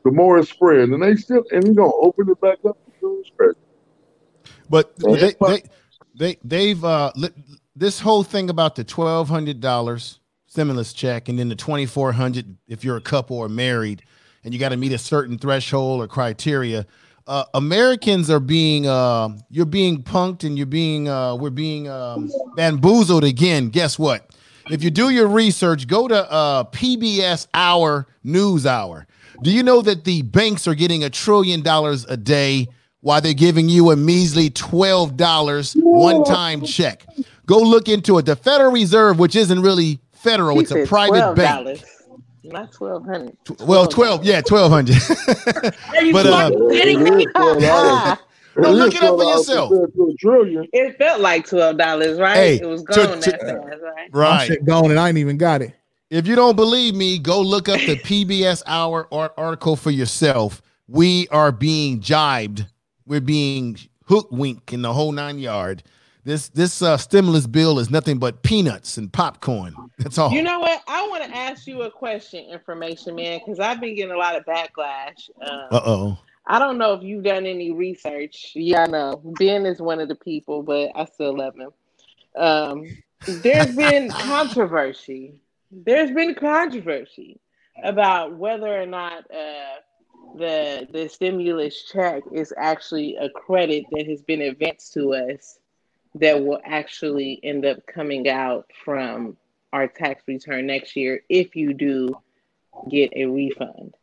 [0.04, 3.22] the more it spreads, and they still and you gonna open it back up to
[3.26, 3.54] spread.
[4.68, 5.62] But they, they
[6.16, 7.30] they they've uh li-
[7.76, 12.10] this whole thing about the twelve hundred dollars stimulus check and then the twenty four
[12.12, 14.02] hundred if you're a couple or married
[14.44, 16.86] and you got to meet a certain threshold or criteria.
[17.28, 22.30] Uh, Americans are being uh, you're being punked and you're being uh, we're being um,
[22.56, 23.68] bamboozled again.
[23.68, 24.30] Guess what?
[24.70, 29.06] If you do your research, go to uh, PBS Hour News Hour.
[29.42, 32.66] Do you know that the banks are getting a trillion dollars a day
[33.00, 37.04] while they're giving you a measly $12 one time check?
[37.44, 38.24] Go look into it.
[38.24, 41.82] The Federal Reserve, which isn't really federal, He it's a private bank.
[42.48, 43.36] $12, Not twelve hundred.
[43.60, 44.96] Well, 12, yeah, 1200.
[46.12, 48.16] but uh,
[48.56, 49.72] No, look it up for yourself.
[50.72, 52.36] It felt like twelve dollars, right?
[52.36, 54.12] Hey, it was gone to- that fast, right?
[54.12, 54.46] My Right.
[54.48, 55.72] shit gone and I ain't even got it.
[56.10, 60.62] If you don't believe me, go look up the PBS Hour art- article for yourself.
[60.88, 62.66] We are being jibed.
[63.06, 63.76] We're being
[64.08, 65.82] hookwinked in the whole nine yard.
[66.28, 69.74] This this uh, stimulus bill is nothing but peanuts and popcorn.
[69.96, 70.30] That's all.
[70.30, 70.82] You know what?
[70.86, 74.36] I want to ask you a question, information man, because I've been getting a lot
[74.36, 75.30] of backlash.
[75.40, 76.18] Um, Uh oh.
[76.46, 78.52] I don't know if you've done any research.
[78.54, 81.70] Yeah, I know Ben is one of the people, but I still love him.
[82.36, 82.84] Um,
[83.26, 85.40] there's been controversy.
[85.72, 87.40] There's been controversy
[87.82, 89.80] about whether or not uh,
[90.36, 95.57] the the stimulus check is actually a credit that has been advanced to us
[96.20, 99.36] that will actually end up coming out from
[99.72, 102.16] our tax return next year if you do
[102.90, 103.94] get a refund.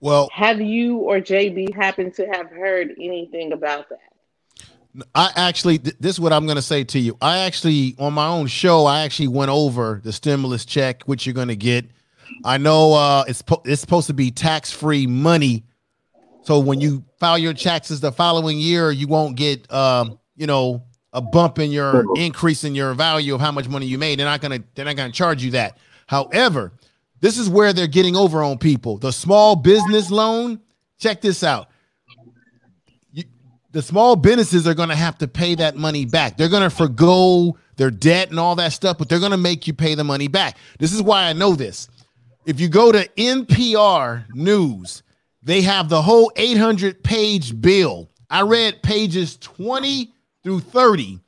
[0.00, 3.98] Well, Have you or JB happened to have heard anything about that?
[5.14, 7.16] I actually, th- this is what I'm going to say to you.
[7.20, 11.34] I actually, on my own show, I actually went over the stimulus check, which you're
[11.34, 11.84] going to get.
[12.44, 15.64] I know uh, it's po- it's supposed to be tax free money,
[16.42, 20.82] so when you file your taxes the following year, you won't get um, you know
[21.12, 24.18] a bump in your increase in your value of how much money you made.
[24.18, 25.78] They're not gonna they're not gonna charge you that.
[26.06, 26.72] However,
[27.20, 28.98] this is where they're getting over on people.
[28.98, 30.60] The small business loan.
[30.98, 31.70] Check this out
[33.72, 36.36] the small businesses are going to have to pay that money back.
[36.36, 39.66] They're going to forego their debt and all that stuff, but they're going to make
[39.66, 40.56] you pay the money back.
[40.78, 41.88] This is why I know this.
[42.46, 45.02] If you go to NPR News,
[45.42, 48.10] they have the whole 800 page bill.
[48.28, 50.12] I read pages 20
[50.42, 51.20] through 30.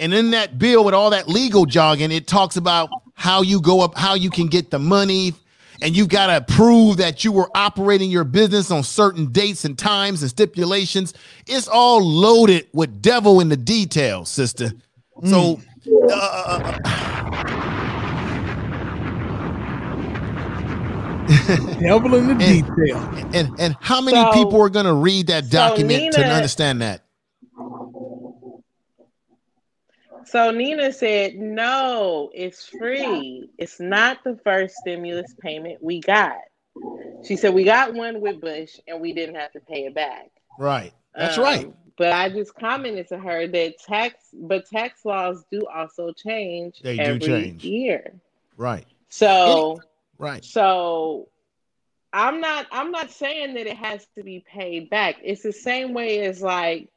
[0.00, 3.80] And in that bill with all that legal jargon, it talks about how you go
[3.80, 5.34] up, how you can get the money,
[5.80, 9.78] and you got to prove that you were operating your business on certain dates and
[9.78, 11.14] times and stipulations.
[11.46, 14.72] It's all loaded with devil in the details, sister.
[15.24, 15.60] So,
[16.10, 16.78] uh, uh,
[21.80, 22.98] devil in the and, detail.
[23.32, 26.82] And and how many So- people are going to read that so document to understand
[26.82, 27.04] that?
[30.26, 33.50] So Nina said, no, it's free.
[33.58, 36.38] It's not the first stimulus payment we got.
[37.24, 40.30] She said, we got one with Bush and we didn't have to pay it back.
[40.58, 40.92] Right.
[41.14, 41.72] That's Um, right.
[41.96, 46.96] But I just commented to her that tax, but tax laws do also change They
[46.98, 47.64] do change.
[47.64, 48.14] year.
[48.56, 48.86] Right.
[49.08, 49.80] So,
[50.18, 50.44] Right.
[50.44, 51.28] so
[52.12, 55.16] I'm not, I'm not saying that it has to be paid back.
[55.22, 56.88] It's the same way as like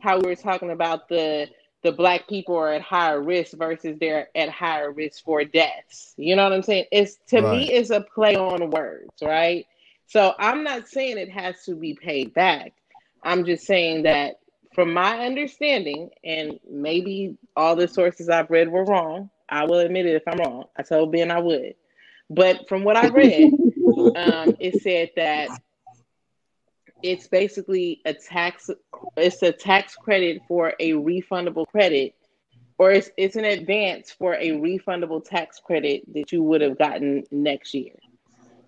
[0.00, 1.48] how we were talking about the
[1.84, 6.14] the black people are at higher risk versus they're at higher risk for deaths.
[6.18, 6.86] You know what I'm saying?
[6.92, 7.42] It's to Right.
[7.42, 9.66] me, it's a play on words, right?
[10.08, 12.72] So I'm not saying it has to be paid back.
[13.24, 14.36] I'm just saying that
[14.74, 19.30] from my understanding, and maybe all the sources I've read were wrong.
[19.48, 20.64] I will admit it if I'm wrong.
[20.76, 21.74] I told Ben I would.
[22.30, 23.54] But from what I read,
[24.14, 25.52] um, it said that
[27.04, 28.70] it's basically a tax
[29.18, 32.14] it's a tax credit for a refundable credit
[32.78, 37.22] or it's, it's an advance for a refundable tax credit that you would have gotten
[37.30, 37.92] next year.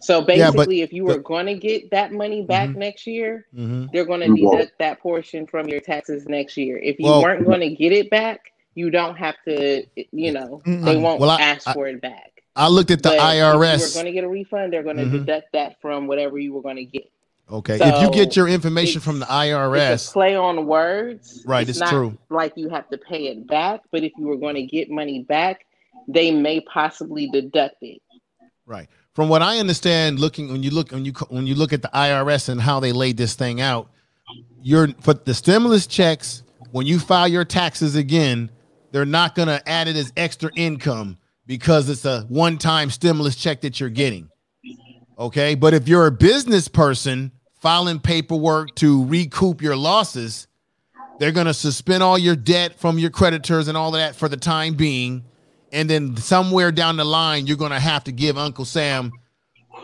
[0.01, 3.47] So Yeah, but basically if you were going to get that money back next year
[3.57, 3.91] Mhm.
[3.91, 6.77] they're going to You deduct that portion from your taxes next year.
[6.79, 8.41] If you Well- weren't going to get it back
[8.75, 12.33] you don't have to you know they won't Well, I- ask I- for it back.
[12.55, 13.81] I looked at the But if you IRS.
[13.95, 15.13] were going to get a refund they're going to Mhm.
[15.25, 17.11] deduct that from whatever you were going to get
[17.51, 17.79] Okay.
[17.81, 21.45] if you get your information from the it's IRS, play on words.
[21.47, 22.19] Right, it's not true.
[22.29, 25.23] Like you have to pay it back, but if you were going to get money
[25.23, 25.65] back,
[26.09, 28.03] they may possibly deduct it.
[28.65, 28.89] right.
[29.15, 31.89] From what I understand, looking when you look when you when you look at the
[31.89, 33.91] IRS and how they laid this thing out,
[34.61, 36.43] you're for the stimulus checks
[36.73, 38.51] when you file your taxes again,
[38.93, 41.17] they're not going to add it as extra income
[41.47, 44.29] because it's a one-time stimulus check that you're getting.
[45.19, 47.33] Okay, but if you're a business person
[47.67, 50.47] filing paperwork to recoup your losses,
[51.19, 54.29] they're going to suspend all your debt from your creditors and all of that for
[54.29, 55.25] the time being.
[55.73, 59.13] And then somewhere down the line, you're going to have to give Uncle Sam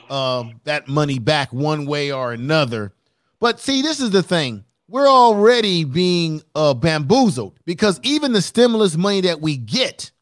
[0.09, 2.93] um, that money back one way or another.
[3.41, 4.65] But see, this is the thing.
[4.87, 10.13] We're already being uh, bamboozled because even the stimulus money that we get,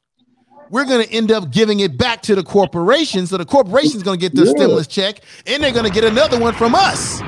[0.70, 3.26] we're going to end up giving it back to the corporation.
[3.26, 4.52] So the corporation's going to get their Yeah.
[4.52, 7.20] stimulus check and they're going to get another one from us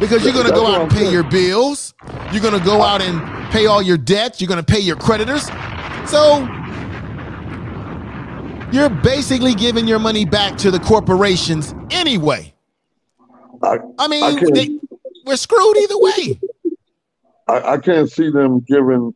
[0.00, 1.94] because you're going to go out and pay your bills.
[2.32, 3.20] You're going to go out and
[3.52, 4.40] pay all your debts.
[4.40, 5.46] You're going to pay your creditors.
[6.06, 6.46] So
[8.72, 12.52] you're basically giving your money back to the corporations anyway.
[13.62, 14.78] I, I mean, I they,
[15.24, 16.40] we're screwed either way.
[17.48, 19.14] I, I can't see them giving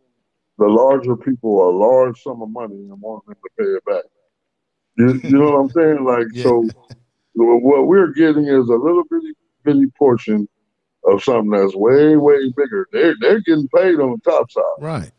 [0.58, 4.04] the larger people a large sum of money and wanting them to pay it back.
[4.96, 6.04] You, you know what I'm saying?
[6.04, 6.68] Like, so
[7.34, 9.32] what we're getting is a little bitty,
[9.66, 10.48] bitty portion
[11.04, 12.88] of something that's way, way bigger.
[12.92, 14.62] They're they're getting paid on the top side.
[14.80, 15.10] Right.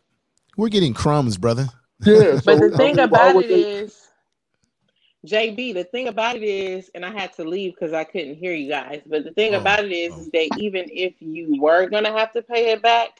[0.57, 1.67] We're getting crumbs, brother.
[2.05, 2.39] Yeah.
[2.45, 4.03] But so, the I thing mean, about would it they- is,
[5.25, 8.53] JB, the thing about it is, and I had to leave because I couldn't hear
[8.53, 9.01] you guys.
[9.05, 10.19] But the thing Oh, about it is, oh.
[10.21, 13.19] is that even if you were gonna have to pay it back,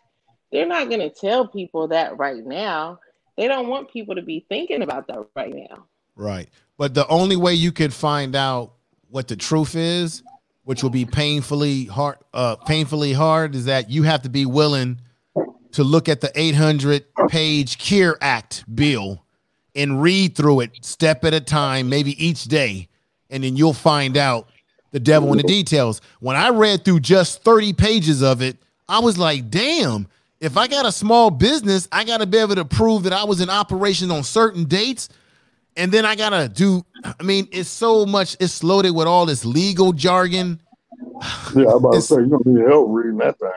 [0.51, 2.99] they're not gonna tell people that right now.
[3.35, 5.85] They don't want people to be thinking about that right now.
[6.15, 6.49] Right.
[6.77, 8.73] But the only way you can find out
[9.09, 10.23] what the truth is,
[10.67, 14.99] which will be painfully hard, uh, painfully hard, is that you have to be willing
[15.71, 19.23] to look at the 800 page CARE Act bill
[19.73, 22.89] and read through it step at a time, maybe each day,
[23.29, 24.49] and then you'll find out
[24.91, 26.01] the devil in the details.
[26.19, 28.57] When I read through just 30 pages of it,
[28.89, 30.07] I was like, damn,
[30.41, 33.23] If I got a small business, I got to be able to prove that I
[33.23, 35.07] was in operation on certain dates.
[35.77, 39.27] And then I got to do, I mean, it's so much, it's loaded with all
[39.27, 40.59] this legal jargon.
[41.55, 43.51] Yeah, I'm about to say, you don't need help reading that thing.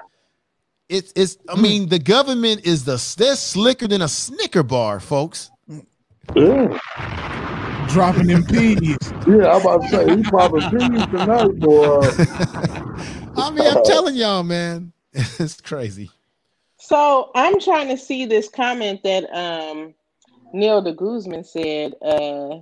[0.90, 5.50] It's, it's, I mean, the government is the, they're slicker than a Snicker bar, folks.
[6.36, 6.78] Yeah.
[7.88, 8.98] Dropping them peas.
[9.26, 12.00] Yeah, I'm about to say, he popping peas tonight, boy.
[13.36, 16.10] I mean, I'm telling y'all, man, it's crazy.
[16.76, 19.94] So I'm trying to see this comment that um
[20.52, 21.94] Neil de Guzman said.
[22.02, 22.60] Uh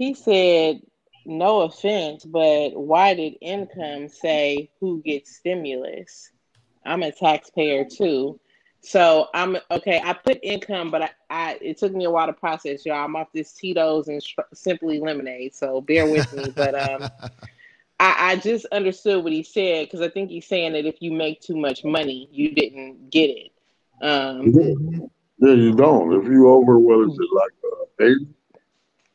[0.00, 0.80] he said,
[1.26, 6.30] no offense, but why did income say who gets stimulus?
[6.86, 8.40] I'm a taxpayer too.
[8.80, 10.00] So I'm okay.
[10.02, 13.04] I put income, but I, I it took me a while to process, y'all.
[13.04, 16.50] I'm off this Tito's and sh- simply lemonade, so bear with me.
[16.56, 17.02] But um,
[18.00, 21.12] I, I just understood what he said because I think he's saying that if you
[21.12, 23.52] make too much money, you didn't get it.
[24.00, 25.10] Um,
[25.40, 26.12] Yeah, you don't.
[26.12, 28.26] If you over, what is it, like uh, 80?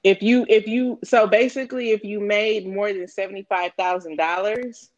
[0.06, 4.91] if you if you so basically if you made more than seventy five thousand dollars,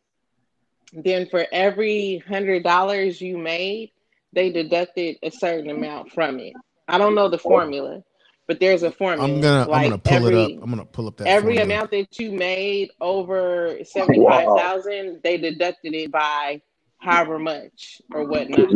[0.92, 3.92] then for every hundred dollars you made,
[4.34, 6.54] they deducted a certain amount from it.
[6.90, 8.04] I don't know the formula,
[8.48, 9.34] but there's a formula.
[9.34, 10.64] I'm gonna, Like I'm gonna pull every, it up.
[10.64, 11.28] I'm gonna pull up that.
[11.28, 11.64] every formula.
[11.64, 16.62] amount that you made over seventy five thousand, they deducted it by
[16.98, 18.70] however much or whatnot.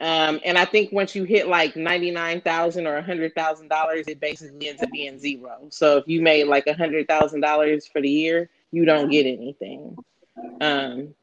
[0.00, 4.06] Um, and I think once you hit like ninety nine thousand or hundred thousand dollars,
[4.08, 5.68] it basically ends up being zero.
[5.70, 9.96] So if you made like hundred thousand dollars for the year, you don't get anything.
[10.60, 11.14] Um,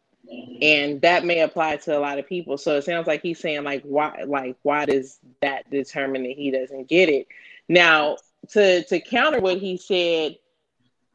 [0.62, 2.58] and that may apply to a lot of people.
[2.58, 6.52] So it sounds like he's saying like why like why does that determine that he
[6.52, 7.28] doesn't get it?
[7.70, 8.18] Now
[8.50, 10.38] to to counter what he said,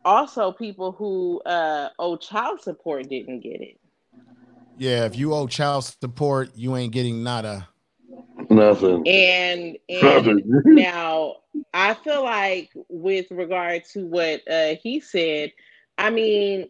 [0.05, 3.79] also people who uh owe child support didn't get it.
[4.79, 7.69] Yeah, if you owe child support, you ain't getting nada.
[8.49, 9.07] Nothing.
[9.07, 10.63] And and Nothing.
[10.65, 11.37] now
[11.75, 15.53] I feel like with regard to what uh, he said,
[15.99, 16.69] I mean,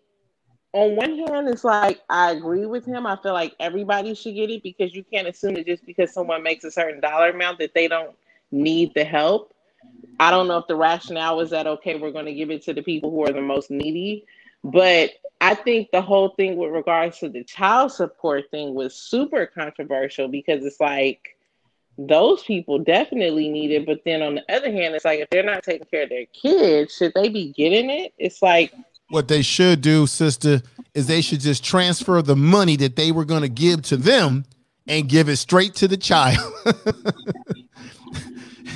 [0.72, 3.06] on one hand, it's like I agree with him.
[3.06, 6.43] I feel like everybody should get it because you can't assume that just because someone
[6.43, 8.16] makes a certain dollar amount that they don't
[8.51, 9.55] need the help.
[10.20, 12.74] I don't know if the rationale was that okay, we're going to give it to
[12.74, 14.24] the people who are the most needy,
[14.64, 15.10] but
[15.40, 20.28] I think the whole thing with regards to the child support thing was super controversial
[20.28, 21.36] because it's like
[21.97, 25.43] those people definitely need it, but then on the other hand, it's like if they're
[25.43, 28.12] not taking care of their kids, should they be getting it?
[28.18, 28.72] It's like
[29.10, 30.62] What they should do, sister,
[30.94, 34.44] is they should just transfer the money that they were going to give to them
[34.86, 36.52] and give it straight to the child.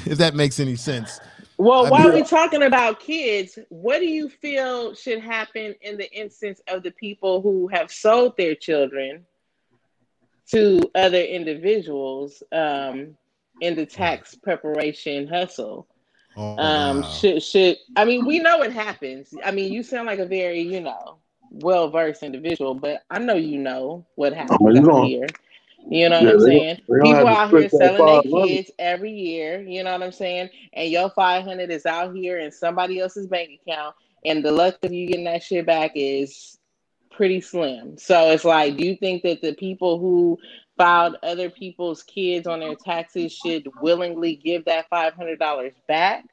[0.04, 1.20] if that makes any sense.
[1.62, 5.96] Well, I while mean- we're talking about kids, what do you feel should happen in
[5.96, 9.24] the instance of the people who have sold their children
[10.50, 13.16] to other individuals um,
[13.60, 15.86] in the tax preparation hustle?
[16.36, 19.32] Oh, um, should should I mean we know it happens.
[19.44, 21.18] I mean, you sound like a very you know
[21.50, 25.26] well versed individual, but I know you know what happens Oh, you out don't- here.
[25.88, 26.76] You know what I'm saying?
[26.76, 29.60] People out here selling their kids every year.
[29.60, 30.50] You know what I'm saying?
[30.72, 33.94] And your 500 is out here in somebody else's bank account,
[34.24, 36.58] and the luck of you getting that shit back is
[37.10, 37.98] pretty slim.
[37.98, 40.38] So it's like, do you think that the people who
[40.76, 46.24] filed other people's kids on their taxes should willingly give that $500 back?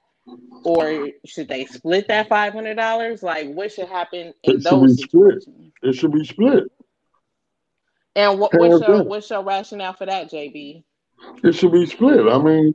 [0.64, 3.24] Or should they split that $500?
[3.24, 5.46] Like, what should happen in It should be split.
[5.82, 6.72] It should be split.
[8.15, 10.84] And what, what's your what's your rationale for that, JB?
[11.44, 12.27] It should be split.
[12.27, 12.73] I mean,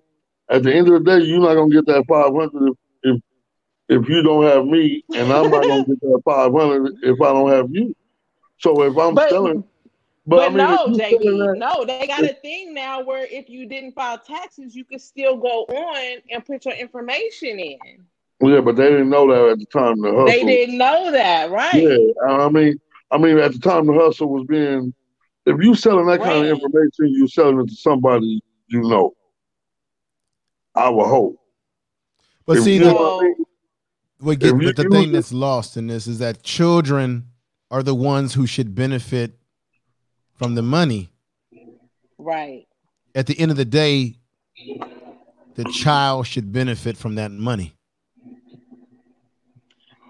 [0.51, 3.23] at the end of the day, you're not gonna get that five hundred if, if
[4.03, 7.33] if you don't have me, and I'm not gonna get that five hundred if I
[7.33, 7.95] don't have you.
[8.59, 9.65] So if I'm But- selling,
[10.27, 13.67] But, but, I mean, no, JB, no, they got a thing now where if you
[13.69, 17.79] didn't file taxes, you could still go on and put your information in.
[18.41, 20.27] yeah, but they didn't know that at the time the hustle.
[20.27, 21.75] They didn't know that, right?
[21.75, 22.81] Yeah, I mean,
[23.11, 24.95] I mean, at the time the hustle was being,
[25.47, 29.15] if you're selling that kind of information, you're selling it to somebody you know.
[30.75, 31.39] I would hope.
[32.47, 33.37] But If see, the, know what
[34.21, 37.29] we get, if but the thing it- that's lost in this is that children
[37.71, 39.39] are the ones who should benefit
[40.35, 41.11] from the money.
[42.19, 42.67] Right.
[43.15, 44.19] At the end of the day,
[45.55, 47.74] the child should benefit from that money.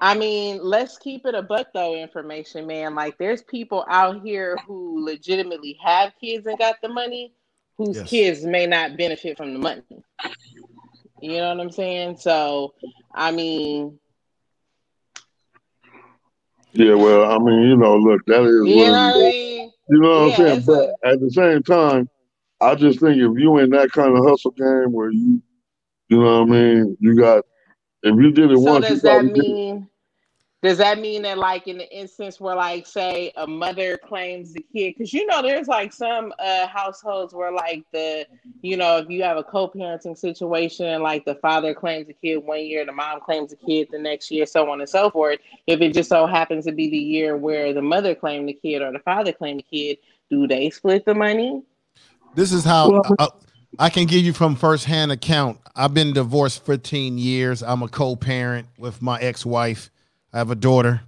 [0.05, 2.95] I mean, let's keep it a buck though information, man.
[2.95, 7.35] Like there's people out here who legitimately have kids and got the money,
[7.79, 8.23] whose Yes.
[8.23, 9.93] kids may not benefit from the money.
[11.21, 12.17] You know what I'm saying?
[12.19, 12.75] So,
[13.15, 13.99] I mean,
[16.73, 19.73] Yeah, well, I mean, you know, look, that is you what know what I mean?
[19.89, 20.63] you know what yeah, I'm saying?
[20.63, 22.09] it's But at the same time,
[22.61, 25.43] I just think if you in that kind of hustle game where you,
[26.09, 27.45] you know what I mean, you got.
[28.03, 29.61] If you did it So once, does you that probably did it.
[29.63, 29.89] mean?
[30.65, 34.65] Does that mean that, like, in the instance where, like, say, a mother claims the
[34.73, 38.27] kid, because you know, there's like some uh, households where, like, the,
[38.63, 42.65] you know, if you have a co-parenting situation, like the father claims the kid one
[42.65, 45.39] year, the mom claims the kid the next year, so on and so forth.
[45.67, 48.81] If it just so happens to be the year where the mother claimed the kid
[48.81, 49.99] or the father claimed the kid,
[50.31, 51.63] do they split the money?
[52.35, 53.29] This is how I,
[53.79, 55.61] I can give you from firsthand account.
[55.77, 57.63] I've been divorced 15 years.
[57.63, 59.91] I'm a co-parent with my ex-wife.
[60.35, 61.01] I have a daughter.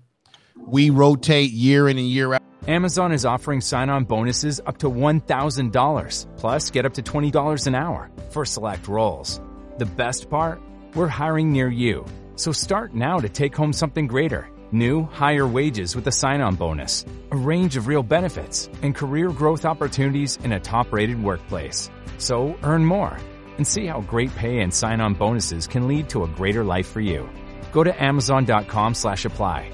[0.68, 2.42] We rotate year in and year out.
[2.68, 7.74] Amazon is offering sign on bonuses up to $1,000, plus get up to $20 an
[7.74, 9.40] hour for select roles.
[9.78, 10.62] The best part?
[10.94, 12.04] We're hiring near you.
[12.36, 14.48] So start now to take home something greater.
[14.70, 19.30] New, higher wages with a sign on bonus, a range of real benefits, and career
[19.30, 21.90] growth opportunities in a top rated workplace.
[22.18, 23.18] So earn more
[23.56, 26.86] and see how great pay and sign on bonuses can lead to a greater life
[26.86, 27.28] for you.
[27.76, 29.70] Go to Amazon.com slash apply.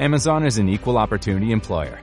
[0.00, 2.00] Amazon is an equal opportunity employer.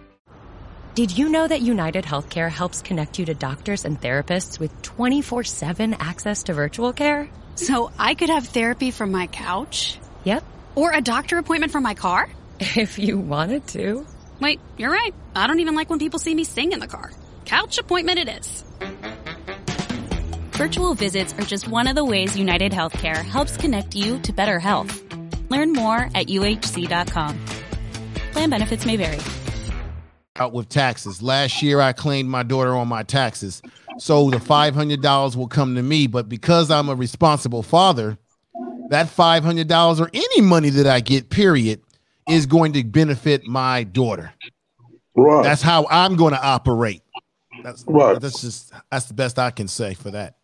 [0.95, 5.43] Did you know that United Healthcare helps connect you to doctors and therapists with 24
[5.43, 7.27] 7 access to virtual care?
[7.55, 9.99] So I could have therapy from my couch?
[10.23, 10.45] Yep.
[10.75, 12.29] Or a doctor appointment from my car?
[12.61, 14.05] If you wanted to.
[14.39, 15.13] Wait, you're right.
[15.35, 17.11] I don't even like when people see me sing in the car.
[17.43, 18.63] Couch appointment it is.
[20.53, 24.57] Virtual visits are just one of the ways United Healthcare helps connect you to better
[24.57, 25.10] health.
[25.51, 27.45] Learn more at uhc.com.
[28.31, 29.19] Plan benefits may vary.
[30.37, 31.21] out with taxes.
[31.21, 33.61] Last year, I claimed my daughter on my taxes.
[33.99, 36.07] So the $500 will come to me.
[36.07, 38.17] But because I'm a responsible father,
[38.89, 41.81] that $500 or any money that I get, period,
[42.29, 44.31] is going to benefit my daughter.
[45.15, 45.43] Right.
[45.43, 47.01] That's how I'm going to operate.
[47.61, 48.19] That's Right.
[48.19, 50.37] That's just that's the best I can say for that.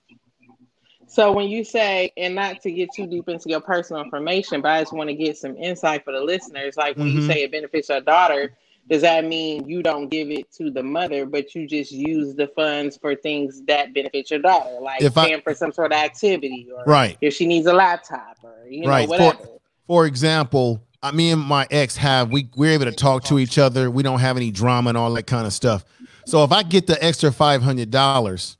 [1.17, 4.69] So when you say, and not to get too deep into your personal information, but
[4.69, 6.77] I just want to get some insight for the listeners.
[6.77, 7.25] Like when you Mhm.
[7.25, 8.55] say it benefits your daughter,
[8.87, 12.45] does that mean you don't give it to the mother, but you just use the
[12.49, 15.97] funds for things that benefit your daughter, like If I- paying for some sort of
[15.97, 17.17] activity, or Right.
[17.19, 19.09] if she needs a laptop, or you know right.
[19.09, 19.37] whatever.
[19.37, 23.39] For, for example, I, me and my ex have we we're able to talk to
[23.39, 23.89] each other.
[23.89, 25.83] We don't have any drama and all that kind of stuff.
[26.27, 28.56] So if I get the extra five hundred dollars,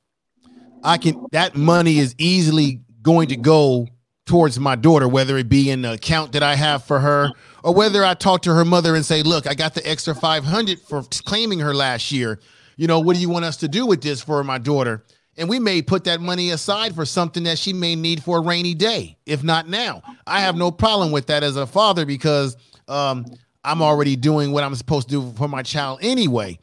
[0.82, 3.88] I can that money is easily going to go
[4.26, 7.30] towards my daughter, whether it be in the account that I have for her,
[7.64, 10.44] or whether I talk to her mother and say, "Look, I got the extra five
[10.44, 12.38] hundred for claiming her last year.
[12.76, 15.04] You know, what do you want us to do with this for my daughter?"
[15.36, 18.40] And we may put that money aside for something that she may need for a
[18.40, 20.02] rainy day, if not now.
[20.26, 22.56] I have no problem with that as a father because
[22.88, 23.24] um,
[23.62, 26.58] I'm already doing what I'm supposed to do for my child anyway.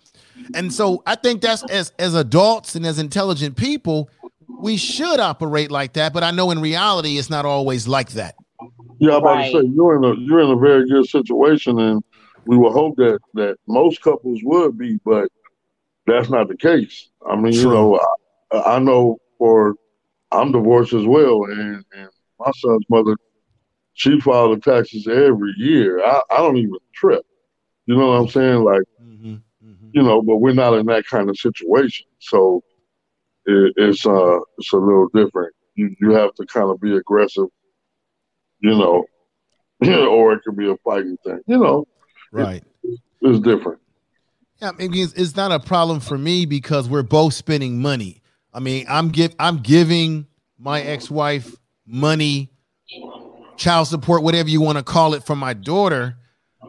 [0.53, 4.09] And so I think that's as as adults and as intelligent people,
[4.61, 6.13] we should operate like that.
[6.13, 8.35] But I know in reality, it's not always like that.
[8.99, 9.51] Yeah, I'm about Right.
[9.51, 12.01] to say you're in a you're in a very good situation, and
[12.45, 15.27] we would hope that that most couples would be, but
[16.07, 17.09] that's not the case.
[17.29, 17.99] I mean, you know,
[18.51, 19.75] I, I know for
[20.31, 22.09] I'm divorced as well, and and
[22.39, 23.15] my son's mother,
[23.93, 26.03] she filed the taxes every year.
[26.03, 27.25] I, I don't even trip.
[27.87, 28.63] You know what I'm saying?
[28.63, 28.81] Like,
[29.95, 32.61] you know, but we're not in that kind of situation, so
[33.45, 35.53] it, it's uh it's a little different.
[35.75, 37.47] You you have to kind of be aggressive,
[38.59, 39.05] you know,
[39.87, 41.39] or it could be a fighting thing.
[41.47, 41.87] You know,
[42.33, 42.61] Right.
[43.21, 43.79] it's different.
[44.61, 48.21] Yeah, I mean, it's, it's not a problem for me because we're both spending money.
[48.53, 50.27] I mean, I'm give I'm giving
[50.59, 51.55] my ex-wife
[51.85, 52.51] money,
[53.55, 56.17] child support, whatever you want to call it, for my daughter.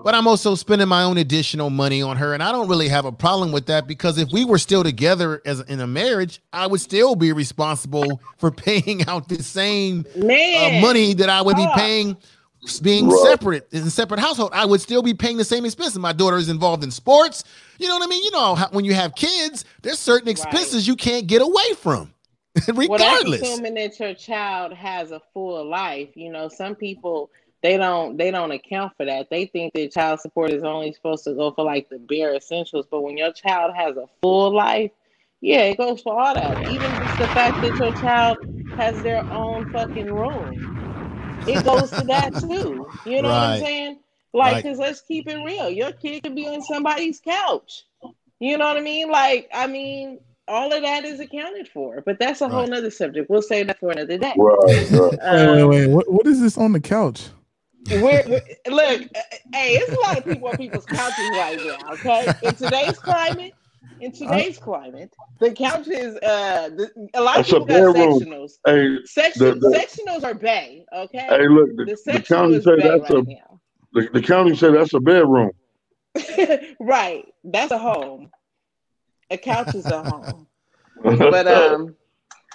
[0.06, 3.06] But I'm also spending my own additional money on her, and I don't really have
[3.06, 6.68] a problem with that because if we were still together as in a marriage, I
[6.68, 11.66] would still be responsible for paying out the same uh, money that I would be
[11.74, 12.16] paying
[12.82, 13.18] being Right.
[13.18, 14.50] separate in a separate household.
[14.52, 15.98] I would still be paying the same expenses.
[15.98, 17.42] My daughter is involved in sports.
[17.80, 18.22] You know what I mean?
[18.22, 22.14] You know how, when you have kids, there's certain expenses you can't get away from,
[22.68, 23.42] regardless, Well, that's regardless.
[23.42, 26.10] assuming that your child has a full life.
[26.14, 27.28] You know, some people
[27.62, 29.28] they don't they don't account for that.
[29.30, 32.86] They think that child support is only supposed to go for like the bare essentials.
[32.90, 34.90] But when your child has a full life,
[35.40, 36.58] yeah, it goes for all that.
[36.62, 38.38] Even just the fact that your child
[38.76, 40.68] has their own fucking room,
[41.46, 42.86] it goes to that too.
[43.04, 44.00] You know what I'm saying?
[44.32, 44.64] Like, Right.
[44.64, 45.70] cause let's keep it real.
[45.70, 47.84] Your kid could be on somebody's couch.
[48.38, 49.10] You know what I mean?
[49.10, 52.02] Like, I mean, all of that is accounted for.
[52.04, 52.68] But that's a whole Right.
[52.68, 53.30] nother subject.
[53.30, 54.34] We'll save that for another day.
[54.36, 55.18] Right, right.
[55.32, 55.90] wait, wait, Um, wait.
[55.90, 57.28] What, what is this on the couch?
[57.90, 59.20] We're, we're- look, uh,
[59.54, 61.92] hey, it's a lot of people on people's couches right now.
[61.94, 63.52] Okay, in today's climate,
[64.00, 68.52] in today's climate, the couch is uh the, a lot of people got sectionals.
[68.66, 71.26] Hey, Section, the- the- sectionals are bay, okay?
[71.28, 73.60] Hey, look, the, the county say that's a right now.
[73.92, 75.50] the, the county say that's a bedroom.
[76.80, 77.24] right.
[77.44, 78.30] That's a home.
[79.30, 80.46] A couch is a home.
[81.02, 81.94] but um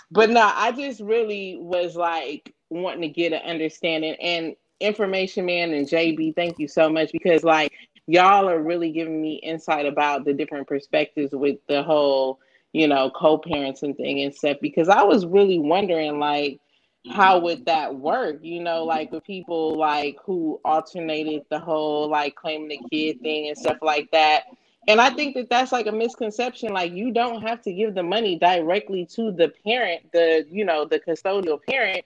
[0.09, 5.73] but no, I just really was like wanting to get an understanding and information man
[5.73, 7.73] and JB, thank you so much because like
[8.07, 12.39] y'all are really giving me insight about the different perspectives with the whole,
[12.73, 16.59] you know, co-parenting thing and stuff because I was really wondering like
[17.09, 17.65] how would mm-hmm.
[17.65, 18.39] that work?
[18.41, 23.47] You know, like with people like who alternated the whole like claiming the kid thing
[23.47, 24.43] and stuff like that.
[24.87, 26.73] And I think that that's like a misconception.
[26.73, 30.85] Like you don't have to give the money directly to the parent, the you know
[30.85, 32.03] the custodial parent,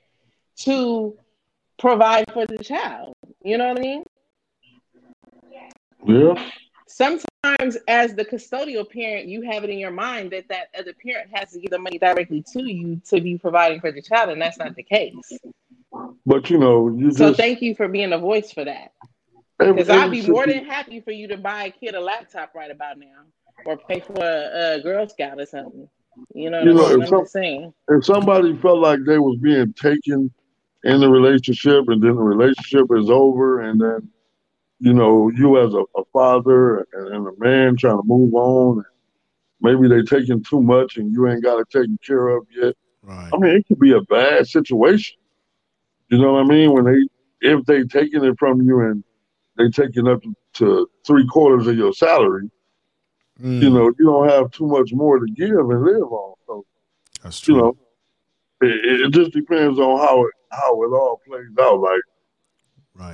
[0.57, 1.17] to
[1.77, 3.13] provide for the child.
[3.43, 4.03] You know what I mean?
[6.05, 6.49] Yeah.
[6.87, 11.29] Sometimes, as the custodial parent, you have it in your mind that that other parent
[11.33, 14.41] has to give the money directly to you to be providing for the child, and
[14.41, 15.13] that's not the case.
[16.25, 18.91] But you know, you So just thank you for being a voice for that.
[19.57, 22.69] Because I'd be more than happy for you to buy a kid a laptop right
[22.71, 23.23] about now,
[23.65, 25.89] or pay for a, a Girl Scout or something.
[26.33, 27.73] You know what You know, if some- saying.
[27.89, 30.31] if somebody felt like they was being taken
[30.85, 34.07] in the relationship and then the relationship is over and then
[34.79, 38.77] you know you as a, a father and, and a man trying to move on
[38.77, 38.85] and
[39.61, 43.29] maybe they're taking too much and you ain't got it taken care of yet Right.
[43.33, 45.17] i mean it could be a bad situation
[46.09, 49.03] you know what i mean when they if they taking it from you and
[49.57, 50.21] they taking up
[50.53, 52.49] to three quarters of your salary
[53.41, 53.61] Mm.
[53.61, 56.65] you know you don't have too much more to give and live on so
[57.21, 57.55] That's true.
[57.55, 57.77] you know,
[58.65, 61.79] it, it just depends on how it how it all plays out.
[61.79, 62.01] Like,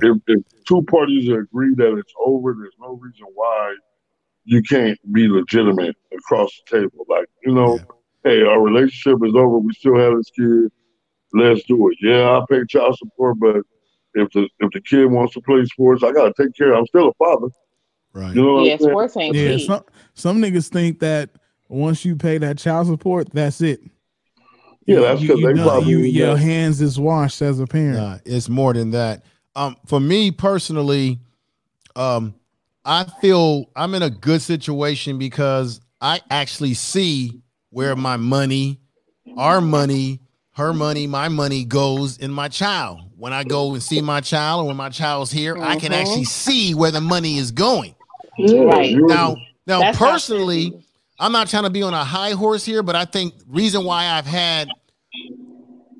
[0.02, 3.74] if, if two parties agree that it's over, there's no reason why
[4.44, 7.04] you can't be legitimate across the table.
[7.08, 7.78] Like, you know,
[8.24, 9.58] hey, our relationship is over.
[9.58, 10.70] We still have this kid.
[11.32, 11.96] Let's do it.
[12.00, 13.56] Yeah, I pay child support, but
[14.14, 16.72] if the if the kid wants to play sports, I gotta take care.
[16.72, 17.48] Of I'm still a father.
[18.12, 18.34] Right.
[18.36, 18.90] You know what Yeah, I'm saying?
[18.90, 19.66] sports ain't Yeah, cheap.
[19.66, 19.84] some
[20.14, 21.30] some niggas think that
[21.68, 23.80] once you pay that child support, that's it.
[24.86, 27.96] Yeah, that's 'cause they done- probably you, your got- hands is washed as a parent.
[27.98, 29.24] Nah, it's more than that.
[29.54, 31.18] Um, for me personally,
[31.94, 32.34] um,
[32.84, 38.80] I feel I'm in a good situation because I actually see where my money,
[39.36, 40.20] our money,
[40.56, 43.00] her money, my money goes in my child.
[43.16, 45.96] When I go and see my child, or when my child's here, I can Mhm.
[46.00, 47.94] actually see where the money is going.
[48.38, 48.96] Right.
[48.96, 49.36] Now,
[49.66, 50.72] now That's how it personally,
[51.22, 54.06] I'm not trying to be on a high horse here, but I think reason why
[54.06, 54.68] I've had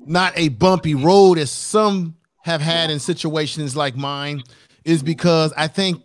[0.05, 4.43] not a bumpy road as some have had in situations like mine
[4.83, 6.03] is because I think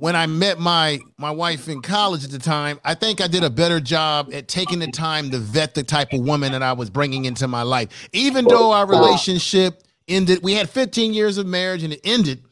[0.00, 3.44] when I met my my wife in college at the time, I think I did
[3.44, 6.72] a better job at taking the time to vet the type of woman that I
[6.72, 8.08] was bringing into my life.
[8.12, 12.42] Even though our relationship ended, we had 15 years of marriage and it ended.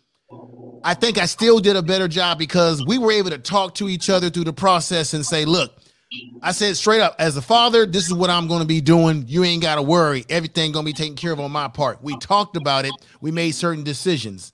[0.84, 3.88] I think I still did a better job because we were able to talk to
[3.88, 5.72] each other through the process and say, look,
[6.42, 9.24] I said straight up, as a father, this is what I'm going to be doing.
[9.26, 10.24] You ain't got to worry.
[10.28, 12.02] Everything going to be taken care of on my part.
[12.02, 12.92] We talked about it.
[13.20, 14.52] We made certain decisions.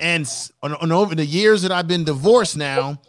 [0.00, 0.26] And
[0.62, 3.00] on, on over the years that I've been divorced now,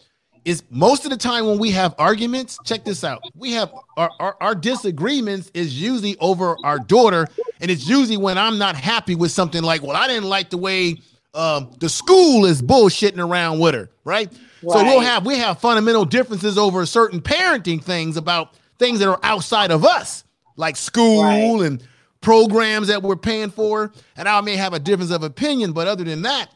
[0.43, 3.21] is most of the time when we have arguments, check this out.
[3.35, 7.27] We have our, our, our disagreements is usually over our daughter.
[7.59, 10.57] And it's usually when I'm not happy with something like, well, I didn't like the
[10.57, 10.97] way
[11.33, 14.31] um, the school is bullshitting around with her, right?
[14.61, 19.19] So we'll have we have fundamental differences over certain parenting things about things that are
[19.23, 20.23] outside of us,
[20.55, 21.83] like school and
[22.21, 23.91] programs that we're paying for.
[24.15, 26.49] And I may have a difference of opinion, but other than that,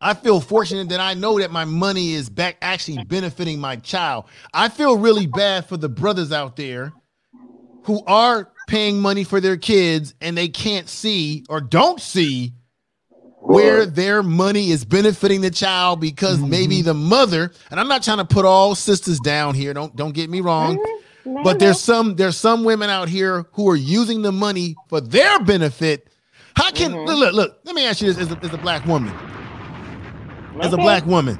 [0.00, 4.24] I feel fortunate that I know that my money is back actually benefiting my child.
[4.54, 6.94] I feel really bad for the brothers out there
[7.84, 12.54] who are paying money for their kids and they can't see or don't see
[13.40, 18.18] where their money is benefiting the child because maybe the mother and I'm not trying
[18.18, 20.78] to put all sisters down here don't don't get me wrong
[21.24, 25.38] but there's some there's some women out here who are using the money for their
[25.40, 26.08] benefit.
[26.56, 28.84] How can look, look look let me ask you this as a, as a black
[28.86, 29.14] woman.
[30.60, 31.38] As a black woman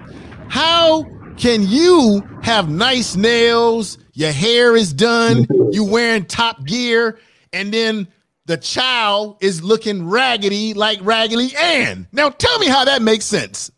[0.50, 1.04] how
[1.36, 7.18] can you have nice nails your hair is done you wearing top gear
[7.52, 8.08] and then
[8.50, 13.70] the child is looking raggedy like raggedy ann now tell me how that makes sense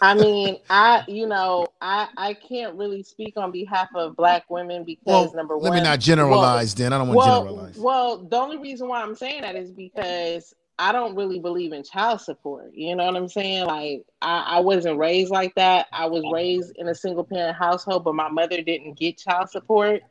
[0.00, 4.82] I mean, I you know, I I can't really speak on behalf of black women
[4.84, 8.18] because well number let me not generalize then i don't want to well, generalize well,
[8.18, 12.20] the only reason why I'm saying that is because I don't really believe in child
[12.20, 12.74] support.
[12.74, 13.66] You know what I'm saying?
[13.66, 15.86] Like I, I wasn't raised like that.
[15.92, 20.02] I was raised in a single parent household, but my mother didn't get child support.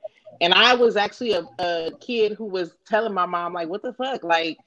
[0.42, 3.94] And I was actually a, a kid who was telling my mom, like, what the
[3.94, 4.24] fuck?
[4.24, 4.58] Like,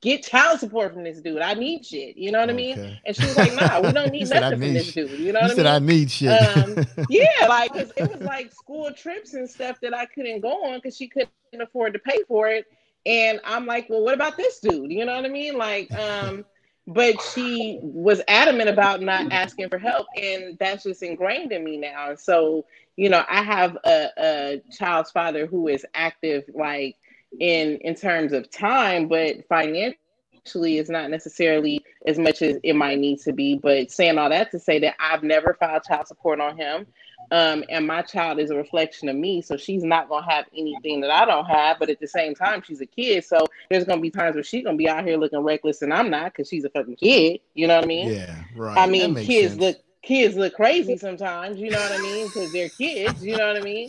[0.00, 1.40] get child support from this dude.
[1.40, 2.16] I need shit.
[2.16, 2.72] You know what okay.
[2.72, 2.98] I mean?
[3.04, 5.10] And she was like, nah, we don't need nothing from this dude.
[5.10, 5.56] You know what I mean?
[5.56, 6.28] Said I need shit.
[6.28, 10.64] um, yeah, like because it was like school trips and stuff that I couldn't go
[10.64, 11.30] on because she couldn't
[11.60, 12.66] afford to pay for it.
[13.04, 14.90] And I'm like, well, what about this dude?
[14.90, 15.56] You know what I mean?
[15.56, 16.44] Like, um,
[16.86, 21.76] but she was adamant about not asking for help, and that's just ingrained in me
[21.76, 22.14] now.
[22.14, 22.64] So,
[22.96, 26.96] you know, I have a, a child's father who is active, like
[27.38, 32.98] in in terms of time, but financially is not necessarily as much as it might
[32.98, 33.58] need to be.
[33.58, 36.86] But saying all that to say that I've never filed child support on him.
[37.32, 41.00] Um, and my child is a reflection of me, so she's not gonna have anything
[41.00, 41.78] that I don't have.
[41.78, 44.64] But at the same time, she's a kid, so there's gonna be times where she's
[44.64, 47.40] gonna be out here looking reckless, and I'm not because she's a fucking kid.
[47.54, 48.10] You know what I mean?
[48.10, 48.78] Yeah, right.
[48.78, 49.60] I mean, kids sense.
[49.60, 49.76] look
[50.06, 51.58] kids look crazy sometimes.
[51.58, 52.26] You know what I mean?
[52.26, 53.24] Because they're kids.
[53.24, 53.88] You know what I mean?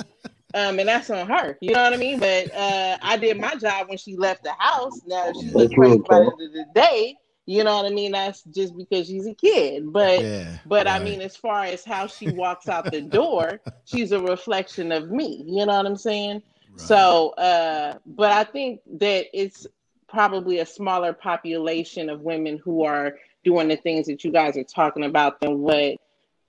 [0.53, 1.57] Um, and that's on her.
[1.61, 2.19] You know what I mean?
[2.19, 5.01] But uh, I did my job when she left the house.
[5.05, 7.15] Now she looks crazy by the end of the day.
[7.45, 8.11] You know what I mean?
[8.11, 9.93] That's just because she's a kid.
[9.93, 10.99] But yeah, but right.
[10.99, 15.11] I mean, as far as how she walks out the door, she's a reflection of
[15.11, 15.43] me.
[15.45, 16.41] You know what I'm saying?
[16.71, 16.79] Right.
[16.81, 19.65] So, uh, but I think that it's
[20.09, 23.15] probably a smaller population of women who are
[23.45, 25.97] doing the things that you guys are talking about than what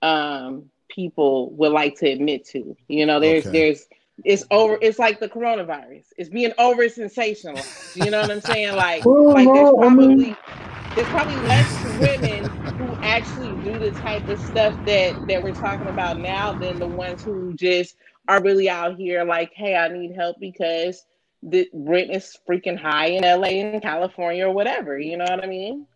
[0.01, 2.75] um, people would like to admit to.
[2.87, 3.59] You know, there's okay.
[3.59, 3.85] there's
[4.25, 6.05] it's over it's like the coronavirus.
[6.17, 8.03] It's being over sensationalized.
[8.03, 8.75] You know what I'm saying?
[8.75, 10.35] Like like there's probably
[10.95, 15.87] there's probably less women who actually do the type of stuff that that we're talking
[15.87, 17.95] about now than the ones who just
[18.27, 21.05] are really out here like, hey, I need help because
[21.41, 24.99] the rent is freaking high in LA and California or whatever.
[24.99, 25.87] You know what I mean?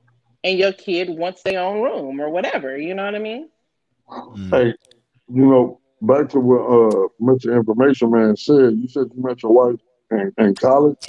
[0.43, 2.77] And your kid wants their own room or whatever.
[2.77, 3.49] You know what I mean?
[4.13, 4.49] Mm.
[4.49, 4.73] Hey,
[5.27, 7.55] you know, back to what uh Mr.
[7.55, 9.79] Information Man said, you said you met your wife
[10.11, 11.07] in, in college.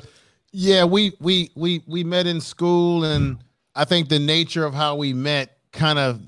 [0.53, 3.39] Yeah, we we we we met in school, and
[3.75, 6.21] I think the nature of how we met kind of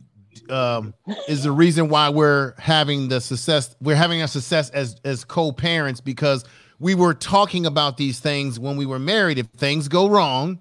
[0.50, 0.94] um,
[1.28, 3.76] is the reason why we're having the success.
[3.80, 6.44] We're having a success as as co-parents because
[6.78, 9.38] we were talking about these things when we were married.
[9.38, 10.60] If things go wrong,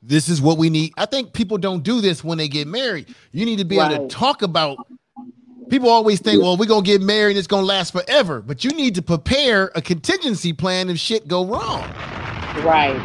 [0.00, 0.92] this is what we need.
[0.96, 3.14] I think people don't do this when they get married.
[3.32, 3.92] You need to be right.
[3.92, 4.78] able to talk about
[5.68, 8.40] people always think, well, we're gonna get married and it's gonna last forever.
[8.40, 11.82] But you need to prepare a contingency plan if shit go wrong.
[12.62, 13.00] Right.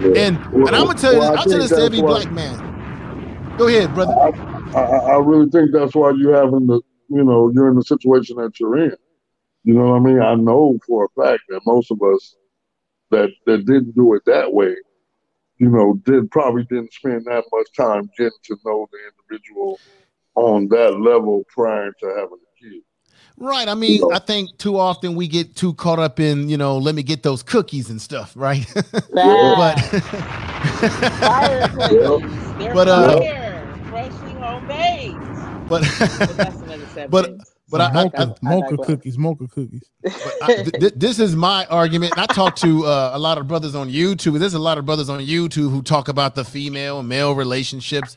[0.00, 3.56] And and I'm gonna tell you, well, I'll tell this to every why, black man.
[3.56, 4.12] Go ahead, brother.
[4.12, 4.82] I, I,
[5.14, 8.60] I, really think that's why you having the, you know, you're in the situation that
[8.60, 8.96] you're in.
[9.64, 10.20] You know what I mean?
[10.20, 12.36] I know for a fact that most of us
[13.10, 14.76] that that didn't do it that way,
[15.58, 18.98] you know, did probably didn't spend that much time getting to know the
[19.32, 19.80] individual
[20.36, 22.82] on that level prior to having a kid.
[23.38, 23.68] Right.
[23.68, 26.56] I mean, you know, I think too often we get too caught up in, you
[26.56, 28.66] know, let me get those cookies and stuff, right?
[28.74, 29.76] but
[32.72, 33.20] but uh
[33.90, 35.16] freshly homemade.
[35.68, 35.82] But
[36.36, 37.30] but, but
[37.68, 39.90] but I, mocha, I, I, mocha cookies, mocha cookies.
[40.42, 42.16] I, th- this is my argument.
[42.16, 44.38] I talk to uh, a lot of brothers on YouTube.
[44.38, 48.16] There's a lot of brothers on YouTube who talk about the female and male relationships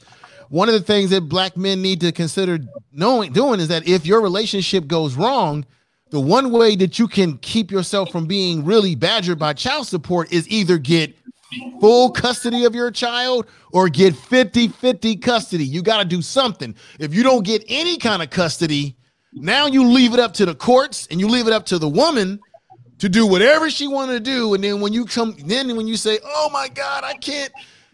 [0.50, 2.60] one of the things that black men need to consider
[2.92, 5.66] knowing doing is that if your relationship goes wrong,
[6.10, 10.32] the one way that you can keep yourself from being really badgered by child support
[10.34, 11.16] is either get
[11.80, 15.66] full custody of your child or get 50-50 custody.
[15.66, 16.76] You got to do something.
[17.00, 18.96] If you don't get any kind of custody,
[19.34, 21.90] now you leave it up to the courts and you leave it up to the
[21.90, 22.40] woman
[22.98, 25.96] to do whatever she want to do and then when you come then when you
[25.96, 27.52] say, "Oh my god, I can't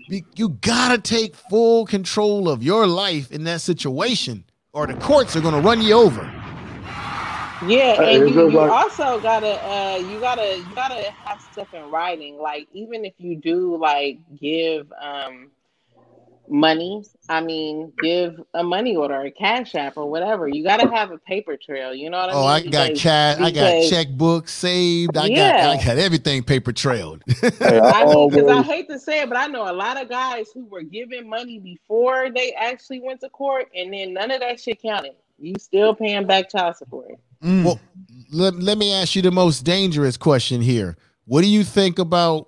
[0.07, 5.41] you gotta take full control of your life in that situation, or the courts are
[5.41, 6.22] gonna run you over.
[7.65, 12.38] Yeah, and you, you also gotta uh, you gotta you gotta have stuff in writing.
[12.38, 15.52] Like even if you do like give um
[16.50, 17.04] money.
[17.28, 20.48] I mean, give a money order, a cash app, or whatever.
[20.48, 21.94] You got to have a paper trail.
[21.94, 22.44] You know what I oh, mean?
[22.44, 23.40] Oh, I got because, cash.
[23.40, 25.18] I got checkbook saved.
[25.18, 25.64] I yeah.
[25.64, 27.24] got I got everything paper trailed.
[27.62, 30.48] I mean, because I hate to say it, but I know a lot of guys
[30.54, 34.60] who were giving money before they actually went to court, and then none of that
[34.60, 35.16] shit counted.
[35.38, 37.12] You still paying back child support.
[37.44, 37.66] Mm.
[37.66, 37.80] Well,
[38.32, 40.98] let, let me ask you the most dangerous question here.
[41.26, 42.48] What do you think about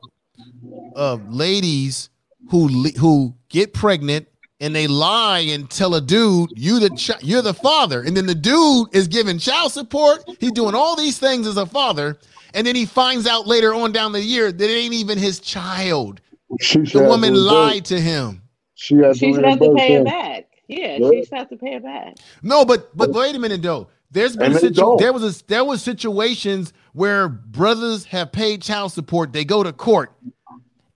[0.96, 2.10] uh, ladies
[2.50, 2.68] who
[3.00, 4.28] who get pregnant
[4.60, 8.26] and they lie and tell a dude you the ch- you're the father and then
[8.26, 12.18] the dude is giving child support he's doing all these things as a father
[12.54, 15.40] and then he finds out later on down the year that it ain't even his
[15.40, 16.20] child
[16.60, 18.42] She The woman lied to him.
[18.76, 20.04] She had She to have to pay it him.
[20.06, 20.46] back.
[20.68, 21.10] Yeah, Yeah.
[21.10, 22.16] she should to pay it back.
[22.42, 23.90] No, but but wait a minute though.
[24.12, 28.94] There's been And situ- there was a, there was situations where brothers have paid child
[28.94, 29.34] support.
[29.34, 30.14] They go to court,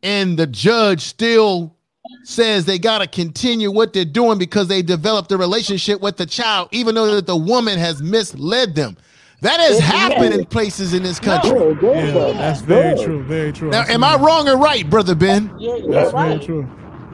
[0.01, 1.75] and the judge still
[2.23, 6.25] says they got to continue what they're doing because they developed a relationship with the
[6.25, 8.97] child, even though that the woman has misled them.
[9.41, 11.65] That has It's happened in places in this country.
[11.81, 12.37] Yeah, it Yeah, happen.
[12.37, 12.95] that's very Yeah.
[12.95, 13.23] true.
[13.25, 13.71] Very true.
[13.71, 15.53] Now, am I wrong or right, brother Ben?
[15.57, 16.69] You're, you're That's very true.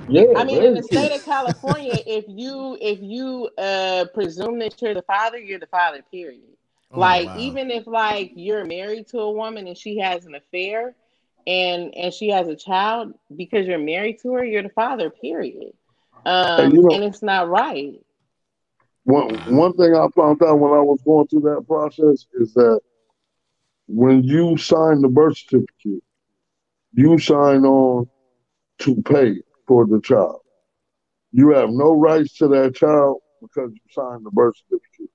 [0.08, 1.00] Yeah, I mean, in the true.
[1.00, 5.68] state of California, if you if you uh presume that you're the father, you're the
[5.68, 6.04] father.
[6.12, 6.44] Period.
[6.92, 7.36] Oh, like wow.
[7.36, 10.96] even if like you're married to a woman and she has an affair,
[11.48, 15.10] and and she has a child because you're married to her, you're the father.
[15.10, 15.74] Period.
[16.26, 18.03] Um, And you know- and it's not right.
[19.06, 22.82] One one thing I found out when I was going through that process is that
[23.88, 26.03] when you sign the birth certificate,
[26.94, 28.10] you sign on
[28.80, 30.41] to pay for the child.
[31.32, 35.11] You have no rights to that child because you signed the birth certificate.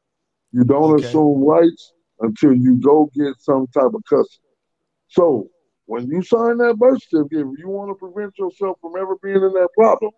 [0.52, 1.04] You don't Okay.
[1.06, 4.42] assume rights until you go get some type of custody.
[5.08, 5.50] So
[5.86, 9.36] when you sign that birth certificate, if you want to prevent yourself from ever being
[9.36, 10.10] in that problem,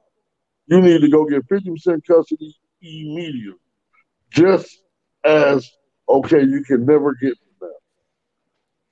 [0.67, 3.59] you need to go get 50% custody immediately.
[4.31, 4.83] Just
[5.25, 5.71] as
[6.09, 7.75] okay, you can never get that.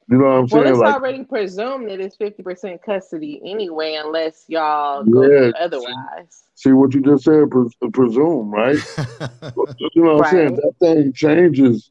[0.09, 0.65] You know what I'm saying?
[0.65, 6.45] Well, it's Like, already presumed that it's fifty percent custody anyway, unless y'all go otherwise.
[6.55, 8.77] see what you just said, pres- presume, right?
[9.57, 10.57] you know what I'm saying?
[10.57, 11.91] That thing changes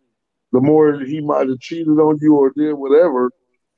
[0.51, 3.31] the more he might have cheated on you or did whatever,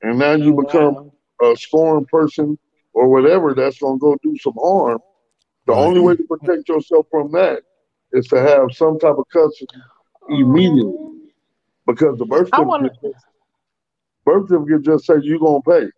[0.04, 1.10] and now you become
[1.42, 2.58] a scorned person
[2.92, 4.98] or whatever that's gonna go do some harm.
[5.66, 5.82] The Right.
[5.86, 7.62] only way to protect yourself from that
[8.12, 9.80] is to have some type of custody
[10.28, 10.92] immediately.
[11.86, 12.90] Because the birth I wanna-
[14.24, 15.90] birth certificate just says you're gonna pay.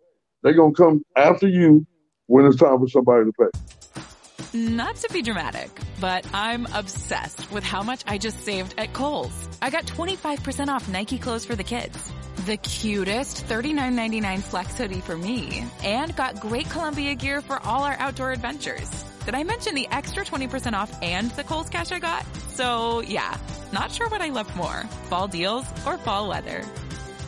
[0.42, 1.84] They're gonna come after you
[2.26, 4.58] when it's time for somebody to pay.
[4.58, 5.70] Not to be dramatic,
[6.00, 9.48] but I'm obsessed with how much I just saved at Kohl's.
[9.60, 12.12] I got 25% off Nike clothes for the kids.
[12.46, 15.64] The cutest $39.99 flex hoodie for me.
[15.82, 18.88] And got great Columbia gear for all our outdoor adventures.
[19.24, 22.24] Did I mention the extra 20% off and the Kohl's cash I got?
[22.50, 23.36] So yeah,
[23.72, 24.84] not sure what I loved more.
[25.08, 26.62] Fall deals or fall weather.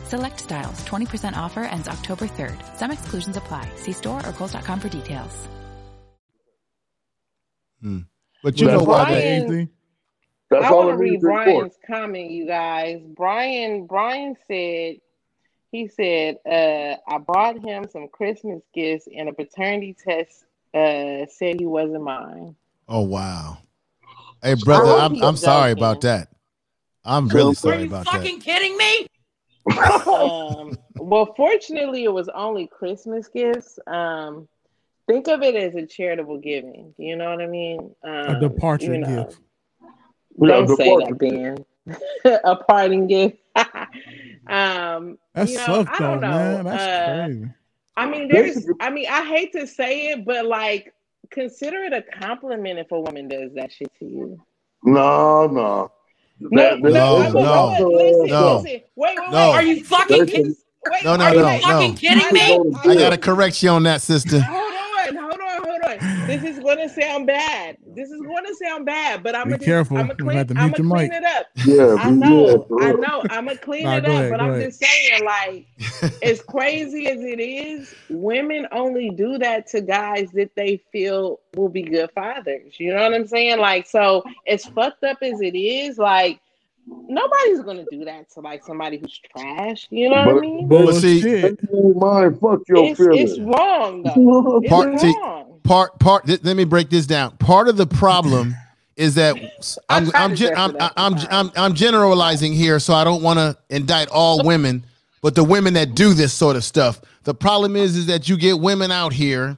[0.05, 2.77] Select styles, 20% offer ends October 3rd.
[2.77, 3.69] Some exclusions apply.
[3.75, 5.47] See store or Kohl's.com for details.
[7.81, 7.99] Hmm.
[8.41, 9.03] But you That's know why?
[9.03, 9.69] why- that- Brian- Anything?
[10.49, 11.29] That's I want to read needs in.
[11.29, 13.01] Brian's comment, you guys.
[13.15, 14.95] Brian Brian said
[15.71, 21.59] he said uh, I bought him some Christmas gifts and a paternity test uh, said
[21.59, 22.55] he wasn't mine.
[22.87, 23.59] Oh wow.
[24.43, 26.29] Hey brother, I'm I'm sorry about that.
[27.03, 29.07] I'm really sorry Are sorry you Fucking kidding me?
[30.07, 33.79] um, well, fortunately, it was only Christmas gifts.
[33.87, 34.47] Um,
[35.07, 36.93] think of it as a charitable giving.
[36.97, 37.95] You know what I mean?
[38.03, 39.23] Um, A departure you know.
[39.25, 39.39] gift.
[40.39, 41.65] Don't say that, Ben.
[42.43, 43.37] a parting gift.
[44.51, 46.27] um, That you know, sucked I don't know.
[46.29, 46.65] man.
[46.65, 47.49] That's Uh, crazy.
[47.97, 48.67] I mean, there's.
[48.79, 50.93] I mean, I hate to say it, but like,
[51.31, 54.41] consider it a compliment if a woman does that shit to you.
[54.83, 55.91] No, no.
[56.41, 57.89] No, That- no, no, I'm no.
[57.89, 58.55] Listen, no.
[58.55, 58.63] listen.
[58.65, 59.31] Wait, wait, wait.
[59.31, 59.51] No.
[59.51, 60.55] Are you fucking kidding?
[60.89, 61.97] Wait, No, no, Are wait, you no, fucking no.
[61.97, 62.79] kidding me?
[62.85, 64.39] I gotta correct you on that, sister.
[64.39, 65.99] Hold on, hold on, hold on.
[66.29, 67.77] This is going to sound bad.
[67.95, 69.97] This is going to sound bad, but I'm gonna careful.
[69.97, 70.37] I'm gonna clean.
[70.37, 71.47] I'm mute gonna clean it up.
[71.65, 73.23] Yeah, I know, yeah, I know.
[73.29, 74.65] I'm gonna clean Nah, it up, ahead, but I'm ahead.
[74.65, 75.65] just saying, like,
[76.23, 81.69] as crazy as it is, women only do that to guys that they feel will
[81.69, 82.79] be good fathers.
[82.79, 83.59] You know what I'm saying?
[83.59, 86.39] Like, so as fucked up as it is, like,
[87.07, 89.87] nobody's gonna do that to like somebody who's trash.
[89.89, 90.67] You know what I mean?
[90.67, 91.95] But see, Bullshit.
[91.95, 93.31] Mind, fuck your It's, feelings.
[93.31, 94.59] it's wrong though.
[94.63, 95.59] It's Part- see, wrong.
[95.63, 98.55] part part th- let me break this down part of the problem
[98.95, 99.35] is that
[99.89, 103.03] i'm i'm to gen- dress I'm, it up, I'm, I'm, I'm generalizing here so i
[103.03, 104.85] don't want to indict all women
[105.21, 108.35] but the women that do this sort of stuff the problem is is that you
[108.37, 109.57] get women out here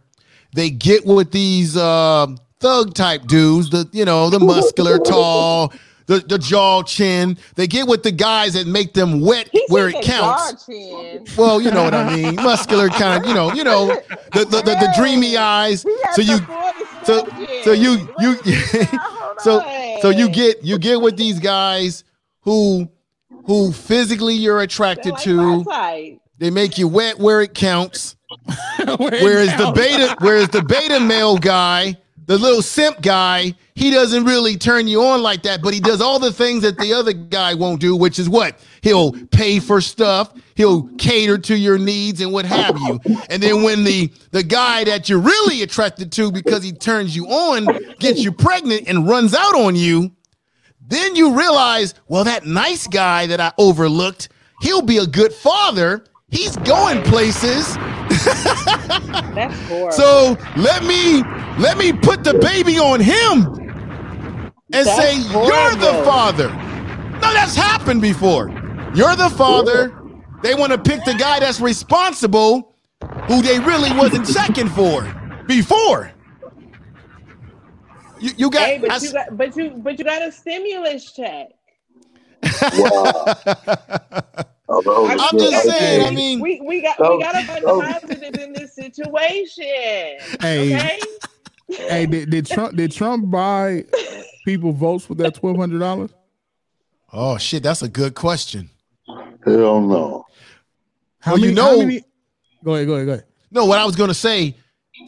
[0.54, 2.28] they get with these uh,
[2.60, 5.72] thug type dudes the you know the muscular tall
[6.12, 9.90] the, the jaw chin they get with the guys that make them wet He where
[9.90, 11.26] said it the counts jaw chin.
[11.38, 12.36] well, you know what I mean.
[12.52, 13.88] Muscular kind, you know, you know,
[14.34, 15.86] the the, the, the dreamy eyes.
[16.14, 16.40] So you
[17.04, 17.26] so
[17.64, 18.36] so you you
[19.40, 19.62] so
[20.02, 22.04] so you get you get with these guys
[22.42, 22.90] who
[23.46, 26.20] who physically you're attracted like to.
[26.40, 28.18] They make you wet where it counts.
[28.98, 31.98] Where it Whereas the beta whereas the beta male guy
[32.32, 36.00] the little simp guy, he doesn't really turn you on like that, but he does
[36.00, 38.58] all the things that the other guy won't do, which is what?
[38.82, 43.02] He'll pay for stuff, he'll cater to your needs and what have you.
[43.30, 47.26] And then when the the guy that you're really attracted to because he turns you
[47.26, 47.66] on
[48.00, 50.12] gets you pregnant and runs out on you,
[50.80, 54.30] then you realize, well, that nice guy that I overlooked,
[54.62, 56.06] he'll be a good father.
[56.30, 57.78] He's going places.
[59.36, 59.92] That's horrible.
[59.92, 61.24] So let me
[61.58, 63.48] let me put the baby on him
[64.74, 66.50] and That's say you're the father.
[66.50, 68.50] No, that's happened before.
[68.96, 69.94] You're the father.
[70.42, 72.76] They want to pick the guy that's responsible,
[73.28, 75.04] who they really wasn't checking for
[75.48, 76.12] before.
[78.20, 81.12] You, you got, Hey, but I you got, but you, but you got a stimulus
[81.12, 81.50] check.
[84.72, 86.06] I'm just saying.
[86.08, 90.18] I mean, we we got we got to find that was- positive in this situation.
[90.40, 91.00] Hey, Okay.
[91.90, 93.86] hey, did, did Trump did Trump buy
[94.46, 96.12] people votes with that twelve hundred dollars?
[97.14, 98.70] oh shit, that's a good question.
[99.46, 100.26] Hell no.
[101.20, 102.04] How Well, you know- how many-
[102.64, 103.26] go ahead, go ahead, go ahead.
[103.52, 104.56] No, what I was gonna say,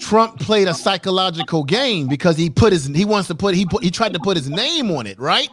[0.01, 3.83] Trump played a psychological game because he put his he wants to put he put
[3.83, 5.49] he tried to put his name on it, right?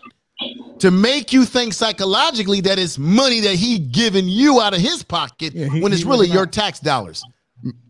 [0.80, 5.02] To make you think psychologically that it's money that he giving you out of his
[5.02, 7.22] pocket Yeah, he- when it's really was your tax dollars.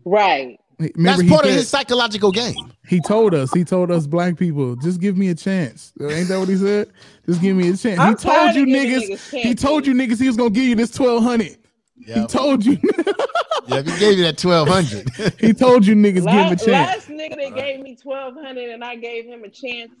[0.05, 0.57] Right.
[0.77, 2.73] Remember That's he part of his psychological game.
[2.87, 3.51] He told us.
[3.53, 5.93] He told us black people, just give me a chance.
[6.01, 6.89] Uh, ain't that what he said?
[7.25, 7.99] Just give me a chance.
[7.99, 9.09] I'm he told you niggas.
[9.11, 11.57] niggas he told you niggas he was gonna give you this twelve hundred.
[12.03, 12.77] He told you.
[13.67, 15.07] yeah, he gave you that twelve hundred.
[15.39, 16.67] he told you niggas La- give him a chance.
[16.67, 19.91] last nigga that gave me twelve hundred and I gave him a chance,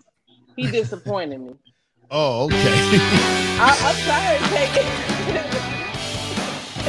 [0.57, 1.53] he disappointed me.
[2.11, 2.57] Oh, okay.
[3.63, 4.87] I, I'm tired of taking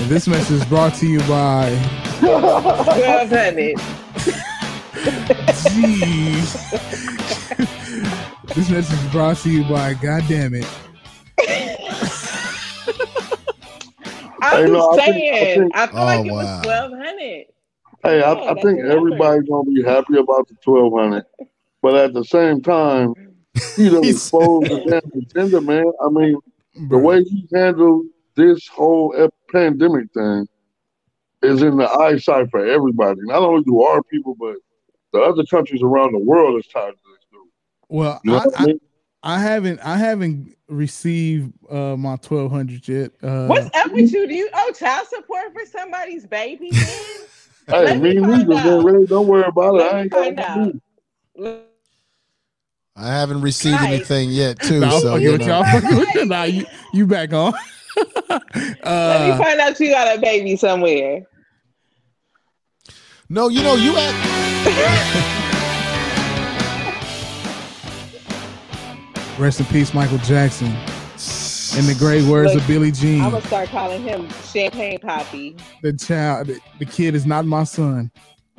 [0.02, 1.70] And this message is brought to you by.
[2.20, 3.76] twelve hundred.
[5.62, 6.54] Jeez.
[8.54, 9.94] this message is brought to you by.
[9.94, 10.66] God damn it.
[14.44, 15.60] I'm Hey, no, just I think- I saying.
[15.60, 16.36] think- I feel Oh, like it wow.
[16.38, 17.46] was twelve hundred.
[18.04, 21.24] Hey, Yeah, I, I think everybody's gonna be happy about the twelve hundred,
[21.82, 23.14] but at the same time,
[23.76, 25.90] he done He's- exposed the damn contender, man.
[26.04, 26.36] I mean,
[26.88, 30.48] the way he handled this whole ep- pandemic thing
[31.42, 33.20] is in the eyesight for everybody.
[33.24, 34.54] Not only do our people, but
[35.12, 37.40] the other countries around the world is tired of this dude.
[37.88, 38.80] Well, You know I, I I, mean?
[39.24, 39.80] I haven't.
[39.80, 43.10] I haven't received uh, my twelve hundred yet.
[43.22, 44.26] Uh, What's up with you?
[44.26, 46.70] Do you owe child support for somebody's baby?
[47.68, 48.66] Hey, Let me me neither, man.
[48.66, 48.84] out.
[48.84, 49.78] Really, don't worry about it.
[49.78, 50.72] Let I me ain't got find to out.
[51.36, 51.60] do.
[52.94, 53.88] I haven't received Nice.
[53.88, 54.80] anything yet, too.
[54.80, 55.46] Nah, I'm so fucking you with know.
[55.46, 55.64] y'all.
[55.64, 56.24] Fucking with you.
[56.26, 57.52] Nah, you you back on.
[58.28, 61.22] Let me uh, find out you got a baby somewhere.
[63.28, 65.22] No, you know you at
[69.38, 70.68] rest in peace, Michael Jackson.
[71.78, 75.58] In the great words Look, of Billie Jean, I'm gonna start calling him Champagne Papi.
[75.80, 78.10] the child, the, the kid is not my son.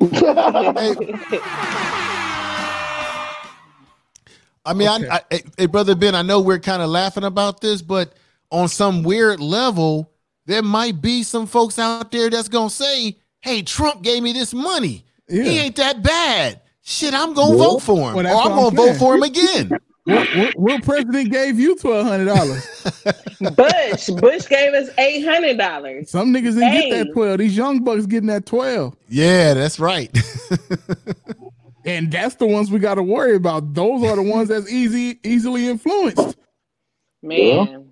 [4.66, 5.08] I mean, Okay.
[5.08, 8.14] I, I, hey, brother Ben, I know we're kind of laughing about this, but
[8.50, 10.10] on some weird level,
[10.46, 14.54] there might be some folks out there that's gonna say, "Hey, Trump gave me this
[14.54, 15.04] money.
[15.28, 16.60] He ain't that bad.
[16.82, 17.62] Shit, I'm gonna Yeah.
[17.64, 19.70] vote for him, Well, or I'm what I'm gonna vote for him again."
[20.06, 22.62] What, what, what president gave you twelve hundred dollars?
[23.56, 24.10] Bush.
[24.20, 26.10] Bush gave us eight hundred dollars.
[26.10, 26.90] Some niggas didn't Hey.
[26.90, 27.38] get that twelve.
[27.38, 30.14] These young bucks getting that twelve, yeah, that's right.
[31.84, 33.74] and that's the ones we got to worry about.
[33.74, 36.36] Those are the ones that's easy, easily influenced.
[37.22, 37.90] Man,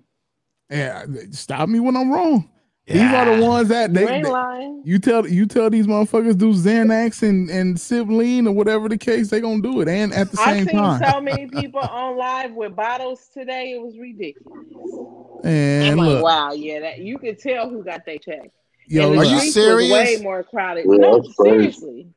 [0.69, 2.49] Yeah, stop me when I'm wrong.
[2.85, 6.51] These are the ones that they, you they- you tell you tell these motherfuckers do
[6.53, 10.37] Xanax and and Sibling or whatever the case, they gonna do it, and at the
[10.37, 10.83] same time.
[10.83, 11.13] I've seen time.
[11.13, 13.71] so many people on live with bottles today.
[13.71, 15.45] It was ridiculous.
[15.45, 18.51] and I'm like, wow, yeah, that you could tell who got their check.
[18.87, 19.91] yo, and Are you streets serious?
[19.91, 20.85] Way more crowded.
[20.85, 21.71] Yeah, no, that's crazy.
[21.71, 22.07] seriously.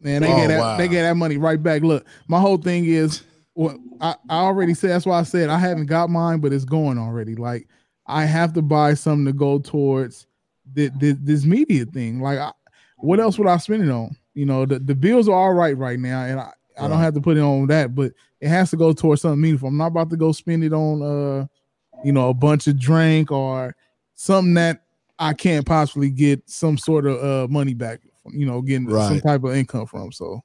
[0.00, 0.76] Man, they Oh, get that wow.
[0.76, 1.82] they get that money right back.
[1.82, 3.22] Look, my whole thing is
[3.54, 6.64] well, I, I already said that's why I said I haven't got mine, but it's
[6.64, 7.34] going already.
[7.34, 7.68] Like
[8.06, 10.26] I have to buy something to go towards
[10.72, 12.20] this, this, this media thing.
[12.20, 12.52] Like I,
[12.98, 14.16] what else would I spend it on?
[14.34, 17.14] You know, the, the bills are all right right now, and I, I don't have
[17.14, 19.68] to put it on that, but it has to go towards something meaningful.
[19.68, 21.46] I'm not about to go spend it on uh,
[22.02, 23.76] you know, a bunch of drink or
[24.14, 24.84] something that
[25.18, 28.00] I can't possibly get some sort of uh money back.
[28.22, 30.12] From, you know, getting some type of income from.
[30.12, 30.42] So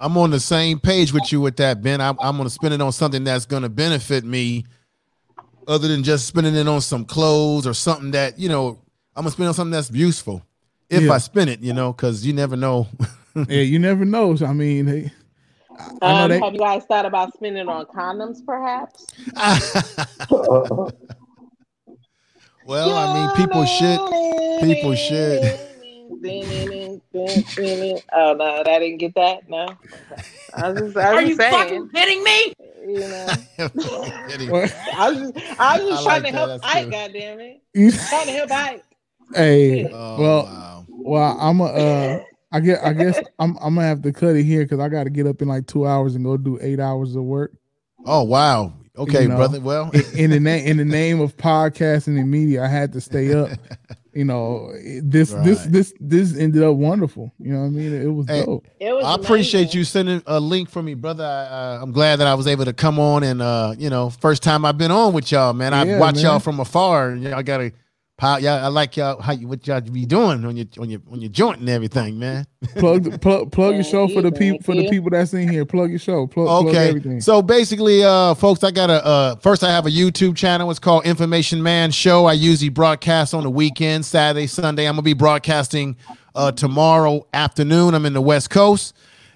[0.00, 2.00] I'm on the same page with you with that, Ben.
[2.00, 4.64] I'm, I'm going to spend it on something that's going to benefit me,
[5.68, 8.78] other than just spending it on some clothes or something that you know.
[9.14, 10.42] I'm gonna spend on something that's useful
[10.88, 11.12] if Yeah.
[11.12, 12.88] I spend it, you know, because you never know.
[13.46, 14.34] yeah, you never know.
[14.36, 15.12] So, I mean, hey,
[16.00, 19.06] I Um, they- have you guys thought about spending on condoms, perhaps?
[22.64, 24.00] Well, I mean, people should.
[24.62, 25.60] People should.
[28.12, 29.48] Oh no, I didn't get that.
[29.48, 29.66] No,
[30.54, 31.52] I was just, I was Are just you saying.
[31.52, 32.52] fucking kidding me?
[32.86, 33.26] You know,
[33.58, 36.84] I was just, I was just I trying like to that, help that's Ike.
[36.84, 36.90] good.
[36.92, 38.84] Goddamn it, You- trying to help Ike.
[39.34, 41.64] Hey, Oh, well, well, I'm a.
[41.64, 42.22] Uh,
[42.54, 42.84] I get.
[42.84, 43.56] I guess I'm.
[43.62, 45.66] I'm gonna have to cut it here because I got to get up in like
[45.66, 47.52] two hours and go do eight hours of work.
[48.04, 48.74] Oh wow.
[48.96, 49.58] Okay, You know, brother.
[49.60, 53.00] Well, in, in the name in the name of podcasting and media, I had to
[53.00, 53.50] stay up.
[54.14, 54.70] You know,
[55.02, 55.72] this this Right.
[55.72, 57.32] this this ended up wonderful.
[57.38, 57.94] You know what I mean?
[57.94, 58.68] It was Hey, dope.
[58.78, 61.24] It was I appreciate you sending a link for me, brother.
[61.24, 64.10] I, uh, I'm glad that I was able to come on and uh, you know,
[64.10, 65.72] first time I've been on with y'all, man.
[65.72, 66.24] I Yeah, watch man.
[66.24, 67.08] y'all from afar.
[67.08, 67.62] and Y'all got
[68.22, 71.00] to, yeah, I like y'all how you what y'all be doing on your on your
[71.10, 72.46] on your joint and everything, man.
[72.76, 75.64] Plug the- plug plug your show for the people for the people that's in here.
[75.64, 76.28] Plug your show.
[76.28, 77.20] Plug, plug Okay, everything.
[77.20, 79.64] so basically, uh, folks, I got a uh, first.
[79.64, 80.70] I have a YouTube channel.
[80.70, 82.26] It's called Information Man Show.
[82.26, 84.86] I usually broadcast on the weekend, Saturday, Sunday.
[84.86, 85.96] I'm gonna be broadcasting
[86.36, 87.94] uh, tomorrow afternoon.
[87.94, 88.94] I'm in the West Coast,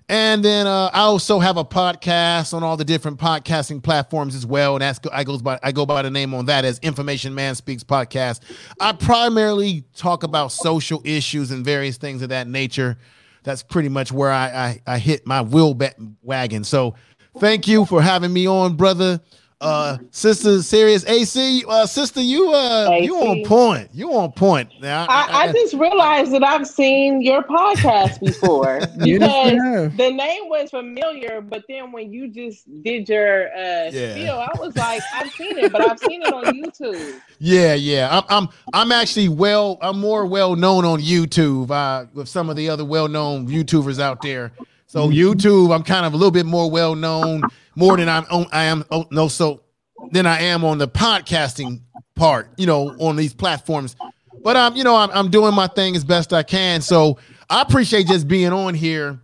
[0.09, 4.47] and then uh, I also have a podcast on all the different podcasting platforms as
[4.47, 4.77] well.
[4.77, 7.57] And that's I goes by I go by the name on that as Information Man
[7.57, 8.41] Speaks Podcast.
[8.81, 12.99] I primarily talk about social issues and various things of that nature
[13.43, 15.77] that's pretty much where I I, I hit my wheel
[16.23, 16.63] wagon.
[16.63, 16.95] So
[17.39, 19.21] thank you for having me on, brother.
[19.59, 23.89] Uh, sister, serious AC, uh, sister, you uh, you on point.
[23.95, 24.69] You on point.
[24.83, 29.97] Now, I, I just realized that I've seen your podcast before because have.
[29.97, 34.13] the name was familiar, but then when you just did your uh, Yeah.
[34.13, 37.19] spiel, I was like, I've seen it, but I've seen it on YouTube.
[37.39, 38.09] Yeah, yeah.
[38.13, 42.57] I'm I'm I'm actually well I'm more well known on YouTube uh with some of
[42.57, 44.53] the other well known YouTubers out there.
[44.87, 47.43] So YouTube, I'm kind of a little bit more well known,
[47.77, 49.63] more than I'm on I am oh, no so
[50.11, 51.81] than I am on the podcasting
[52.17, 53.95] part, you know, on these platforms.
[54.43, 56.81] But I'm, you know, I'm I'm doing my thing as best I can.
[56.81, 59.21] So I appreciate just being on here.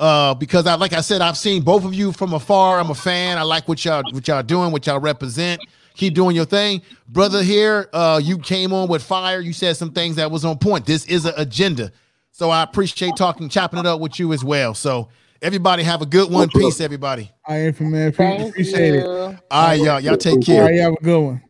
[0.00, 2.80] Uh, because I like I said, I've seen both of you from afar.
[2.80, 3.38] I'm a fan.
[3.38, 5.60] I like what y'all what y'all doing, what y'all represent.
[5.94, 7.42] Keep doing your thing, brother.
[7.42, 9.40] Here, uh, you came on with fire.
[9.40, 10.86] You said some things that was on point.
[10.86, 11.92] This is an agenda,
[12.32, 14.74] so I appreciate talking, chopping it up with you as well.
[14.74, 15.08] So
[15.42, 16.48] everybody have a good one.
[16.48, 17.30] Peace, everybody.
[17.46, 18.12] I am from man.
[18.12, 19.06] Pre- appreciate it.
[19.06, 20.00] All right, y'all.
[20.00, 20.62] Y'all take care.
[20.62, 21.42] All right, you have a good one.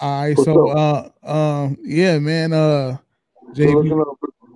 [0.00, 2.98] All right, so uh um yeah, man, uh
[3.52, 4.04] JB,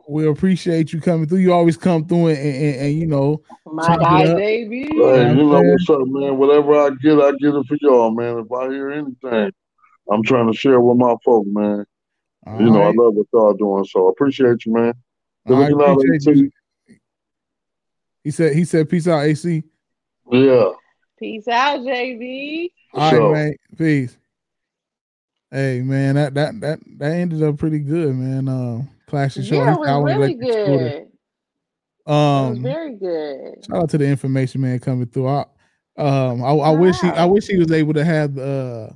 [0.09, 1.39] we appreciate you coming through.
[1.39, 4.85] You always come through and, and, and, you know My chop guy, baby.
[4.85, 6.37] Hey, you know what's up, man.
[6.37, 8.39] Whatever I get, I get it for y'all, man.
[8.39, 9.51] If I hear anything,
[10.13, 11.85] I'm trying to share with my folk, man.
[12.61, 12.95] you know, right.
[12.97, 14.95] I love what y'all doing, so I appreciate you, man.
[15.49, 16.51] Good looking out, appreciate you.
[18.25, 19.63] He said he said peace out, AC.
[20.31, 20.71] Yeah.
[21.19, 22.69] Peace out, JB.
[22.95, 23.33] All right, sure.
[23.35, 23.55] man.
[23.77, 24.17] Peace.
[25.51, 28.49] Hey man, that that that that ended up pretty good, man.
[28.49, 29.57] Uh Clash of Show.
[29.57, 30.81] Yeah, it I was really like the good.
[30.83, 31.09] It
[32.07, 33.65] was Um very good.
[33.67, 35.29] Shout out to the information man coming through.
[35.29, 35.45] I,
[35.99, 38.89] um, I, I wish he, I wish he was able to have uh,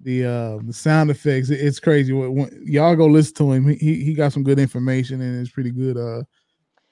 [0.00, 1.48] the uh, the sound effects.
[1.48, 2.12] It- it's crazy.
[2.12, 3.66] When, when- y'all go listen to him.
[3.68, 5.96] He, he he got some good information and it's pretty good.
[5.96, 6.24] Uh,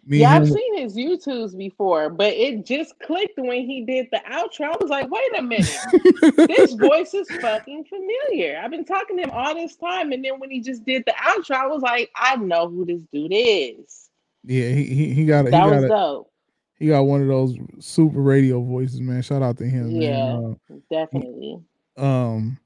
[0.07, 4.21] me Yeah, I've seen his YouTubes before, but it just clicked when he did the
[4.31, 4.67] outro.
[4.73, 5.77] I was like, wait a minute,
[6.49, 8.61] this voice is fucking familiar.
[8.63, 11.13] I've been talking to him all this time, and then when he just did the
[11.13, 14.11] outro, I was like, I know who this dude is.
[14.45, 16.31] yeah, he he, he got a, he That got was a, dope.
[16.79, 19.23] he got one of those super radio voices, man.
[19.23, 19.91] Shout out to him.
[19.91, 20.57] Yeah, Man.
[20.91, 21.61] definitely.
[21.99, 22.59] Uh, um,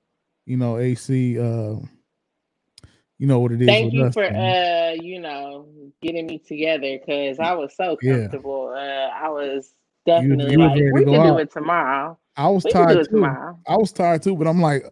[0.46, 1.38] you know, AC.
[1.38, 1.76] Uh,
[3.18, 3.68] you know what it is.
[3.68, 4.34] Thank you us, for man.
[4.34, 5.68] uh, you know,
[6.02, 8.12] getting me together because I was so Yeah.
[8.12, 8.72] comfortable.
[8.74, 9.72] Uh, I was
[10.06, 12.18] definitely you was like, we can do it tomorrow.
[12.36, 13.10] I was we tired too.
[13.16, 13.58] tomorrow.
[13.66, 14.84] I was tired too, but I'm like,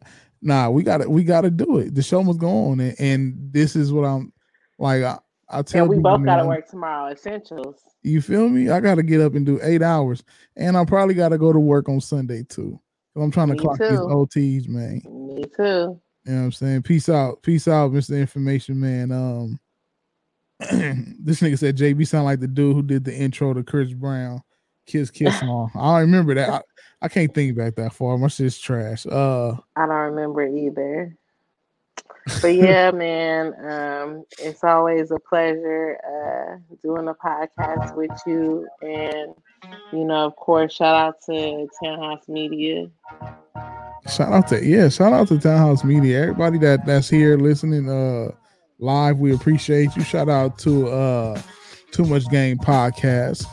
[0.43, 1.95] nah, we got to we got to do it.
[1.95, 4.33] The show must go on, and, and this is what I'm
[4.79, 5.03] like.
[5.05, 7.13] I, I tell And we people, both got to work tomorrow.
[7.13, 7.81] Essentials.
[8.03, 8.69] You feel me?
[8.71, 10.25] I got to get up and do eight hours,
[10.57, 12.81] and I probably got to go to work on Sunday too.
[13.15, 13.99] I'm trying to Me clock these.
[14.01, 15.01] OTs, man.
[15.07, 16.01] Me too.
[16.27, 16.83] You know what I'm saying?
[16.83, 17.43] Peace out.
[17.43, 18.19] Peace out, Mr.
[18.19, 19.13] Information Man.
[19.13, 19.61] Um
[21.21, 24.43] this nigga said JB sound like the dude who did the intro to Chris Brown
[24.87, 25.71] Kiss Kiss song.
[25.75, 26.51] I don't remember that.
[26.51, 26.61] I,
[27.03, 28.19] I can't think back that far.
[28.19, 29.07] My shit's trash.
[29.07, 31.17] Uh I don't remember either.
[32.43, 38.67] But yeah, man, um, it's always a pleasure uh, doing a podcast with you.
[38.83, 39.35] And,
[39.93, 42.89] you know, of course, shout out to Townhouse Media.
[44.09, 46.23] shout out to yeah, shout out to Townhouse Media.
[46.23, 48.33] Everybody that that's here listening uh
[48.79, 50.03] live, we appreciate you.
[50.03, 51.41] Shout out to uh
[51.93, 53.45] Too Much Game Podcast.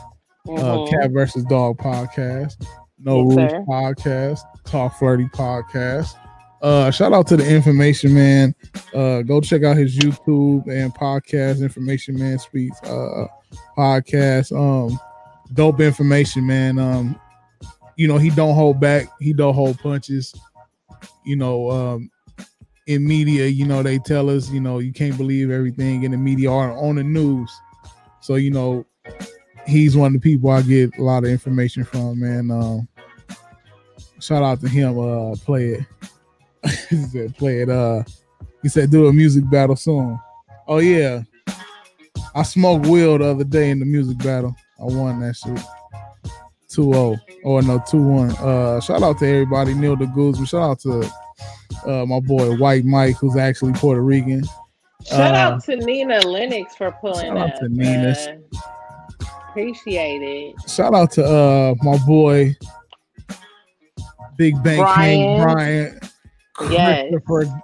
[0.48, 0.90] uh, Mhm.
[0.90, 2.62] Cat versus Dog podcast,
[2.98, 3.64] No Yes, Rules sir.
[3.66, 6.14] podcast, Talk Flirty podcast.
[6.62, 8.54] Uh, shout out to the Information Man.
[8.94, 11.62] Uh, go check out his YouTube and podcast.
[11.62, 12.80] Information Man speaks.
[12.82, 13.26] Uh,
[13.76, 14.50] podcast.
[14.56, 14.98] Um,
[15.52, 16.78] dope information, man.
[16.78, 17.20] Um,
[17.96, 19.08] you know he don't hold back.
[19.20, 20.34] He don't hold punches.
[21.24, 22.10] You know, um,
[22.86, 26.16] in media, you know they tell us, you know, you can't believe everything in the
[26.16, 27.50] media or on the news.
[28.20, 28.84] So you know,
[29.66, 32.50] he's one of the people I get a lot of information from, man.
[32.50, 32.88] Um,
[34.20, 34.98] shout out to him.
[34.98, 35.86] Uh, play it.
[36.88, 37.68] he said, play it.
[37.68, 38.02] Uh,
[38.62, 40.18] he said, do a music battle soon.
[40.66, 41.22] Oh yeah,
[42.34, 44.56] I smoked Will the other day in the music battle.
[44.84, 45.58] I won that shit.
[46.70, 48.38] 2-0 or no 2-1.
[48.40, 49.74] Uh, shout out to everybody.
[49.74, 50.36] Neil the Goose.
[50.48, 51.10] Shout out to
[51.86, 54.44] uh, my boy White Mike, who's actually Puerto Rican.
[55.06, 57.60] Shout Uh, out to Nina Lennox for pulling shout out up.
[57.60, 58.10] to Nina.
[58.10, 60.68] Uh, appreciate it.
[60.68, 62.56] Shout out to uh my boy
[64.36, 65.42] Big Bang King Brian.
[65.42, 66.00] Brian
[66.70, 67.08] Yes.
[67.10, 67.62] Christopher.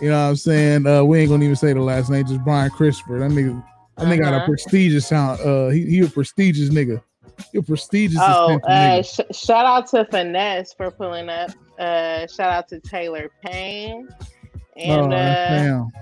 [0.00, 0.86] You know what I'm saying?
[0.86, 3.18] Uh we ain't gonna even say the last name, just Brian Christopher.
[3.18, 3.62] That nigga
[3.96, 4.46] that nigga got a Uh-huh.
[4.46, 5.40] prestigious sound.
[5.40, 7.02] Uh he, he a prestigious nigga.
[7.52, 9.04] He a prestigious Oh, uh, nigga.
[9.32, 11.50] sh- shout out to Finesse for pulling up.
[11.78, 14.08] Uh, shout out to Taylor Payne.
[14.76, 15.92] And oh, uh, damn.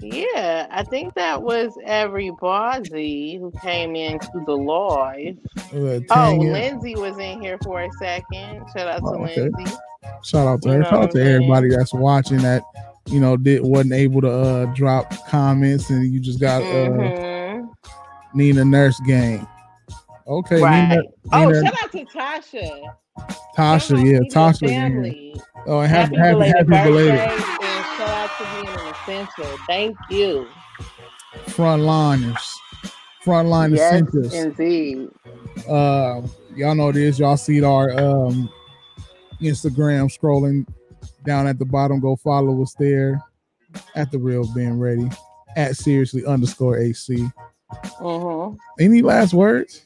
[0.00, 5.36] yeah, I think that was everybody who came into the live.
[5.74, 6.36] Uh, Oh.
[6.36, 8.64] Lindsay was in here for a second.
[8.76, 9.48] Shout out to Oh, okay.
[9.48, 9.76] Lindsay.
[10.22, 10.84] Shout out to You her.
[10.84, 12.62] Shout out to everybody that's watching that,
[13.06, 17.68] you know, did wasn't able to uh drop comments and you just got uh Mhm.
[18.34, 19.46] Nina Nurse game.
[20.26, 20.88] Okay, Right.
[20.88, 21.02] Nina,
[21.32, 22.80] Oh, Nina shout out to Tasha.
[23.56, 24.66] Tasha, yeah, Tasha.
[24.68, 25.36] family.
[25.66, 27.20] Oh, and happy, Happy, happy, belated happy belated.
[27.20, 27.40] and
[27.96, 29.58] shout out to being an essential.
[29.68, 30.46] Thank you.
[31.46, 32.42] Frontliners,
[33.24, 34.34] frontline yes, essentials.
[34.34, 35.08] indeed.
[35.68, 36.22] Uh,
[36.56, 37.18] y'all know this.
[37.18, 38.48] Y'all see our um
[39.40, 40.66] Instagram scrolling
[41.24, 42.00] down at the bottom.
[42.00, 43.22] Go follow us there
[43.94, 45.08] at the real being ready
[45.56, 47.26] at seriously underscore AC.
[48.00, 48.56] Mm-hmm.
[48.80, 49.84] Any last words?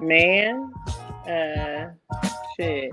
[0.00, 0.72] Man,
[1.26, 1.88] uh,
[2.56, 2.92] shit.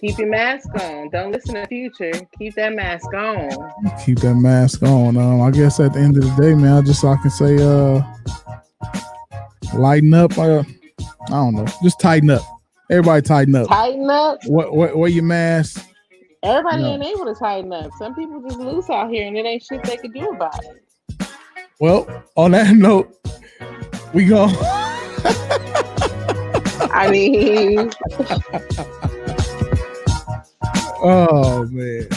[0.00, 1.10] Keep your mask on.
[1.10, 2.12] Don't listen to Future.
[2.38, 3.50] Keep that mask on.
[4.04, 5.16] Keep that mask on.
[5.16, 7.56] Um, I guess at the end of the day, man, I just I can say,
[7.60, 8.00] uh,
[9.74, 10.38] lighten up.
[10.38, 10.62] Uh,
[11.26, 12.42] I don't know, just tighten up.
[12.90, 13.68] Everybody tighten up.
[13.68, 14.38] Tighten up.
[14.46, 15.84] What what wear your mask?
[16.42, 16.92] Everybody No.
[16.92, 17.90] ain't able to tighten up.
[17.98, 20.84] Some people just loose out here, and it ain't shit they could do about it.
[21.80, 22.06] Well,
[22.36, 23.14] on that note,
[24.12, 24.46] we go.
[26.92, 27.90] I mean,
[31.02, 32.08] oh man.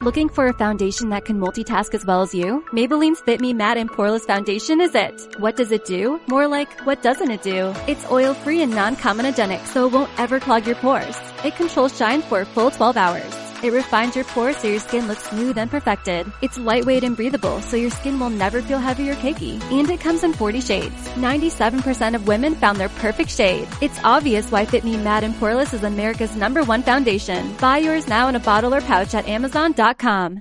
[0.00, 2.64] Looking for a foundation that can multitask as well as you?
[2.72, 5.34] Maybelline's Fit Me Matte and Poreless Foundation is it.
[5.40, 6.20] What does it do?
[6.28, 7.74] More like, what doesn't it do?
[7.88, 11.18] It's oil-free and non-comedogenic, so it won't ever clog your pores.
[11.44, 13.47] It controls shine for a full 12 hours.
[13.62, 16.30] It refines your pores so your skin looks smooth and perfected.
[16.42, 19.60] It's lightweight and breathable, so your skin will never feel heavy or cakey.
[19.72, 21.08] And it comes in 40 shades.
[21.16, 23.66] 97% of women found their perfect shade.
[23.80, 27.56] It's obvious why Fit Me Matte and Poreless is America's number one foundation.
[27.56, 30.36] Buy yours now in a bottle or pouch at Amazon.com.